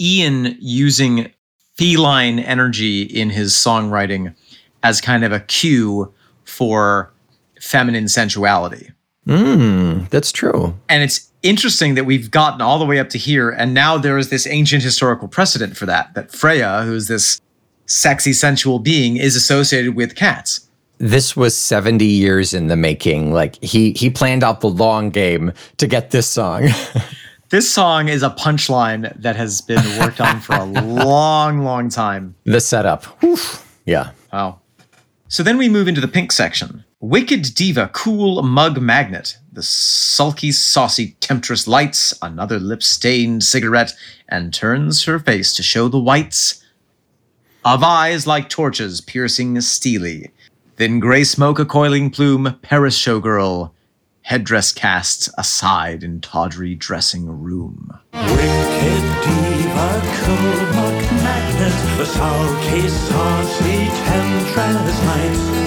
Ian 0.00 0.56
using 0.60 1.32
feline 1.74 2.38
energy 2.38 3.02
in 3.02 3.30
his 3.30 3.52
songwriting 3.52 4.34
as 4.82 5.00
kind 5.00 5.24
of 5.24 5.32
a 5.32 5.40
cue 5.40 6.12
for 6.44 7.12
feminine 7.60 8.08
sensuality. 8.08 8.90
Mm, 9.26 10.08
that's 10.10 10.32
true. 10.32 10.74
And 10.88 11.02
it's 11.02 11.30
interesting 11.42 11.94
that 11.94 12.04
we've 12.04 12.30
gotten 12.30 12.60
all 12.60 12.78
the 12.78 12.84
way 12.84 12.98
up 12.98 13.08
to 13.10 13.18
here, 13.18 13.50
and 13.50 13.72
now 13.72 13.96
there 13.96 14.18
is 14.18 14.30
this 14.30 14.46
ancient 14.46 14.82
historical 14.82 15.28
precedent 15.28 15.76
for 15.76 15.86
that. 15.86 16.14
That 16.14 16.32
Freya, 16.32 16.82
who's 16.84 17.08
this 17.08 17.40
sexy, 17.86 18.32
sensual 18.32 18.78
being, 18.78 19.16
is 19.16 19.36
associated 19.36 19.94
with 19.94 20.16
cats. 20.16 20.68
This 21.02 21.36
was 21.36 21.56
70 21.56 22.04
years 22.04 22.54
in 22.54 22.68
the 22.68 22.76
making. 22.76 23.32
Like 23.32 23.62
he 23.62 23.92
he 23.92 24.08
planned 24.08 24.44
out 24.44 24.60
the 24.60 24.68
long 24.70 25.10
game 25.10 25.52
to 25.78 25.88
get 25.88 26.10
this 26.12 26.28
song. 26.28 26.68
This 27.50 27.70
song 27.70 28.08
is 28.08 28.22
a 28.22 28.30
punchline 28.30 29.14
that 29.20 29.36
has 29.36 29.60
been 29.60 29.84
worked 29.98 30.22
on 30.22 30.40
for 30.40 30.54
a 30.54 30.64
long, 31.04 31.58
long 31.64 31.90
time. 31.90 32.34
the 32.44 32.62
setup. 32.62 33.04
Whew. 33.20 33.36
Yeah. 33.84 34.12
Wow. 34.32 34.60
So 35.28 35.42
then 35.42 35.58
we 35.58 35.68
move 35.68 35.86
into 35.86 36.00
the 36.00 36.08
pink 36.08 36.32
section. 36.32 36.82
Wicked 37.00 37.54
diva, 37.54 37.90
cool 37.92 38.42
mug 38.42 38.80
magnet. 38.80 39.36
The 39.52 39.62
sulky, 39.62 40.50
saucy 40.50 41.14
temptress 41.20 41.68
lights 41.68 42.14
another 42.22 42.58
lip 42.58 42.82
stained 42.82 43.44
cigarette 43.44 43.92
and 44.30 44.54
turns 44.54 45.04
her 45.04 45.18
face 45.18 45.54
to 45.56 45.62
show 45.62 45.88
the 45.88 46.00
whites 46.00 46.64
of 47.66 47.82
eyes 47.82 48.26
like 48.26 48.48
torches 48.48 49.02
piercing 49.02 49.60
steely. 49.60 50.30
Then 50.82 50.98
gray 50.98 51.22
smoke 51.22 51.60
a 51.60 51.64
coiling 51.64 52.10
plume, 52.10 52.58
Paris 52.60 52.98
showgirl. 52.98 53.70
Headdress 54.22 54.72
casts 54.72 55.30
aside 55.38 56.02
in 56.02 56.20
tawdry 56.20 56.74
dressing 56.74 57.28
room. 57.28 58.00
Wicked 58.12 59.04
diva, 59.22 60.02
mug 60.74 61.02
magnet, 61.22 61.96
the 61.96 62.04
sulky, 62.04 62.88
saucy, 62.88 63.86
temptress 63.94 65.04
lights. 65.04 65.61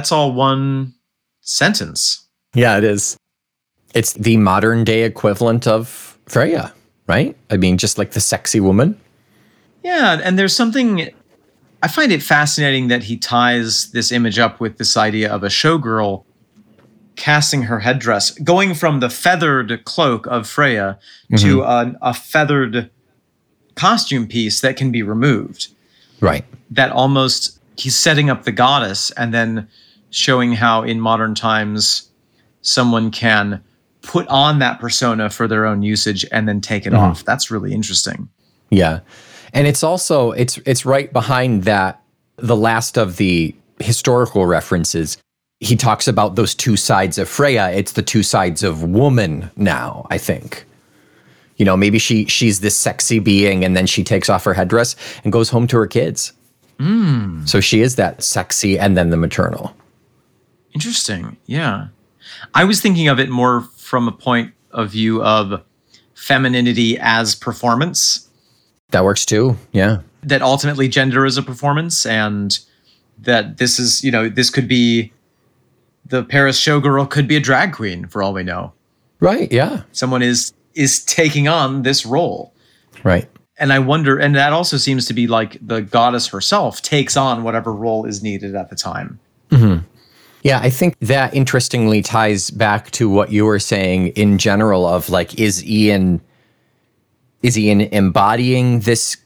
That's 0.00 0.12
all 0.12 0.32
one 0.32 0.94
sentence. 1.42 2.26
Yeah, 2.54 2.78
it 2.78 2.84
is. 2.84 3.18
It's 3.92 4.14
the 4.14 4.38
modern 4.38 4.82
day 4.82 5.02
equivalent 5.02 5.66
of 5.66 6.16
Freya, 6.24 6.72
right? 7.06 7.36
I 7.50 7.58
mean, 7.58 7.76
just 7.76 7.98
like 7.98 8.12
the 8.12 8.20
sexy 8.20 8.60
woman. 8.60 8.98
Yeah, 9.84 10.18
and 10.24 10.38
there's 10.38 10.56
something 10.56 11.10
I 11.82 11.88
find 11.88 12.12
it 12.12 12.22
fascinating 12.22 12.88
that 12.88 13.02
he 13.02 13.18
ties 13.18 13.92
this 13.92 14.10
image 14.10 14.38
up 14.38 14.58
with 14.58 14.78
this 14.78 14.96
idea 14.96 15.30
of 15.30 15.44
a 15.44 15.48
showgirl 15.48 16.24
casting 17.16 17.64
her 17.64 17.80
headdress, 17.80 18.30
going 18.38 18.72
from 18.72 19.00
the 19.00 19.10
feathered 19.10 19.84
cloak 19.84 20.26
of 20.28 20.48
Freya 20.48 20.98
to 21.36 21.58
mm-hmm. 21.58 21.94
a, 22.00 22.08
a 22.08 22.14
feathered 22.14 22.88
costume 23.74 24.26
piece 24.26 24.62
that 24.62 24.78
can 24.78 24.90
be 24.90 25.02
removed. 25.02 25.68
Right. 26.20 26.46
That 26.70 26.90
almost 26.90 27.60
he's 27.80 27.96
setting 27.96 28.30
up 28.30 28.44
the 28.44 28.52
goddess 28.52 29.10
and 29.12 29.34
then 29.34 29.68
showing 30.10 30.52
how 30.52 30.82
in 30.82 31.00
modern 31.00 31.34
times 31.34 32.10
someone 32.62 33.10
can 33.10 33.62
put 34.02 34.26
on 34.28 34.58
that 34.58 34.80
persona 34.80 35.30
for 35.30 35.46
their 35.46 35.66
own 35.66 35.82
usage 35.82 36.24
and 36.32 36.48
then 36.48 36.60
take 36.60 36.86
it 36.86 36.92
mm-hmm. 36.92 37.02
off. 37.02 37.24
That's 37.24 37.50
really 37.50 37.72
interesting. 37.72 38.28
Yeah. 38.70 39.00
And 39.52 39.66
it's 39.66 39.82
also 39.82 40.32
it's 40.32 40.58
it's 40.58 40.86
right 40.86 41.12
behind 41.12 41.64
that 41.64 42.00
the 42.36 42.56
last 42.56 42.96
of 42.96 43.16
the 43.16 43.54
historical 43.78 44.46
references. 44.46 45.18
He 45.62 45.76
talks 45.76 46.08
about 46.08 46.36
those 46.36 46.54
two 46.54 46.76
sides 46.76 47.18
of 47.18 47.28
Freya. 47.28 47.70
It's 47.70 47.92
the 47.92 48.02
two 48.02 48.22
sides 48.22 48.62
of 48.62 48.82
woman 48.82 49.50
now, 49.56 50.06
I 50.10 50.16
think. 50.16 50.64
You 51.56 51.66
know, 51.66 51.76
maybe 51.76 51.98
she 51.98 52.24
she's 52.26 52.60
this 52.60 52.76
sexy 52.76 53.18
being 53.18 53.64
and 53.64 53.76
then 53.76 53.86
she 53.86 54.02
takes 54.02 54.30
off 54.30 54.44
her 54.44 54.54
headdress 54.54 54.96
and 55.22 55.32
goes 55.32 55.50
home 55.50 55.66
to 55.66 55.76
her 55.76 55.86
kids. 55.86 56.32
Hmm. 56.78 57.44
So 57.44 57.60
she 57.60 57.82
is 57.82 57.96
that 57.96 58.22
sexy 58.22 58.78
and 58.78 58.96
then 58.96 59.10
the 59.10 59.18
maternal. 59.18 59.76
Interesting. 60.74 61.36
Yeah. 61.46 61.88
I 62.54 62.64
was 62.64 62.80
thinking 62.80 63.08
of 63.08 63.18
it 63.18 63.28
more 63.30 63.62
from 63.76 64.08
a 64.08 64.12
point 64.12 64.52
of 64.70 64.90
view 64.90 65.22
of 65.22 65.62
femininity 66.14 66.98
as 67.00 67.34
performance, 67.34 68.28
That 68.90 69.04
works 69.04 69.24
too. 69.24 69.56
Yeah. 69.72 69.98
that 70.22 70.42
ultimately 70.42 70.88
gender 70.88 71.24
is 71.24 71.36
a 71.38 71.42
performance, 71.42 72.04
and 72.06 72.58
that 73.18 73.56
this 73.56 73.78
is, 73.78 74.04
you 74.04 74.10
know, 74.10 74.28
this 74.28 74.50
could 74.50 74.68
be 74.68 75.12
the 76.06 76.22
Paris 76.24 76.60
showgirl 76.60 77.08
could 77.08 77.26
be 77.28 77.36
a 77.36 77.40
drag 77.40 77.72
queen 77.72 78.06
for 78.06 78.22
all 78.22 78.32
we 78.32 78.42
know. 78.42 78.72
Right. 79.20 79.50
Yeah. 79.52 79.82
Someone 79.92 80.22
is 80.22 80.52
is 80.74 81.04
taking 81.04 81.48
on 81.48 81.82
this 81.82 82.04
role. 82.06 82.52
Right. 83.02 83.28
And 83.58 83.72
I 83.72 83.78
wonder, 83.78 84.18
and 84.18 84.34
that 84.36 84.52
also 84.52 84.76
seems 84.76 85.04
to 85.06 85.14
be 85.14 85.26
like 85.26 85.58
the 85.66 85.82
goddess 85.82 86.28
herself 86.28 86.80
takes 86.80 87.16
on 87.16 87.42
whatever 87.42 87.72
role 87.72 88.06
is 88.06 88.22
needed 88.22 88.54
at 88.54 88.70
the 88.70 88.76
time. 88.76 89.18
Mm-hmm. 89.50 89.84
Yeah, 90.42 90.58
I 90.60 90.70
think 90.70 90.96
that 91.00 91.34
interestingly 91.34 92.00
ties 92.02 92.50
back 92.50 92.90
to 92.92 93.08
what 93.10 93.30
you 93.30 93.44
were 93.44 93.58
saying 93.58 94.08
in 94.08 94.38
general 94.38 94.86
of 94.86 95.10
like 95.10 95.38
is 95.38 95.64
Ian 95.64 96.20
is 97.42 97.58
Ian 97.58 97.80
embodying 97.82 98.80
this 98.80 99.16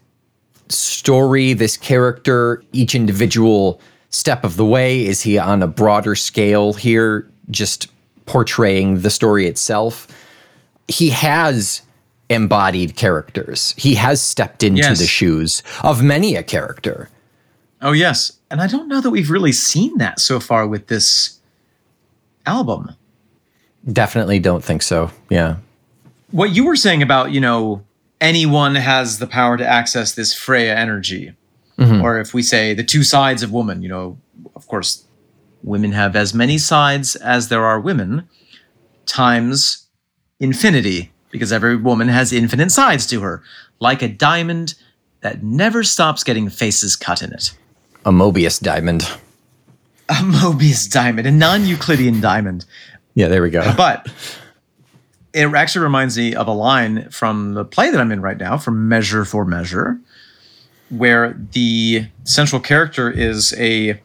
story, 0.68 1.52
this 1.52 1.76
character, 1.76 2.62
each 2.72 2.94
individual 2.94 3.80
step 4.10 4.44
of 4.44 4.56
the 4.56 4.64
way? 4.64 5.04
Is 5.04 5.20
he 5.22 5.38
on 5.38 5.62
a 5.62 5.66
broader 5.66 6.14
scale 6.14 6.72
here 6.72 7.28
just 7.50 7.88
portraying 8.26 9.00
the 9.00 9.10
story 9.10 9.46
itself? 9.46 10.06
He 10.88 11.10
has 11.10 11.82
embodied 12.30 12.96
characters. 12.96 13.74
He 13.76 13.94
has 13.96 14.22
stepped 14.22 14.62
into 14.62 14.80
Yes. 14.82 14.98
the 14.98 15.06
shoes 15.06 15.62
of 15.82 16.02
many 16.02 16.36
a 16.36 16.42
character. 16.42 17.10
Oh 17.82 17.92
yes, 17.92 18.32
and 18.54 18.62
I 18.62 18.68
don't 18.68 18.86
know 18.86 19.00
that 19.00 19.10
we've 19.10 19.32
really 19.32 19.50
seen 19.50 19.98
that 19.98 20.20
so 20.20 20.38
far 20.38 20.64
with 20.64 20.86
this 20.86 21.40
album. 22.46 22.94
Definitely 23.92 24.38
don't 24.38 24.62
think 24.62 24.80
so. 24.82 25.10
Yeah. 25.28 25.56
What 26.30 26.54
you 26.54 26.64
were 26.64 26.76
saying 26.76 27.02
about, 27.02 27.32
you 27.32 27.40
know, 27.40 27.84
anyone 28.20 28.76
has 28.76 29.18
the 29.18 29.26
power 29.26 29.56
to 29.56 29.66
access 29.66 30.14
this 30.14 30.32
Freya 30.32 30.76
energy. 30.76 31.34
Mm-hmm. 31.80 32.00
Or 32.00 32.20
if 32.20 32.32
we 32.32 32.44
say 32.44 32.74
the 32.74 32.84
two 32.84 33.02
sides 33.02 33.42
of 33.42 33.50
woman, 33.50 33.82
you 33.82 33.88
know, 33.88 34.18
of 34.54 34.68
course, 34.68 35.04
women 35.64 35.90
have 35.90 36.14
as 36.14 36.32
many 36.32 36.56
sides 36.56 37.16
as 37.16 37.48
there 37.48 37.64
are 37.64 37.80
women 37.80 38.28
times 39.04 39.88
infinity 40.38 41.10
because 41.32 41.52
every 41.52 41.74
woman 41.74 42.06
has 42.06 42.32
infinite 42.32 42.70
sides 42.70 43.04
to 43.08 43.20
her, 43.20 43.42
like 43.80 44.00
a 44.00 44.06
diamond 44.06 44.76
that 45.22 45.42
never 45.42 45.82
stops 45.82 46.22
getting 46.22 46.48
faces 46.48 46.94
cut 46.94 47.20
in 47.20 47.32
it. 47.32 47.52
A 48.04 48.12
Mobius 48.12 48.60
diamond. 48.62 49.02
A 50.08 50.14
Mobius 50.14 50.90
diamond, 50.90 51.26
a 51.26 51.30
non-Euclidean 51.30 52.20
diamond. 52.20 52.66
Yeah, 53.14 53.28
there 53.28 53.42
we 53.42 53.50
go. 53.50 53.72
But 53.76 54.12
it 55.32 55.46
actually 55.54 55.82
reminds 55.82 56.16
me 56.18 56.34
of 56.34 56.46
a 56.46 56.52
line 56.52 57.08
from 57.10 57.54
the 57.54 57.64
play 57.64 57.90
that 57.90 58.00
I'm 58.00 58.12
in 58.12 58.20
right 58.20 58.36
now, 58.36 58.58
from 58.58 58.88
Measure 58.88 59.24
for 59.24 59.44
Measure, 59.44 59.98
where 60.90 61.34
the 61.52 62.06
central 62.24 62.60
character 62.60 63.10
is 63.10 63.54
a 63.56 64.00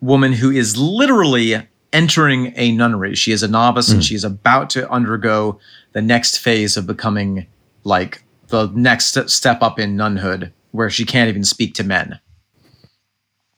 woman 0.00 0.32
who 0.32 0.50
is 0.50 0.76
literally 0.76 1.66
entering 1.92 2.52
a 2.56 2.72
nunnery. 2.72 3.14
She 3.14 3.32
is 3.32 3.42
a 3.42 3.48
novice 3.48 3.88
and 3.88 3.98
hmm. 3.98 4.02
she's 4.02 4.24
about 4.24 4.70
to 4.70 4.88
undergo 4.90 5.58
the 5.92 6.02
next 6.02 6.38
phase 6.38 6.76
of 6.76 6.86
becoming 6.86 7.46
like 7.84 8.22
the 8.48 8.66
next 8.74 9.30
step 9.30 9.62
up 9.62 9.78
in 9.78 9.96
nunhood, 9.96 10.52
where 10.70 10.90
she 10.90 11.04
can't 11.04 11.28
even 11.28 11.44
speak 11.44 11.74
to 11.74 11.84
men. 11.84 12.20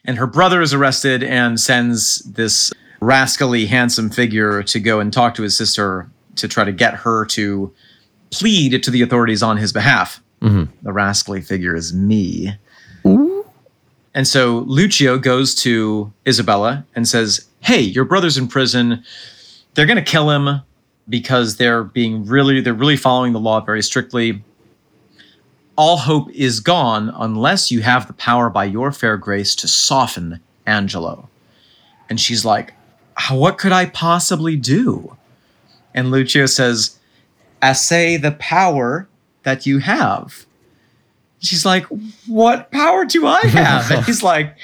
And 0.06 0.18
her 0.18 0.26
brother 0.26 0.62
is 0.62 0.72
arrested 0.72 1.22
and 1.22 1.60
sends 1.60 2.18
this 2.20 2.72
rascally, 3.00 3.66
handsome 3.66 4.08
figure 4.08 4.62
to 4.62 4.80
go 4.80 5.00
and 5.00 5.12
talk 5.12 5.34
to 5.34 5.42
his 5.42 5.56
sister 5.56 6.08
to 6.36 6.48
try 6.48 6.64
to 6.64 6.72
get 6.72 6.94
her 6.94 7.24
to 7.26 7.72
plead 8.30 8.82
to 8.82 8.90
the 8.90 9.02
authorities 9.02 9.42
on 9.42 9.56
his 9.56 9.72
behalf. 9.72 10.22
Mm-hmm. 10.40 10.72
The 10.82 10.92
rascally 10.92 11.40
figure 11.40 11.74
is 11.74 11.94
me. 11.94 12.54
Ooh. 13.06 13.44
And 14.14 14.26
so 14.26 14.58
Lucio 14.66 15.18
goes 15.18 15.54
to 15.56 16.12
Isabella 16.26 16.86
and 16.94 17.06
says, 17.06 17.46
Hey, 17.60 17.80
your 17.80 18.04
brother's 18.04 18.38
in 18.38 18.48
prison. 18.48 19.04
They're 19.74 19.86
going 19.86 19.96
to 19.96 20.02
kill 20.02 20.30
him 20.30 20.62
because 21.08 21.56
they're 21.56 21.84
being 21.84 22.24
really, 22.26 22.60
they're 22.60 22.74
really 22.74 22.96
following 22.96 23.32
the 23.32 23.40
law 23.40 23.60
very 23.60 23.82
strictly. 23.82 24.42
All 25.76 25.98
hope 25.98 26.30
is 26.30 26.60
gone 26.60 27.12
unless 27.16 27.70
you 27.70 27.82
have 27.82 28.06
the 28.06 28.12
power 28.14 28.48
by 28.48 28.64
your 28.64 28.92
fair 28.92 29.16
grace 29.16 29.54
to 29.56 29.68
soften 29.68 30.40
Angelo. 30.66 31.28
And 32.08 32.20
she's 32.20 32.44
like, 32.44 32.72
What 33.30 33.58
could 33.58 33.72
I 33.72 33.86
possibly 33.86 34.56
do? 34.56 35.16
And 35.94 36.10
Lucio 36.10 36.46
says, 36.46 36.98
Assay 37.62 38.16
the 38.16 38.32
power 38.32 39.08
that 39.42 39.66
you 39.66 39.78
have. 39.78 40.46
She's 41.40 41.66
like, 41.66 41.84
What 42.26 42.70
power 42.70 43.04
do 43.04 43.26
I 43.26 43.40
have? 43.46 43.90
and 43.90 44.04
he's 44.06 44.22
like, 44.22 44.56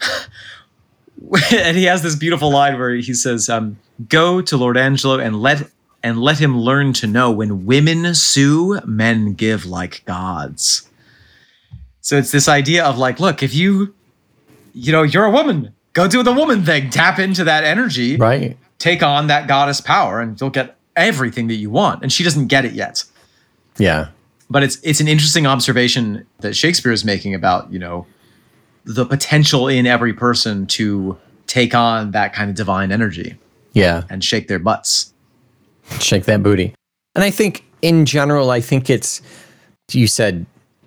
and 1.52 1.76
he 1.76 1.84
has 1.84 2.02
this 2.02 2.14
beautiful 2.16 2.50
line 2.50 2.78
where 2.78 2.94
he 2.94 3.14
says, 3.14 3.48
um, 3.48 3.78
"Go 4.08 4.40
to 4.40 4.56
Lord 4.56 4.76
Angelo 4.76 5.18
and 5.18 5.40
let 5.42 5.70
and 6.02 6.20
let 6.20 6.38
him 6.38 6.58
learn 6.58 6.92
to 6.94 7.06
know 7.06 7.30
when 7.30 7.66
women 7.66 8.14
sue, 8.14 8.80
men 8.86 9.34
give 9.34 9.66
like 9.66 10.02
gods." 10.04 10.88
So 12.00 12.16
it's 12.16 12.30
this 12.30 12.48
idea 12.48 12.84
of 12.84 12.96
like, 12.98 13.20
look, 13.20 13.42
if 13.42 13.54
you, 13.54 13.94
you 14.72 14.92
know, 14.92 15.02
you're 15.02 15.24
a 15.24 15.30
woman, 15.30 15.72
go 15.92 16.08
do 16.08 16.22
the 16.22 16.32
woman 16.32 16.64
thing, 16.64 16.88
tap 16.90 17.18
into 17.18 17.44
that 17.44 17.64
energy, 17.64 18.16
Right. 18.16 18.56
take 18.78 19.02
on 19.02 19.26
that 19.26 19.46
goddess 19.48 19.80
power, 19.80 20.20
and 20.20 20.40
you'll 20.40 20.50
get 20.50 20.76
everything 20.96 21.48
that 21.48 21.56
you 21.56 21.70
want. 21.70 22.02
And 22.02 22.12
she 22.12 22.24
doesn't 22.24 22.46
get 22.46 22.64
it 22.64 22.72
yet 22.72 23.04
Yeah. 23.78 24.08
but 24.50 24.62
it's 24.62 24.78
it's 24.82 25.00
an 25.00 25.08
interesting 25.08 25.46
observation 25.46 26.24
that 26.40 26.56
Shakespeare 26.56 26.92
is 26.92 27.04
making 27.04 27.34
about 27.34 27.70
you 27.72 27.78
know 27.78 28.06
the 28.84 29.04
potential 29.04 29.68
in 29.68 29.86
every 29.86 30.14
person 30.14 30.66
to 30.66 31.18
take 31.46 31.74
on 31.74 32.12
that 32.12 32.32
kind 32.32 32.48
of 32.48 32.56
divine 32.56 32.90
energy 32.90 33.36
Yeah. 33.74 34.04
and 34.08 34.24
shake 34.24 34.48
their 34.48 34.58
butts. 34.58 35.12
Shake 36.00 36.24
that 36.24 36.42
booty. 36.42 36.74
And 37.14 37.24
I 37.24 37.30
think 37.30 37.64
in 37.82 38.04
general, 38.06 38.50
I 38.50 38.60
think 38.60 38.90
it's, 38.90 39.20
you 39.92 40.06
said 40.06 40.46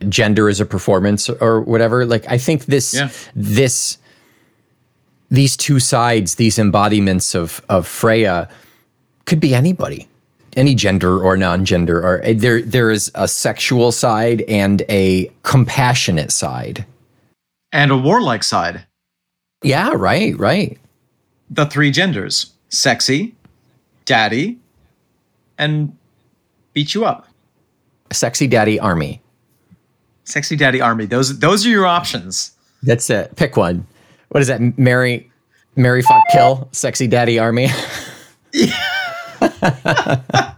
gender 0.09 0.49
is 0.49 0.59
a 0.59 0.65
performance 0.65 1.29
or 1.29 1.61
whatever. 1.61 2.05
Like, 2.05 2.25
I 2.29 2.37
think 2.37 2.65
this, 2.65 2.93
Yeah. 2.93 3.09
this, 3.35 3.97
these 5.29 5.55
two 5.57 5.79
sides, 5.79 6.35
these 6.35 6.59
embodiments 6.59 7.35
of, 7.35 7.61
of 7.69 7.87
Freya 7.87 8.49
could 9.25 9.39
be 9.39 9.53
anybody. 9.55 10.07
Any 10.57 10.75
gender 10.75 11.17
or 11.23 11.37
non-gender, 11.37 11.97
or 12.05 12.19
eh, 12.25 12.33
there 12.35 12.61
there 12.61 12.91
is 12.91 13.09
a 13.15 13.25
sexual 13.25 13.93
side 13.93 14.41
and 14.49 14.81
a 14.89 15.31
compassionate 15.43 16.29
side. 16.29 16.85
And 17.71 17.89
a 17.89 17.95
warlike 17.97 18.43
side, 18.43 18.85
Yeah, 19.63 19.91
right, 19.95 20.37
right. 20.37 20.77
the 21.49 21.65
three 21.67 21.89
genders: 21.89 22.51
sexy, 22.67 23.33
daddy, 24.03 24.57
and 25.61 25.95
beat 26.73 26.93
you 26.93 27.05
up. 27.05 27.27
Sexy 28.11 28.47
daddy 28.47 28.77
army. 28.79 29.21
Sexy 30.25 30.55
daddy 30.57 30.81
army. 30.81 31.05
Those 31.05 31.39
those 31.39 31.65
are 31.65 31.69
your 31.69 31.85
options. 31.85 32.51
That's 32.83 33.09
it. 33.09 33.35
Pick 33.37 33.55
one. 33.55 33.87
What 34.29 34.41
is 34.41 34.47
that? 34.47 34.59
Marry, 34.77 35.31
Mary 35.75 36.01
fuck 36.01 36.23
kill, 36.31 36.67
sexy 36.71 37.07
daddy 37.07 37.39
army. 37.39 37.69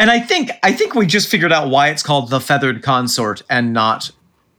And 0.00 0.10
I 0.12 0.20
think 0.20 0.50
I 0.62 0.72
think 0.72 0.94
we 0.94 1.06
just 1.06 1.28
figured 1.28 1.52
out 1.52 1.70
why 1.70 1.88
it's 1.88 2.02
called 2.04 2.30
the 2.30 2.40
feathered 2.40 2.82
consort 2.82 3.42
and 3.50 3.72
not 3.72 4.10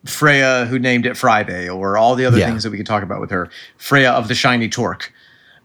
Freya 0.05 0.65
who 0.65 0.77
named 0.79 1.05
it 1.05 1.15
Friday 1.15 1.69
or 1.69 1.97
all 1.97 2.15
the 2.15 2.25
other 2.25 2.37
Yeah. 2.39 2.47
things 2.47 2.63
that 2.63 2.71
we 2.71 2.77
could 2.77 2.85
talk 2.85 3.03
about 3.03 3.21
with 3.21 3.31
her. 3.31 3.49
Freya 3.77 4.11
of 4.11 4.27
the 4.27 4.35
shiny 4.35 4.67
torque 4.67 5.13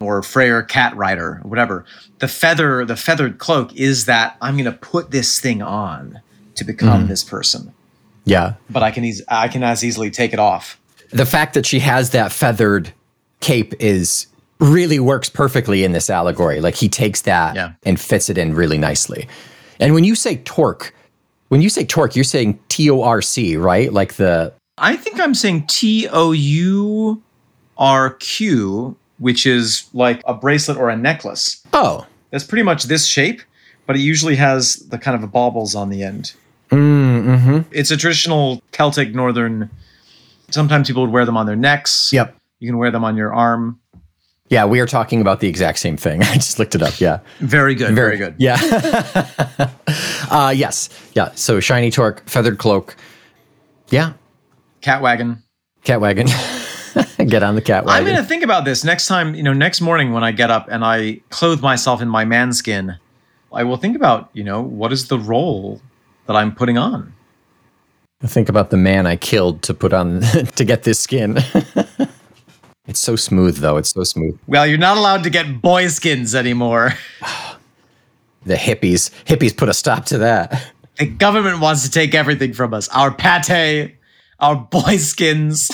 or 0.04 0.22
Freyr 0.22 0.62
cat 0.62 0.94
rider, 0.96 1.40
whatever. 1.42 1.84
The 2.18 2.28
feather, 2.28 2.84
the 2.84 2.96
feathered 2.96 3.38
cloak 3.38 3.74
is 3.74 4.06
that 4.06 4.36
I'm 4.40 4.54
going 4.54 4.64
to 4.66 4.72
put 4.72 5.10
this 5.10 5.40
thing 5.40 5.62
on 5.62 6.20
to 6.54 6.64
become 6.64 7.04
mm. 7.04 7.08
this 7.08 7.24
person, 7.24 7.74
yeah. 8.24 8.54
but 8.70 8.82
I 8.82 8.90
can 8.90 9.04
eas- 9.04 9.22
I 9.28 9.48
can 9.48 9.62
as 9.62 9.84
easily 9.84 10.10
take 10.10 10.32
it 10.32 10.38
off. 10.38 10.78
The 11.10 11.26
fact 11.26 11.54
that 11.54 11.66
she 11.66 11.80
has 11.80 12.10
that 12.10 12.32
feathered 12.32 12.92
cape 13.40 13.74
is 13.80 14.26
really 14.60 14.98
works 15.00 15.28
perfectly 15.28 15.84
in 15.84 15.92
this 15.92 16.08
allegory. 16.08 16.60
Like 16.60 16.76
he 16.76 16.88
takes 16.88 17.22
that 17.22 17.56
Yeah. 17.56 17.72
and 17.82 18.00
fits 18.00 18.30
it 18.30 18.38
in 18.38 18.54
really 18.54 18.78
nicely. 18.78 19.28
And 19.80 19.94
when 19.94 20.04
you 20.04 20.14
say 20.14 20.36
torque, 20.44 20.94
when 21.48 21.60
you 21.60 21.68
say 21.68 21.84
torque, 21.84 22.16
you're 22.16 22.24
saying 22.24 22.58
T 22.68 22.88
O 22.90 23.02
R 23.02 23.20
C, 23.20 23.56
right? 23.56 23.92
Like 23.92 24.14
the 24.14 24.52
I 24.78 24.96
think 24.96 25.20
I'm 25.20 25.34
saying 25.34 25.66
T 25.66 26.08
O 26.08 26.32
U 26.32 27.22
R 27.76 28.10
Q, 28.14 28.96
which 29.18 29.46
is 29.46 29.88
like 29.92 30.22
a 30.26 30.34
bracelet 30.34 30.76
or 30.78 30.90
a 30.90 30.96
necklace. 30.96 31.62
oh, 31.72 32.06
That's 32.30 32.44
pretty 32.44 32.62
much 32.62 32.84
this 32.84 33.06
shape, 33.06 33.40
but 33.86 33.96
it 33.96 34.00
usually 34.00 34.36
has 34.36 34.76
the 34.88 34.98
kind 34.98 35.22
of 35.22 35.30
baubles 35.30 35.74
on 35.74 35.88
the 35.90 36.02
end. 36.02 36.32
mm-hmm. 36.70 37.60
It's 37.70 37.90
a 37.90 37.96
traditional 37.96 38.62
Celtic 38.72 39.14
northern. 39.14 39.70
Sometimes 40.50 40.88
people 40.88 41.02
would 41.02 41.12
wear 41.12 41.24
them 41.24 41.36
on 41.36 41.46
their 41.46 41.56
necks. 41.56 42.12
Yep. 42.12 42.36
You 42.60 42.68
can 42.68 42.78
wear 42.78 42.90
them 42.90 43.04
on 43.04 43.16
your 43.16 43.32
arm. 43.34 43.78
Yeah, 44.48 44.66
we 44.66 44.78
are 44.80 44.86
talking 44.86 45.20
about 45.20 45.40
the 45.40 45.48
exact 45.48 45.78
same 45.78 45.96
thing. 45.96 46.22
I 46.24 46.34
just 46.34 46.58
looked 46.58 46.74
it 46.74 46.82
up. 46.82 47.00
Yeah. 47.00 47.20
Very 47.40 47.74
good. 47.74 47.94
Very, 47.94 48.18
good. 48.18 48.34
Yeah. 48.38 48.58
uh, 50.30 50.52
yes. 50.54 50.88
Yeah. 51.14 51.30
So 51.34 51.60
shiny 51.60 51.90
torque, 51.90 52.28
feathered 52.28 52.58
cloak. 52.58 52.94
Yeah. 53.90 54.12
Cat 54.80 55.00
wagon. 55.02 55.42
Cat 55.82 56.00
wagon. 56.00 56.28
Get 57.26 57.42
on 57.42 57.54
the 57.54 57.62
cat 57.62 57.82
I'm 57.82 57.86
wagon. 57.86 58.04
going 58.06 58.16
to 58.16 58.24
think 58.24 58.42
about 58.42 58.64
this 58.64 58.84
next 58.84 59.06
time, 59.06 59.34
you 59.34 59.42
know, 59.42 59.52
next 59.52 59.80
morning 59.80 60.12
when 60.12 60.22
I 60.24 60.32
get 60.32 60.50
up 60.50 60.68
and 60.70 60.84
I 60.84 61.20
clothe 61.30 61.60
myself 61.62 62.00
in 62.00 62.08
my 62.08 62.24
man 62.24 62.52
skin. 62.52 62.96
I 63.52 63.62
will 63.64 63.76
think 63.76 63.96
about, 63.96 64.30
you 64.32 64.44
know, 64.44 64.60
what 64.60 64.92
is 64.92 65.08
the 65.08 65.18
role 65.18 65.80
that 66.26 66.36
I'm 66.36 66.54
putting 66.54 66.76
on? 66.78 67.12
Think 68.22 68.48
about 68.48 68.70
the 68.70 68.76
man 68.76 69.06
I 69.06 69.16
killed 69.16 69.62
to 69.62 69.74
put 69.74 69.92
on 69.92 70.20
to 70.56 70.64
get 70.64 70.82
this 70.84 70.98
skin. 70.98 71.38
it's 72.86 73.00
so 73.00 73.16
smooth, 73.16 73.58
though. 73.58 73.76
It's 73.76 73.90
so 73.90 74.02
smooth. 74.02 74.38
Well, 74.46 74.66
you're 74.66 74.78
not 74.78 74.96
allowed 74.96 75.24
to 75.24 75.30
get 75.30 75.60
boy 75.60 75.88
skins 75.88 76.34
anymore. 76.34 76.94
The 78.44 78.54
hippies, 78.54 79.10
hippies 79.24 79.56
put 79.56 79.68
a 79.68 79.74
stop 79.74 80.04
to 80.06 80.18
that. 80.18 80.72
The 80.98 81.06
government 81.06 81.60
wants 81.60 81.82
to 81.84 81.90
take 81.90 82.14
everything 82.14 82.52
from 82.52 82.72
us 82.72 82.88
our 82.88 83.12
pate, 83.12 83.96
our 84.38 84.56
boy 84.56 84.96
skins, 84.96 85.70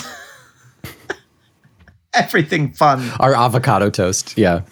everything 2.15 2.73
fun. 2.73 3.11
Our 3.21 3.35
avocado 3.35 3.91
toast. 3.91 4.37
Yeah. 4.37 4.63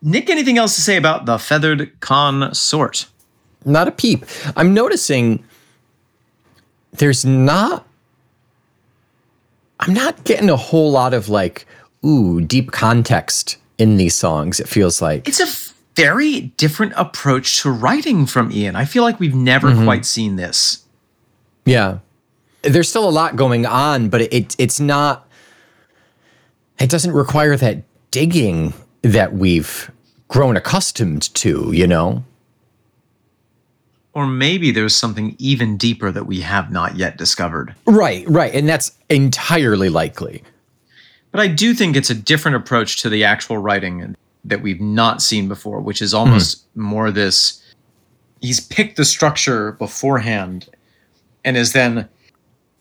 Nick, 0.00 0.30
anything 0.30 0.58
else 0.58 0.74
to 0.76 0.80
say 0.80 0.96
about 0.96 1.26
the 1.26 1.38
feathered 1.38 1.98
consort? 2.00 3.06
Not 3.64 3.88
a 3.88 3.90
peep. 3.90 4.24
I'm 4.56 4.72
noticing 4.72 5.44
there's 6.92 7.24
not. 7.24 7.86
I'm 9.80 9.94
not 9.94 10.24
getting 10.24 10.50
a 10.50 10.56
whole 10.56 10.90
lot 10.90 11.14
of 11.14 11.28
like, 11.28 11.66
ooh, 12.04 12.40
deep 12.40 12.72
context 12.72 13.56
in 13.78 13.96
these 13.96 14.14
songs. 14.14 14.60
It 14.60 14.68
feels 14.68 15.02
like. 15.02 15.28
It's 15.28 15.40
a 15.40 15.74
very 15.94 16.40
different 16.56 16.92
approach 16.96 17.62
to 17.62 17.70
writing 17.70 18.26
from 18.26 18.52
Ian. 18.52 18.76
I 18.76 18.84
feel 18.84 19.02
like 19.02 19.18
we've 19.18 19.34
never 19.34 19.70
mm-hmm. 19.70 19.84
quite 19.84 20.06
seen 20.06 20.36
this. 20.36 20.84
Yeah. 21.64 21.98
There's 22.62 22.88
still 22.88 23.08
a 23.08 23.10
lot 23.10 23.36
going 23.36 23.66
on, 23.66 24.08
but 24.08 24.20
it 24.20 24.54
it's 24.58 24.80
not 24.80 25.27
it 26.78 26.90
doesn't 26.90 27.12
require 27.12 27.56
that 27.56 27.82
digging 28.10 28.74
that 29.02 29.34
we've 29.34 29.90
grown 30.28 30.56
accustomed 30.56 31.32
to, 31.34 31.72
you 31.72 31.86
know? 31.86 32.24
Or 34.12 34.26
maybe 34.26 34.70
there's 34.70 34.96
something 34.96 35.36
even 35.38 35.76
deeper 35.76 36.10
that 36.10 36.26
we 36.26 36.40
have 36.40 36.72
not 36.72 36.96
yet 36.96 37.16
discovered. 37.16 37.74
Right, 37.86 38.28
right. 38.28 38.54
And 38.54 38.68
that's 38.68 38.92
entirely 39.08 39.88
likely. 39.88 40.42
But 41.30 41.40
I 41.40 41.48
do 41.48 41.74
think 41.74 41.94
it's 41.94 42.10
a 42.10 42.14
different 42.14 42.56
approach 42.56 43.00
to 43.02 43.08
the 43.08 43.24
actual 43.24 43.58
writing 43.58 44.16
that 44.44 44.62
we've 44.62 44.80
not 44.80 45.22
seen 45.22 45.46
before, 45.46 45.80
which 45.80 46.00
is 46.02 46.14
almost 46.14 46.64
hmm. 46.74 46.82
more 46.82 47.10
this 47.10 47.62
he's 48.40 48.60
picked 48.60 48.96
the 48.96 49.04
structure 49.04 49.72
beforehand 49.72 50.68
and 51.44 51.56
is 51.56 51.72
then 51.72 52.08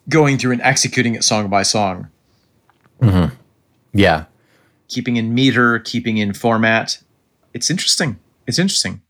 going 0.10 0.38
through 0.38 0.52
and 0.52 0.62
executing 0.62 1.16
it 1.16 1.24
song 1.24 1.50
by 1.50 1.64
song, 1.64 2.08
mm-hmm. 3.02 3.34
Yeah. 3.94 4.26
keeping 4.88 5.18
in 5.18 5.34
meter, 5.34 5.80
keeping 5.80 6.18
in 6.18 6.34
format. 6.34 7.00
It's 7.54 7.70
interesting. 7.70 8.20
It's 8.46 8.60
interesting. 8.60 9.02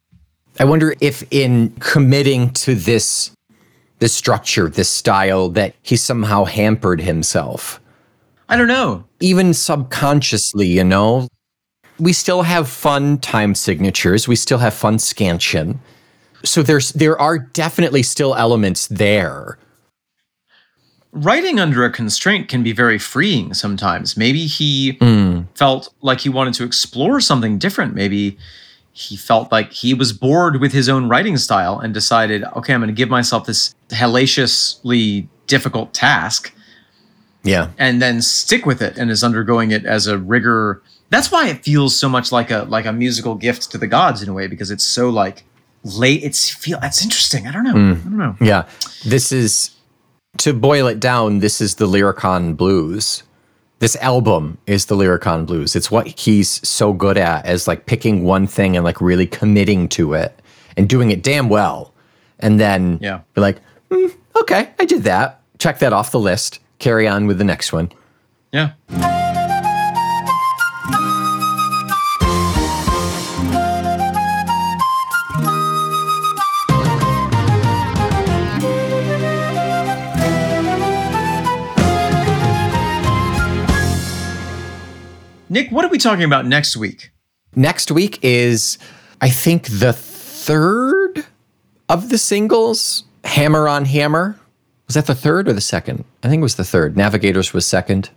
I 0.60 0.66
wonder 0.66 0.96
if 1.02 1.24
in 1.32 1.72
committing 1.80 2.52
to 2.54 2.74
this 2.74 3.32
this 4.00 4.14
structure, 4.14 4.70
this 4.70 4.90
style 4.90 5.50
that 5.50 5.74
he 5.82 5.96
somehow 5.96 6.44
hampered 6.46 7.02
himself. 7.02 7.80
I 8.48 8.56
don't 8.56 8.68
know. 8.68 9.06
even 9.20 9.54
subconsciously, 9.54 10.68
you 10.68 10.84
know, 10.84 11.28
we 12.00 12.14
still 12.14 12.44
have 12.44 12.70
fun 12.70 13.18
time 13.18 13.56
signatures. 13.56 14.28
We 14.28 14.36
still 14.36 14.60
have 14.60 14.74
fun 14.74 15.00
scansion. 15.00 15.80
So 16.46 16.62
there's 16.64 16.92
there 16.94 17.20
are 17.20 17.40
definitely 17.40 18.04
still 18.04 18.36
elements 18.36 18.88
there. 18.88 19.58
Writing 21.14 21.60
under 21.60 21.84
a 21.84 21.92
constraint 21.92 22.50
can 22.50 22.64
be 22.64 22.74
very 22.74 23.00
freeing 23.00 23.54
sometimes. 23.54 24.18
Maybe 24.18 24.46
he 24.46 24.98
hmm. 25.02 25.44
felt 25.56 25.94
like 26.02 26.20
he 26.22 26.30
wanted 26.30 26.54
to 26.56 26.64
explore 26.64 27.20
something 27.20 27.58
different. 27.58 27.96
Maybe 27.96 28.38
he 28.92 29.16
felt 29.16 29.52
like 29.52 29.72
he 29.72 29.94
was 29.94 30.12
bored 30.12 30.60
with 30.60 30.74
his 30.74 30.90
own 30.90 31.08
writing 31.08 31.38
style 31.38 31.80
and 31.80 31.94
decided, 31.94 32.44
okay, 32.56 32.74
I'm 32.74 32.82
going 32.82 32.88
to 32.88 32.94
give 32.94 33.10
myself 33.10 33.46
this 33.46 33.76
hellaciously 33.92 35.30
difficult 35.46 35.94
task 35.94 36.52
Yeah. 37.44 37.70
and 37.78 38.02
then 38.02 38.22
stick 38.22 38.66
with 38.66 38.82
it 38.82 38.98
and 38.98 39.12
is 39.12 39.24
undergoing 39.24 39.70
it 39.70 39.86
as 39.86 40.08
a 40.08 40.18
rigor. 40.18 40.82
That's 41.12 41.32
why 41.32 41.48
it 41.48 41.64
feels 41.64 41.98
so 41.98 42.10
much 42.10 42.32
like 42.32 42.50
a 42.52 42.64
like 42.64 42.86
a 42.86 42.92
musical 42.92 43.36
gift 43.36 43.72
to 43.72 43.78
the 43.78 43.88
gods 43.88 44.24
in 44.24 44.30
a 44.30 44.34
way 44.34 44.48
because 44.48 44.72
it's 44.72 44.84
so 44.84 45.10
like 45.10 45.44
late. 45.84 46.24
It's 46.24 46.50
feel 46.50 46.80
that's 46.80 47.04
interesting. 47.04 47.48
I 47.48 47.52
don't 47.52 47.64
know. 47.64 47.72
Hmm. 47.74 47.92
I 47.92 48.10
don't 48.10 48.18
know. 48.18 48.36
Yeah. 48.42 48.68
This 49.06 49.32
is 49.32 49.77
to 50.40 50.54
boil 50.54 50.88
it 50.88 51.00
down, 51.00 51.40
this 51.40 51.62
is 51.62 51.76
the 51.76 51.88
Lyricon 51.88 52.56
blues. 52.56 53.24
This 53.80 53.96
album 53.98 54.58
is 54.66 54.86
the 54.86 54.96
Lyricon 54.96 55.46
blues. 55.46 55.76
It's 55.76 55.92
what 55.92 56.08
he's 56.08 56.68
so 56.68 56.94
good 56.94 57.18
at 57.18 57.46
as 57.46 57.68
like 57.68 57.86
picking 57.86 58.24
one 58.24 58.48
thing 58.48 58.76
and 58.76 58.84
like 58.84 59.00
really 59.02 59.28
committing 59.28 59.88
to 59.90 60.14
it 60.14 60.40
and 60.76 60.90
doing 60.90 61.12
it 61.12 61.22
damn 61.24 61.48
well. 61.50 61.94
And 62.40 62.60
then 62.60 62.98
Yeah. 63.02 63.20
be 63.36 63.42
like, 63.42 63.58
"Hmm, 63.92 64.08
okay, 64.42 64.70
I 64.80 64.86
did 64.86 65.04
that. 65.04 65.42
Check 65.60 65.80
that 65.80 65.94
off 65.94 66.12
the 66.12 66.20
list. 66.20 66.60
Carry 66.80 67.08
on 67.08 67.28
with 67.28 67.38
the 67.38 67.44
next 67.44 67.72
one. 67.74 67.92
Yeah. 68.52 68.72
Nick, 85.58 85.72
what 85.72 85.84
are 85.84 85.90
we 85.90 85.98
talking 85.98 86.24
about 86.24 86.46
next 86.46 86.78
week? 86.78 87.10
Next 87.56 87.90
week 87.90 88.20
is, 88.22 88.78
I 89.22 89.32
think, 89.32 89.66
the 89.68 89.92
third 89.92 91.26
of 91.90 92.10
the 92.10 92.20
singles. 92.20 93.06
Hammer 93.24 93.68
on 93.68 93.86
Hammer. 93.86 94.38
Was 94.86 94.94
that 94.94 95.08
the 95.08 95.16
third 95.16 95.48
or 95.48 95.54
the 95.54 95.60
second? 95.60 96.06
I 96.22 96.30
think 96.30 96.42
it 96.42 96.44
was 96.44 96.58
the 96.58 96.64
third. 96.64 96.96
Navigators 96.96 97.54
was 97.54 97.66
second. 97.66 98.12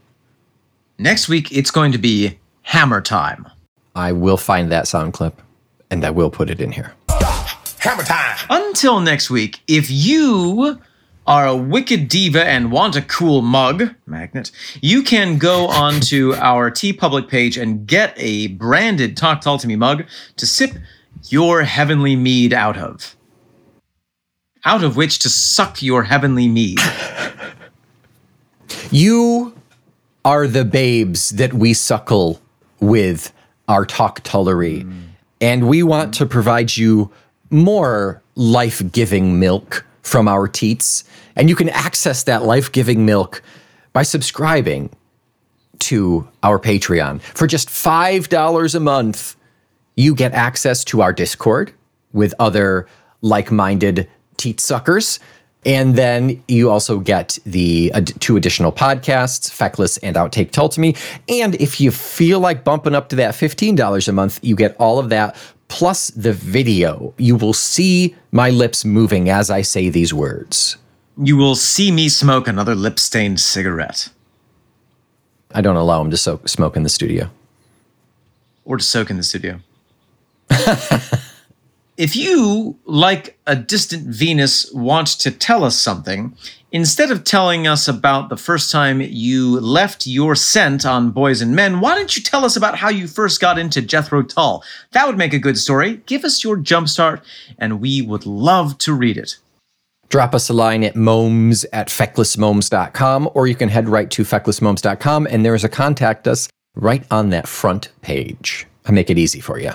Next 0.98 1.30
week, 1.30 1.50
it's 1.50 1.70
going 1.70 1.92
to 1.92 1.98
be 1.98 2.38
Hammer 2.60 3.00
Time. 3.00 3.48
I 3.94 4.12
will 4.12 4.36
find 4.36 4.70
that 4.70 4.86
sound 4.86 5.14
clip 5.14 5.40
and 5.90 6.04
I 6.04 6.10
will 6.10 6.28
put 6.28 6.50
it 6.50 6.60
in 6.60 6.72
here. 6.72 6.92
Hammer 7.78 8.02
time. 8.02 8.36
Until 8.50 9.00
next 9.00 9.30
week, 9.30 9.60
if 9.66 9.90
you 9.90 10.78
are 11.30 11.46
a 11.46 11.56
wicked 11.56 12.08
diva 12.08 12.44
and 12.44 12.72
want 12.72 12.96
a 12.96 13.02
cool 13.02 13.40
mug 13.40 13.94
magnet, 14.04 14.50
you 14.82 15.00
can 15.00 15.38
go 15.38 15.68
onto 15.68 16.34
our 16.34 16.72
TeePublic 16.72 17.28
page 17.28 17.56
and 17.56 17.86
get 17.86 18.12
a 18.16 18.48
branded 18.48 19.16
Talk 19.16 19.40
Tull 19.40 19.56
to 19.58 19.68
Me 19.68 19.76
mug 19.76 20.04
to 20.36 20.44
sip 20.44 20.72
your 21.28 21.62
heavenly 21.62 22.16
mead 22.16 22.52
out 22.52 22.76
of. 22.76 23.14
Out 24.64 24.82
of 24.82 24.96
which 24.96 25.20
to 25.20 25.28
suck 25.28 25.80
your 25.80 26.02
heavenly 26.02 26.48
mead. 26.48 26.78
You 28.92 29.54
are 30.24 30.46
the 30.46 30.64
babes 30.64 31.30
that 31.30 31.52
we 31.52 31.74
suckle 31.74 32.40
with 32.80 33.32
our 33.68 33.86
talk 33.86 34.22
tullery. 34.22 34.84
Mm. 34.84 35.02
And 35.40 35.68
we 35.68 35.82
want 35.82 36.12
to 36.14 36.26
provide 36.26 36.76
you 36.76 37.10
more 37.50 38.20
life 38.34 38.82
giving 38.92 39.38
milk 39.38 39.86
from 40.02 40.28
our 40.28 40.48
teats. 40.48 41.04
And 41.36 41.48
you 41.48 41.56
can 41.56 41.68
access 41.68 42.22
that 42.24 42.44
life 42.44 42.72
giving 42.72 43.06
milk 43.06 43.42
by 43.92 44.02
subscribing 44.02 44.90
to 45.80 46.28
our 46.42 46.58
Patreon. 46.58 47.20
For 47.20 47.46
just 47.46 47.68
$5 47.68 48.74
a 48.74 48.80
month, 48.80 49.36
you 49.96 50.14
get 50.14 50.32
access 50.32 50.84
to 50.84 51.02
our 51.02 51.12
Discord 51.12 51.72
with 52.12 52.34
other 52.38 52.86
like 53.22 53.50
minded 53.50 54.08
teat 54.36 54.60
suckers. 54.60 55.20
And 55.66 55.94
then 55.94 56.42
you 56.48 56.70
also 56.70 57.00
get 57.00 57.38
the 57.44 57.92
two 58.18 58.36
additional 58.36 58.72
podcasts, 58.72 59.50
Feckless 59.50 59.98
and 59.98 60.16
Outtake 60.16 60.52
Tull 60.52 60.70
to 60.70 60.80
Me. 60.80 60.94
And 61.28 61.54
if 61.56 61.80
you 61.80 61.90
feel 61.90 62.40
like 62.40 62.64
bumping 62.64 62.94
up 62.94 63.10
to 63.10 63.16
that 63.16 63.34
$15 63.34 64.08
a 64.08 64.12
month, 64.12 64.40
you 64.42 64.56
get 64.56 64.74
all 64.78 64.98
of 64.98 65.10
that 65.10 65.36
plus 65.68 66.08
the 66.10 66.32
video. 66.32 67.12
You 67.18 67.36
will 67.36 67.52
see 67.52 68.16
my 68.32 68.48
lips 68.50 68.84
moving 68.84 69.28
as 69.28 69.50
I 69.50 69.60
say 69.60 69.90
these 69.90 70.14
words. 70.14 70.78
You 71.22 71.36
will 71.36 71.54
see 71.54 71.92
me 71.92 72.08
smoke 72.08 72.48
another 72.48 72.74
lip 72.74 72.98
stained 72.98 73.40
cigarette. 73.40 74.08
I 75.52 75.60
don't 75.60 75.76
allow 75.76 76.00
him 76.00 76.10
to 76.10 76.16
so- 76.16 76.40
smoke 76.46 76.76
in 76.76 76.82
the 76.82 76.88
studio. 76.88 77.30
or 78.64 78.78
to 78.78 78.84
soak 78.84 79.10
in 79.10 79.16
the 79.16 79.22
studio. 79.22 79.60
if 81.96 82.14
you, 82.14 82.76
like 82.84 83.38
a 83.46 83.56
distant 83.56 84.06
Venus, 84.06 84.70
want 84.72 85.08
to 85.08 85.30
tell 85.30 85.64
us 85.64 85.76
something, 85.76 86.34
instead 86.72 87.10
of 87.10 87.24
telling 87.24 87.66
us 87.66 87.88
about 87.88 88.28
the 88.28 88.36
first 88.36 88.70
time 88.70 89.00
you 89.00 89.58
left 89.60 90.06
your 90.06 90.34
scent 90.34 90.86
on 90.86 91.10
Boys 91.10 91.42
and 91.42 91.54
Men, 91.56 91.80
why 91.80 91.96
don't 91.96 92.16
you 92.16 92.22
tell 92.22 92.44
us 92.44 92.56
about 92.56 92.76
how 92.78 92.88
you 92.88 93.06
first 93.08 93.40
got 93.40 93.58
into 93.58 93.82
Jethro 93.82 94.22
Tull? 94.22 94.62
That 94.92 95.06
would 95.06 95.18
make 95.18 95.32
a 95.34 95.38
good 95.38 95.58
story. 95.58 96.00
Give 96.06 96.24
us 96.24 96.44
your 96.44 96.56
jumpstart, 96.56 97.22
and 97.58 97.80
we 97.80 98.00
would 98.02 98.24
love 98.24 98.78
to 98.78 98.94
read 98.94 99.16
it. 99.18 99.36
Drop 100.10 100.34
us 100.34 100.48
a 100.50 100.52
line 100.52 100.84
at 100.84 100.96
momes 100.96 101.64
at 101.72 101.88
fecklessmomes.com, 101.88 103.30
or 103.34 103.46
you 103.46 103.54
can 103.54 103.68
head 103.68 103.88
right 103.88 104.10
to 104.10 104.22
fecklessmomes.com 104.22 105.26
and 105.30 105.44
there's 105.44 105.64
a 105.64 105.68
contact 105.68 106.26
us 106.28 106.48
right 106.74 107.04
on 107.10 107.30
that 107.30 107.48
front 107.48 107.90
page. 108.02 108.66
I 108.86 108.92
make 108.92 109.08
it 109.08 109.18
easy 109.18 109.40
for 109.40 109.58
you. 109.58 109.70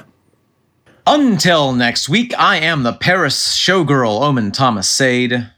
Until 1.07 1.71
next 1.73 2.09
week, 2.09 2.33
I 2.37 2.57
am 2.57 2.83
the 2.83 2.93
Paris 2.93 3.55
showgirl, 3.57 4.21
Omen 4.21 4.51
Thomas 4.51 4.89
Sade. 4.89 5.49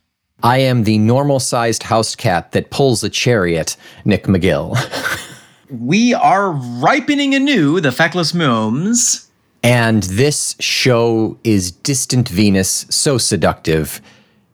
I 0.43 0.59
am 0.59 0.84
the 0.84 0.99
normal 0.99 1.39
sized 1.39 1.84
house 1.84 2.15
cat 2.15 2.51
that 2.51 2.69
pulls 2.69 3.03
a 3.03 3.09
chariot, 3.09 3.75
Nick 4.05 4.23
McGill. 4.25 4.75
We 5.69 6.13
are 6.13 6.51
ripening 6.51 7.36
anew 7.36 7.82
the 7.82 7.91
Feckless 7.91 8.34
Momes. 8.34 9.30
and 9.63 10.03
this 10.03 10.55
show 10.61 11.38
is 11.43 11.71
Distant 11.71 12.30
Venus, 12.30 12.86
so 12.89 13.17
seductive. 13.17 13.99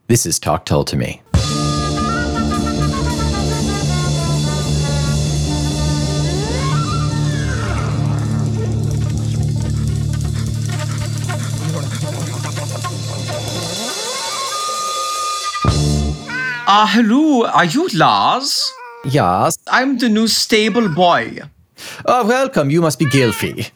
This 0.06 0.26
is 0.26 0.38
Talk 0.38 0.66
Tull 0.66 0.84
to 0.84 0.96
Me. 0.98 1.22
Ah, 16.66 16.90
hello, 16.92 17.46
are 17.46 17.64
you 17.64 17.88
Lars? 17.94 18.70
Yes. 19.06 19.56
I'm 19.68 19.96
the 19.96 20.10
new 20.10 20.28
stable 20.28 20.90
boy. 20.90 21.38
Oh, 22.04 22.26
welcome. 22.26 22.68
You 22.68 22.82
must 22.82 22.98
be 22.98 23.06
Gilfy. 23.06 23.70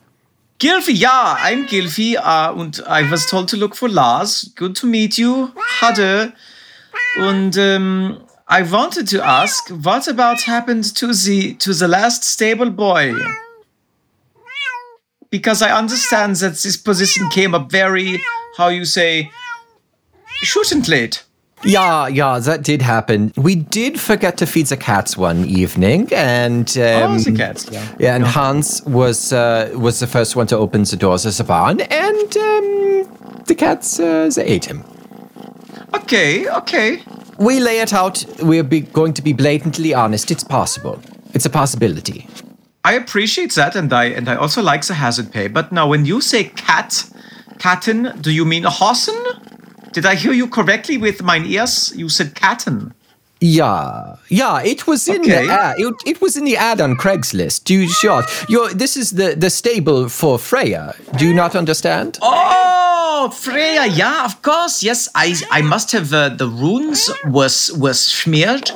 Gilfy, 0.59 0.99
yeah, 0.99 1.37
I'm 1.39 1.67
Gilfy, 1.67 2.17
uh, 2.17 2.83
I 2.89 3.09
was 3.09 3.27
told 3.27 3.47
to 3.49 3.57
look 3.57 3.77
for 3.77 3.89
Lars. 3.89 4.51
Good 4.57 4.75
to 4.77 4.87
meet 4.87 5.17
you. 5.17 5.53
Hatte. 5.81 6.33
And 7.19 7.57
um, 7.57 8.27
I 8.49 8.63
wanted 8.63 9.07
to 9.09 9.25
ask, 9.25 9.69
what 9.69 10.09
about 10.09 10.43
happened 10.43 10.97
to 10.97 11.15
the 11.15 11.55
to 11.55 11.75
the 11.75 11.87
last 11.87 12.25
stable 12.25 12.71
boy? 12.71 13.15
Because 15.31 15.63
I 15.63 15.71
understand 15.71 16.37
that 16.37 16.59
this 16.59 16.77
position 16.77 17.29
came 17.31 17.55
up 17.55 17.71
very, 17.71 18.21
how 18.57 18.69
you 18.69 18.85
say, 18.85 19.31
shouldn't 20.43 20.89
late. 20.89 21.23
Yeah, 21.65 22.07
yeah, 22.07 22.39
that 22.39 22.63
did 22.63 22.83
happen. 22.83 23.33
We 23.37 23.57
did 23.57 24.01
forget 24.01 24.37
to 24.39 24.47
feed 24.47 24.67
the 24.67 24.77
cats 24.77 25.17
one 25.17 25.45
evening, 25.45 26.09
and 26.13 26.69
um, 26.79 27.15
oh, 27.15 27.19
the 27.19 27.33
cats, 27.33 27.69
yeah. 27.71 27.97
yeah, 27.99 28.15
and 28.15 28.25
Hans 28.25 28.83
was 28.85 29.33
uh, 29.33 29.71
was 29.75 29.99
the 29.99 30.07
first 30.07 30.37
one 30.37 30.47
to 30.49 30.57
open 30.57 30.85
the 30.85 30.97
doors 30.97 31.27
of 31.27 31.37
the 31.37 31.45
barn, 31.45 31.81
and 31.81 32.37
um, 32.37 33.43
the 33.47 33.57
cats 33.57 33.99
uh, 33.99 34.31
they 34.35 34.45
ate 34.45 34.67
him. 34.67 34.85
Okay, 35.95 36.49
okay. 36.49 37.03
We 37.39 37.61
lay 37.61 37.81
it 37.81 37.93
out. 37.93 38.25
We're 38.41 38.63
be 38.63 38.81
going 38.81 39.15
to 39.15 39.23
be 39.23 39.33
blatantly 39.33 39.95
honest. 39.95 40.31
It's 40.31 40.45
possible. 40.45 41.01
It's 41.35 41.47
a 41.47 41.51
possibility. 41.51 42.29
I 42.85 42.93
appreciate 42.95 43.55
that, 43.55 43.75
and 43.75 43.93
I 43.93 44.05
and 44.05 44.29
I 44.29 44.37
also 44.37 44.63
like 44.63 44.87
the 44.87 44.95
hazard 44.95 45.33
pay. 45.33 45.49
But 45.49 45.73
now, 45.73 45.89
when 45.89 46.05
you 46.05 46.21
say 46.21 46.45
cat, 46.45 47.05
catten, 47.59 48.17
do 48.21 48.31
you 48.31 48.45
mean 48.45 48.65
a 48.65 48.71
hossen? 48.71 49.28
Did 49.93 50.07
I 50.07 50.15
hear 50.15 50.33
you 50.33 50.49
correctly 50.49 50.99
with 50.99 51.23
mine 51.23 51.45
ears? 51.47 51.93
You 51.97 52.09
said 52.09 52.35
catten. 52.35 52.95
Yeah, 53.41 54.17
yeah, 54.29 54.61
it 54.63 54.87
was 54.89 55.07
in 55.07 55.21
Okay. 55.21 55.47
the 55.47 55.53
ad. 55.53 55.77
It, 55.79 55.95
it 56.05 56.21
was 56.21 56.37
in 56.37 56.45
the 56.45 56.57
ad 56.57 56.81
on 56.81 56.97
Craigslist. 56.97 57.65
Do 57.65 57.75
You 57.75 57.89
sure? 57.89 58.25
You're, 58.49 58.71
this 58.75 58.97
is 58.97 59.13
the 59.13 59.37
the 59.37 59.49
stable 59.49 60.09
for 60.09 60.39
Freya. 60.41 60.95
Do 61.17 61.25
you 61.25 61.35
not 61.35 61.55
understand? 61.55 62.19
Oh, 62.21 63.31
Freya, 63.33 63.87
yeah, 63.87 64.25
of 64.25 64.43
course. 64.43 64.83
Yes, 64.83 65.09
I 65.15 65.37
I 65.53 65.63
must 65.63 65.93
have 65.93 66.13
uh, 66.13 66.31
the 66.31 66.49
runes 66.49 67.11
was 67.27 67.71
was 67.79 68.01
smeared 68.01 68.73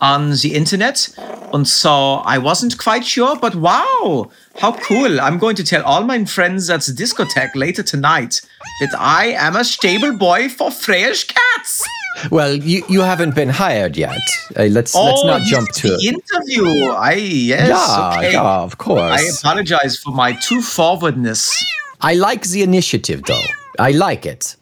on 0.00 0.30
the 0.42 0.54
internet, 0.54 1.08
and 1.52 1.66
so 1.66 2.22
I 2.24 2.38
wasn't 2.38 2.78
quite 2.78 3.04
sure. 3.04 3.34
But 3.36 3.56
wow, 3.56 4.30
how 4.60 4.72
cool! 4.72 5.20
I'm 5.20 5.38
going 5.38 5.56
to 5.56 5.64
tell 5.64 5.82
all 5.82 6.04
my 6.04 6.24
friends 6.24 6.70
at 6.70 6.82
the 6.82 6.92
discotheque 6.92 7.56
later 7.56 7.82
tonight 7.82 8.42
that 8.80 8.94
I 8.98 9.26
am 9.38 9.56
a 9.56 9.64
stable 9.64 10.16
boy 10.16 10.48
for 10.48 10.70
Freya's 10.70 11.24
cats. 11.24 11.82
Well, 12.30 12.54
you, 12.54 12.84
you 12.88 13.00
haven't 13.00 13.34
been 13.34 13.48
hired 13.48 13.96
yet. 13.96 14.20
Uh, 14.56 14.64
let's 14.64 14.94
let's 14.94 15.24
not 15.24 15.42
jump 15.42 15.68
to 15.72 15.88
the 15.88 15.94
it. 15.94 16.14
interview. 16.14 16.90
I 16.92 17.14
yes, 17.14 17.68
Yeah, 17.68 18.16
okay. 18.18 18.32
yeah, 18.32 18.42
of 18.62 18.78
course. 18.78 19.00
I 19.00 19.22
apologize 19.40 19.96
for 19.98 20.12
my 20.12 20.32
too 20.34 20.62
forwardness. 20.62 21.50
I 22.00 22.14
like 22.14 22.42
the 22.44 22.62
initiative, 22.62 23.22
though. 23.26 23.42
I 23.78 23.90
like 23.92 24.26
it. 24.26 24.56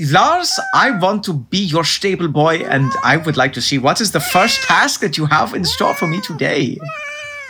Lars, 0.00 0.58
I 0.74 0.92
want 0.92 1.24
to 1.24 1.32
be 1.32 1.58
your 1.58 1.84
stable 1.84 2.28
boy, 2.28 2.58
and 2.58 2.90
I 3.04 3.16
would 3.16 3.36
like 3.36 3.52
to 3.54 3.60
see 3.60 3.78
what 3.78 4.00
is 4.00 4.12
the 4.12 4.20
first 4.20 4.62
task 4.62 5.00
that 5.00 5.16
you 5.18 5.26
have 5.26 5.54
in 5.54 5.64
store 5.64 5.94
for 5.94 6.06
me 6.06 6.20
today. 6.20 6.78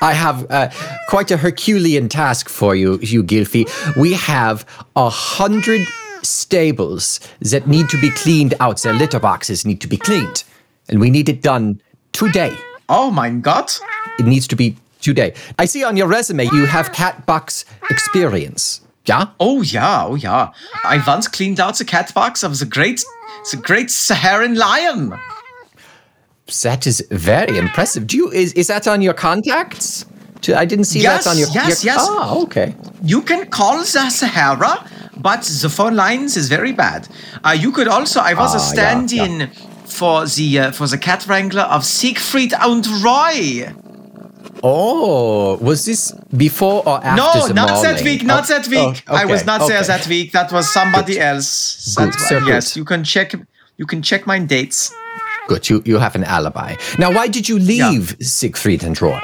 I 0.01 0.13
have 0.13 0.47
uh, 0.51 0.71
quite 1.09 1.31
a 1.31 1.37
Herculean 1.37 2.09
task 2.09 2.49
for 2.49 2.75
you, 2.75 2.99
you 3.03 3.23
Gilfy. 3.25 3.67
We 3.97 4.13
have 4.15 4.65
a 4.95 5.11
hundred 5.11 5.87
stables 6.23 7.21
that 7.41 7.67
need 7.67 7.89
to 7.91 8.01
be 8.01 8.11
cleaned 8.11 8.55
out. 8.61 8.83
Their 8.83 8.93
litter 8.95 9.19
boxes 9.19 9.65
need 9.65 9.81
to 9.81 9.89
be 9.89 9.97
cleaned, 9.97 10.45
and 10.89 11.01
we 11.01 11.11
need 11.11 11.29
it 11.29 11.43
done 11.43 11.81
today. 12.13 12.55
Oh 12.89 13.11
mein 13.11 13.41
Gott! 13.41 13.81
It 14.19 14.27
needs 14.27 14.47
to 14.49 14.57
be 14.57 14.77
today. 15.01 15.35
I 15.59 15.65
see 15.65 15.85
on 15.85 15.97
your 15.97 16.09
resume 16.09 16.45
you 16.45 16.67
have 16.67 16.93
cat 16.93 17.27
box 17.27 17.65
experience. 17.91 18.81
Yeah. 19.05 19.29
Oh 19.41 19.63
yeah, 19.63 20.05
oh 20.05 20.15
yeah. 20.15 20.51
I 20.85 21.03
once 21.07 21.27
cleaned 21.29 21.61
out 21.61 21.79
the 21.79 21.85
cat 21.85 22.13
box 22.15 22.45
of 22.45 22.59
the 22.59 22.67
great, 22.67 23.05
the 23.51 23.57
great 23.57 23.91
Saharan 23.91 24.55
lion. 24.55 25.19
That 26.63 26.87
is 26.87 27.07
very 27.11 27.59
impressive. 27.59 28.07
Do 28.07 28.17
you 28.17 28.31
is, 28.31 28.53
is 28.55 28.69
that 28.69 28.89
on 28.89 29.03
your 29.03 29.15
contacts? 29.15 30.07
I 30.55 30.65
didn't 30.65 30.85
see 30.87 31.01
Yes, 31.01 31.25
that 31.25 31.31
on 31.31 31.37
your 31.39 31.49
yes, 31.49 31.85
your, 31.85 31.95
yes. 31.95 32.07
Oh, 32.09 32.43
okay. 32.45 32.75
You 33.03 33.21
can 33.23 33.49
call 33.51 33.79
the 33.79 33.85
Sahara, 34.11 34.89
but 35.19 35.43
the 35.43 35.69
phone 35.69 35.95
lines 35.97 36.37
is 36.37 36.49
very 36.49 36.73
bad. 36.73 37.07
Uh, 37.45 37.51
you 37.59 37.71
could 37.73 37.89
also. 37.89 38.21
I 38.21 38.33
was 38.35 38.55
a 38.55 38.59
Ah, 38.59 38.61
yeah, 38.61 38.73
stand-in 38.73 39.51
for 39.85 40.25
the 40.27 40.59
uh, 40.59 40.71
for 40.73 40.87
the 40.87 40.97
cat 40.97 41.27
wrangler 41.27 41.63
of 41.63 41.85
Siegfried 41.85 42.55
and 42.55 42.87
Roy. 43.05 43.75
Oh, 44.63 45.57
was 45.59 45.85
this 45.85 46.13
before 46.37 46.83
or 46.89 47.05
after 47.05 47.17
No, 47.17 47.47
not 47.55 47.83
that 47.83 48.03
week, 48.03 48.25
not 48.25 48.51
Oh, 48.51 48.55
that 48.59 48.69
week. 48.69 49.05
oh, 49.07 49.15
I 49.15 49.25
was 49.25 49.43
okay, 49.43 49.47
not 49.47 49.69
there 49.69 49.83
that 49.83 50.07
week. 50.09 50.33
That 50.33 50.51
was 50.51 50.73
somebody 50.73 51.21
else. 51.21 51.95
Good, 51.95 52.09
That's 52.13 52.29
so 52.29 52.39
yes, 52.39 52.73
good. 52.73 52.79
you 52.81 52.85
can 52.85 53.05
check. 53.05 53.35
You 53.77 53.87
can 53.87 54.03
check 54.03 54.27
my 54.27 54.39
dates. 54.39 54.93
Good, 55.49 55.69
you, 55.69 55.83
you 55.85 55.99
have 55.99 56.15
an 56.15 56.25
alibi. 56.25 56.77
Now, 56.99 57.11
why 57.13 57.27
did 57.27 57.49
you 57.49 57.59
leave 57.59 58.17
Siegfried 58.21 58.85
and 58.85 59.01
Roy? 59.01 59.21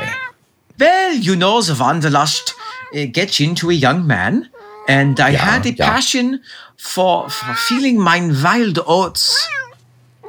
Well, 0.80 1.14
you 1.14 1.36
know, 1.36 1.62
the 1.62 1.74
wanderlust 1.78 2.54
uh, 2.96 3.04
gets 3.12 3.38
into 3.40 3.70
a 3.70 3.74
young 3.74 4.06
man, 4.06 4.48
and 4.88 5.20
I 5.20 5.30
Yeah, 5.30 5.38
had 5.38 5.66
a 5.66 5.72
yeah. 5.72 5.88
passion 5.88 6.40
for 6.76 7.28
for 7.30 7.54
feeling 7.54 8.00
mine 8.00 8.34
wild 8.42 8.78
oats. 8.86 9.48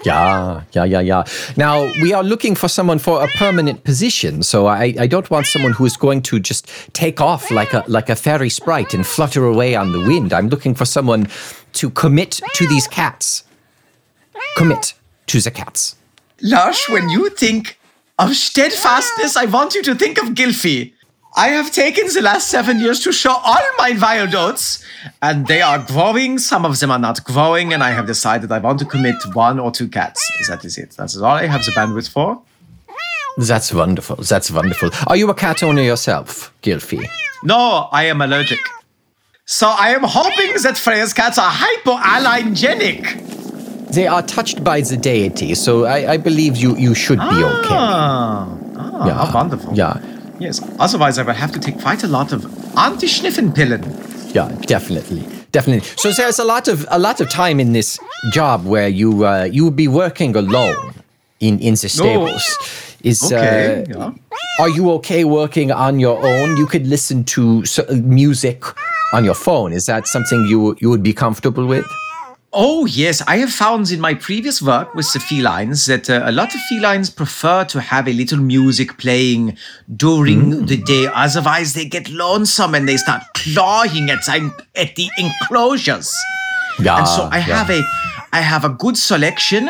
Yeah, 0.04 0.62
yeah, 0.74 0.84
yeah, 0.84 1.00
yeah. 1.02 1.24
Now 1.58 1.90
we 2.02 2.14
are 2.14 2.24
looking 2.24 2.56
for 2.56 2.68
someone 2.68 3.00
for 3.00 3.24
a 3.24 3.28
permanent 3.40 3.84
position, 3.84 4.44
so 4.44 4.68
I, 4.68 4.94
I 5.00 5.08
don't 5.08 5.30
want 5.32 5.48
someone 5.48 5.72
who 5.72 5.86
is 5.86 5.98
going 5.98 6.22
to 6.24 6.40
just 6.40 6.68
take 6.94 7.22
off 7.22 7.50
like 7.50 7.74
a 7.74 7.84
like 7.88 8.10
a 8.12 8.16
fairy 8.16 8.50
sprite 8.50 8.94
and 8.94 9.04
flutter 9.08 9.46
away 9.46 9.76
on 9.76 9.92
the 9.94 10.00
wind. 10.06 10.32
I'm 10.34 10.50
looking 10.50 10.76
for 10.76 10.86
someone 10.86 11.28
to 11.74 11.90
commit 11.90 12.42
to 12.54 12.68
these 12.68 12.88
cats. 12.88 13.44
Commit 14.58 14.94
to 15.28 15.40
the 15.42 15.52
cats. 15.52 15.96
Lush, 16.42 16.90
when 16.90 17.10
you 17.10 17.30
ah. 17.32 17.36
think 17.36 17.80
of 18.20 18.36
steadfastness, 18.36 19.36
I 19.36 19.46
want 19.46 19.76
you 19.76 19.84
to 19.84 19.96
think 19.96 20.18
of 20.18 20.30
Gilfy. 20.30 20.94
I 21.38 21.50
have 21.50 21.72
taken 21.72 22.08
the 22.14 22.22
last 22.22 22.50
seven 22.50 22.80
years 22.80 23.02
to 23.02 23.12
show 23.12 23.32
all 23.32 23.62
my 23.78 23.98
wild 24.02 24.34
oats, 24.34 24.86
and 25.22 25.46
they 25.48 25.62
are 25.62 25.80
growing. 25.80 26.40
Some 26.40 26.66
of 26.66 26.80
them 26.80 26.92
are 26.92 27.00
not 27.00 27.26
growing, 27.26 27.74
and 27.74 27.84
I 27.84 27.92
have 27.92 28.08
decided 28.08 28.52
I 28.54 28.60
want 28.60 28.80
to 28.80 28.86
commit 28.86 29.16
one 29.34 29.60
or 29.60 29.70
two 29.70 29.90
cats. 29.90 30.22
That 30.48 30.64
is 30.64 30.78
it. 30.78 30.92
That's 30.92 31.18
all 31.18 31.26
I 31.26 31.48
have 31.48 31.66
the 31.66 31.72
bandwidth 31.72 32.10
for. 32.10 32.42
That's 33.38 33.74
wonderful. 33.74 34.16
That's 34.16 34.50
wonderful. 34.50 34.92
Are 35.08 35.18
you 35.18 35.30
a 35.30 35.34
cat 35.34 35.62
owner 35.62 35.82
yourself, 35.82 36.54
Gilfy? 36.62 37.06
No, 37.44 37.90
I 37.92 38.06
am 38.06 38.22
allergic. 38.22 38.60
So 39.46 39.68
I 39.68 39.90
am 39.90 40.04
hoping 40.04 40.54
that 40.64 40.78
Freya's 40.78 41.14
cats 41.14 41.38
are 41.38 41.52
hypoallergenic. 41.52 43.45
They 43.92 44.08
are 44.08 44.22
touched 44.22 44.64
by 44.64 44.82
the 44.82 44.98
deity, 44.98 45.56
so 45.56 45.86
I, 45.86 46.14
I 46.14 46.18
believe 46.18 46.58
you 46.58 46.76
you 46.78 46.94
should 46.96 47.20
be 47.20 47.44
okay. 47.44 47.76
Ah, 47.76 48.48
ah, 48.78 49.08
Yeah. 49.08 49.32
wonderful. 49.34 49.74
Yeah. 49.74 49.98
Yes. 50.40 50.60
Otherwise, 50.80 51.18
I 51.18 51.24
would 51.24 51.36
have 51.38 51.52
to 51.54 51.60
take 51.60 51.80
quite 51.82 52.04
a 52.04 52.08
lot 52.08 52.34
of 52.34 52.44
anti-schniffen-pillen. 52.78 53.84
Yeah, 54.36 54.50
definitely, 54.68 55.24
definitely. 55.52 55.88
So 55.96 56.12
there's 56.12 56.40
a 56.40 56.44
lot 56.44 56.68
of 56.68 56.86
a 56.90 57.00
lot 57.00 57.22
of 57.22 57.30
time 57.30 57.60
in 57.62 57.72
this 57.74 58.00
job 58.34 58.66
where 58.66 58.90
you 58.90 59.24
uh, 59.26 59.48
you 59.52 59.64
would 59.66 59.76
be 59.78 59.88
working 59.88 60.36
alone 60.36 60.94
in 61.40 61.60
in 61.60 61.76
the 61.76 61.88
stables. 61.90 62.44
Is 63.04 63.22
Okay. 63.24 63.86
uh, 63.96 64.00
yeah. 64.00 64.12
are 64.60 64.70
you 64.70 64.90
okay 64.98 65.24
working 65.26 65.72
on 65.72 66.00
your 66.00 66.18
own? 66.26 66.58
You 66.58 66.66
could 66.66 66.88
listen 66.88 67.24
to 67.36 67.64
music 67.94 68.64
on 69.14 69.24
your 69.24 69.36
phone. 69.36 69.72
Is 69.76 69.86
that 69.86 70.08
something 70.08 70.44
you 70.50 70.76
you 70.82 70.90
would 70.90 71.04
be 71.04 71.14
comfortable 71.14 71.66
with? 71.68 71.86
Oh, 72.58 72.86
yes. 72.86 73.22
I 73.28 73.38
have 73.38 73.52
found 73.52 73.92
in 73.92 74.00
my 74.00 74.14
previous 74.14 74.62
work 74.62 74.96
with 74.96 75.12
the 75.12 75.20
felines 75.20 75.86
that 75.88 76.10
uh, 76.10 76.22
a 76.24 76.32
lot 76.32 76.56
of 76.56 76.62
felines 76.70 77.10
prefer 77.10 77.66
to 77.66 77.82
have 77.82 78.08
a 78.08 78.14
little 78.14 78.38
music 78.40 78.98
playing 78.98 79.58
during 79.94 80.66
the 80.66 80.78
day. 80.78 81.08
Otherwise, 81.14 81.74
they 81.74 81.86
get 81.86 82.10
lonesome 82.10 82.74
and 82.74 82.88
they 82.88 82.96
start 82.98 83.24
clawing 83.34 84.10
at, 84.10 84.24
the- 84.26 84.54
at 84.76 84.96
the 84.96 85.10
enclosures. 85.18 86.10
Yeah. 86.80 87.00
and 87.00 87.08
so 87.08 87.24
I 87.32 87.38
yeah. 87.38 87.64
have 87.64 87.70
a 87.70 87.82
I 88.34 88.40
have 88.42 88.66
a 88.66 88.70
good 88.70 88.98
selection. 88.98 89.70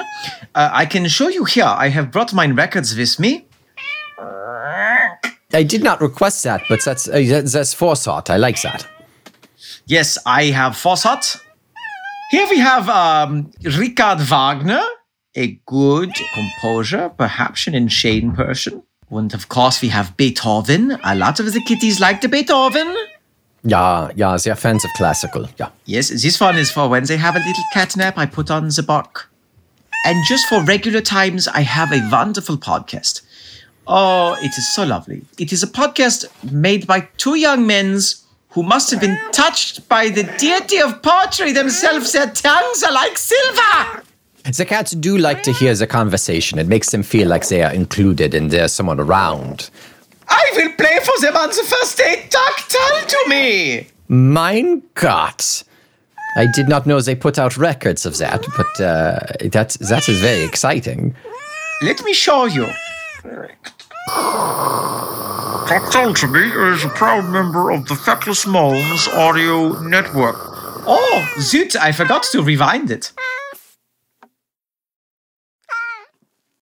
Uh, 0.55 0.69
I 0.73 0.85
can 0.87 1.07
show 1.07 1.27
you 1.27 1.43
here. 1.45 1.65
I 1.65 1.89
have 1.89 2.11
brought 2.11 2.33
my 2.33 2.47
records 2.47 2.95
with 2.97 3.19
me. 3.19 3.45
I 5.53 5.63
did 5.63 5.83
not 5.83 6.01
request 6.01 6.43
that, 6.43 6.61
but 6.67 6.83
that's 6.83 7.07
uh, 7.07 7.13
that's- 7.13 7.73
forethought. 7.73 8.29
I 8.29 8.37
like 8.37 8.61
that. 8.63 8.87
Yes, 9.85 10.17
I 10.25 10.45
have 10.45 10.73
Fossat. 10.73 11.39
Here 12.35 12.49
we 12.49 12.59
have 12.59 12.89
um, 12.89 13.49
Richard 13.63 14.19
Wagner, 14.19 14.83
a 15.35 15.57
good 15.65 16.13
composer, 16.33 17.07
perhaps 17.07 17.65
an 17.65 17.75
insane 17.75 18.33
person. 18.33 18.83
And 19.09 19.33
of 19.33 19.47
course, 19.47 19.81
we 19.81 19.87
have 19.87 20.17
Beethoven. 20.17 20.99
A 21.05 21.15
lot 21.15 21.39
of 21.39 21.53
the 21.53 21.61
kitties 21.61 22.01
like 22.01 22.19
the 22.19 22.27
Beethoven. 22.27 22.93
Yeah, 23.63 24.11
yeah. 24.17 24.35
They're 24.35 24.57
fans 24.57 24.83
of 24.83 24.91
classical. 24.97 25.47
Yeah. 25.57 25.69
Yes, 25.85 26.09
this 26.09 26.41
one 26.41 26.57
is 26.57 26.69
for 26.69 26.89
when 26.89 27.05
they 27.05 27.15
have 27.15 27.37
a 27.37 27.39
little 27.39 27.63
cat 27.71 27.95
nap. 27.95 28.17
I 28.17 28.25
put 28.25 28.51
on 28.51 28.67
the 28.67 28.83
Bach. 28.85 29.29
And 30.05 30.21
just 30.25 30.45
for 30.49 30.61
regular 30.61 30.99
times, 30.99 31.47
I 31.47 31.61
have 31.61 31.93
a 31.93 32.05
wonderful 32.11 32.57
podcast. 32.57 33.21
Oh, 33.87 34.33
it 34.41 34.57
is 34.57 34.75
so 34.75 34.83
lovely. 34.83 35.23
It 35.39 35.53
is 35.53 35.63
a 35.63 35.67
podcast 35.67 36.25
made 36.51 36.85
by 36.85 37.07
two 37.15 37.35
young 37.35 37.65
men 37.65 37.99
who 38.55 38.63
must 38.63 38.89
have 38.89 39.01
been 39.01 39.19
touched 39.33 39.87
by 39.89 40.07
the 40.07 40.23
deity 40.37 40.79
of 40.79 41.01
poetry 41.01 41.51
themselves. 41.51 42.13
Their 42.13 42.31
tongues 42.31 42.83
are 42.83 42.93
like 42.93 43.17
silver. 43.17 44.01
The 44.45 44.65
cats 44.65 44.91
do 44.91 45.17
like 45.17 45.43
to 45.43 45.51
hear 45.51 45.75
the 45.75 45.85
conversation. 45.85 46.57
It 46.57 46.67
makes 46.67 46.91
them 46.91 47.03
feel 47.03 47.27
like 47.27 47.49
they 47.49 47.63
are 47.63 47.73
included 47.73 48.33
and 48.33 48.49
there's 48.49 48.71
someone 48.71 49.01
around. 49.01 49.69
I 50.29 50.51
will 50.55 50.71
play 50.71 50.99
for 51.03 51.19
them 51.21 51.35
on 51.35 51.49
the 51.49 51.65
first 51.67 51.97
day. 51.97 52.27
Talk, 52.29 52.67
Tull 52.69 53.01
to 53.07 53.25
me. 53.27 53.87
Mein 54.07 54.83
Gott. 54.93 55.63
I 56.37 56.47
did 56.53 56.69
not 56.69 56.85
know 56.85 57.01
they 57.01 57.15
put 57.15 57.37
out 57.37 57.57
records 57.57 58.05
of 58.05 58.17
that, 58.19 58.45
but 58.55 58.81
uh, 58.81 59.19
that, 59.51 59.75
that 59.81 60.07
is 60.07 60.21
very 60.21 60.43
exciting. 60.43 61.13
Let 61.81 62.01
me 62.03 62.13
show 62.13 62.45
you. 62.45 62.67
To 66.15 66.27
me 66.27 66.39
is 66.73 66.85
a 66.85 66.89
proud 66.89 67.29
member 67.29 67.71
of 67.71 67.87
the 67.87 67.95
Feckless 67.95 68.45
Momes 68.45 69.07
Audio 69.07 69.81
Network. 69.81 70.35
Oh, 70.87 71.27
zut, 71.39 71.75
I 71.75 71.91
forgot 71.91 72.23
to 72.31 72.41
rewind 72.41 72.91
it. 72.91 73.11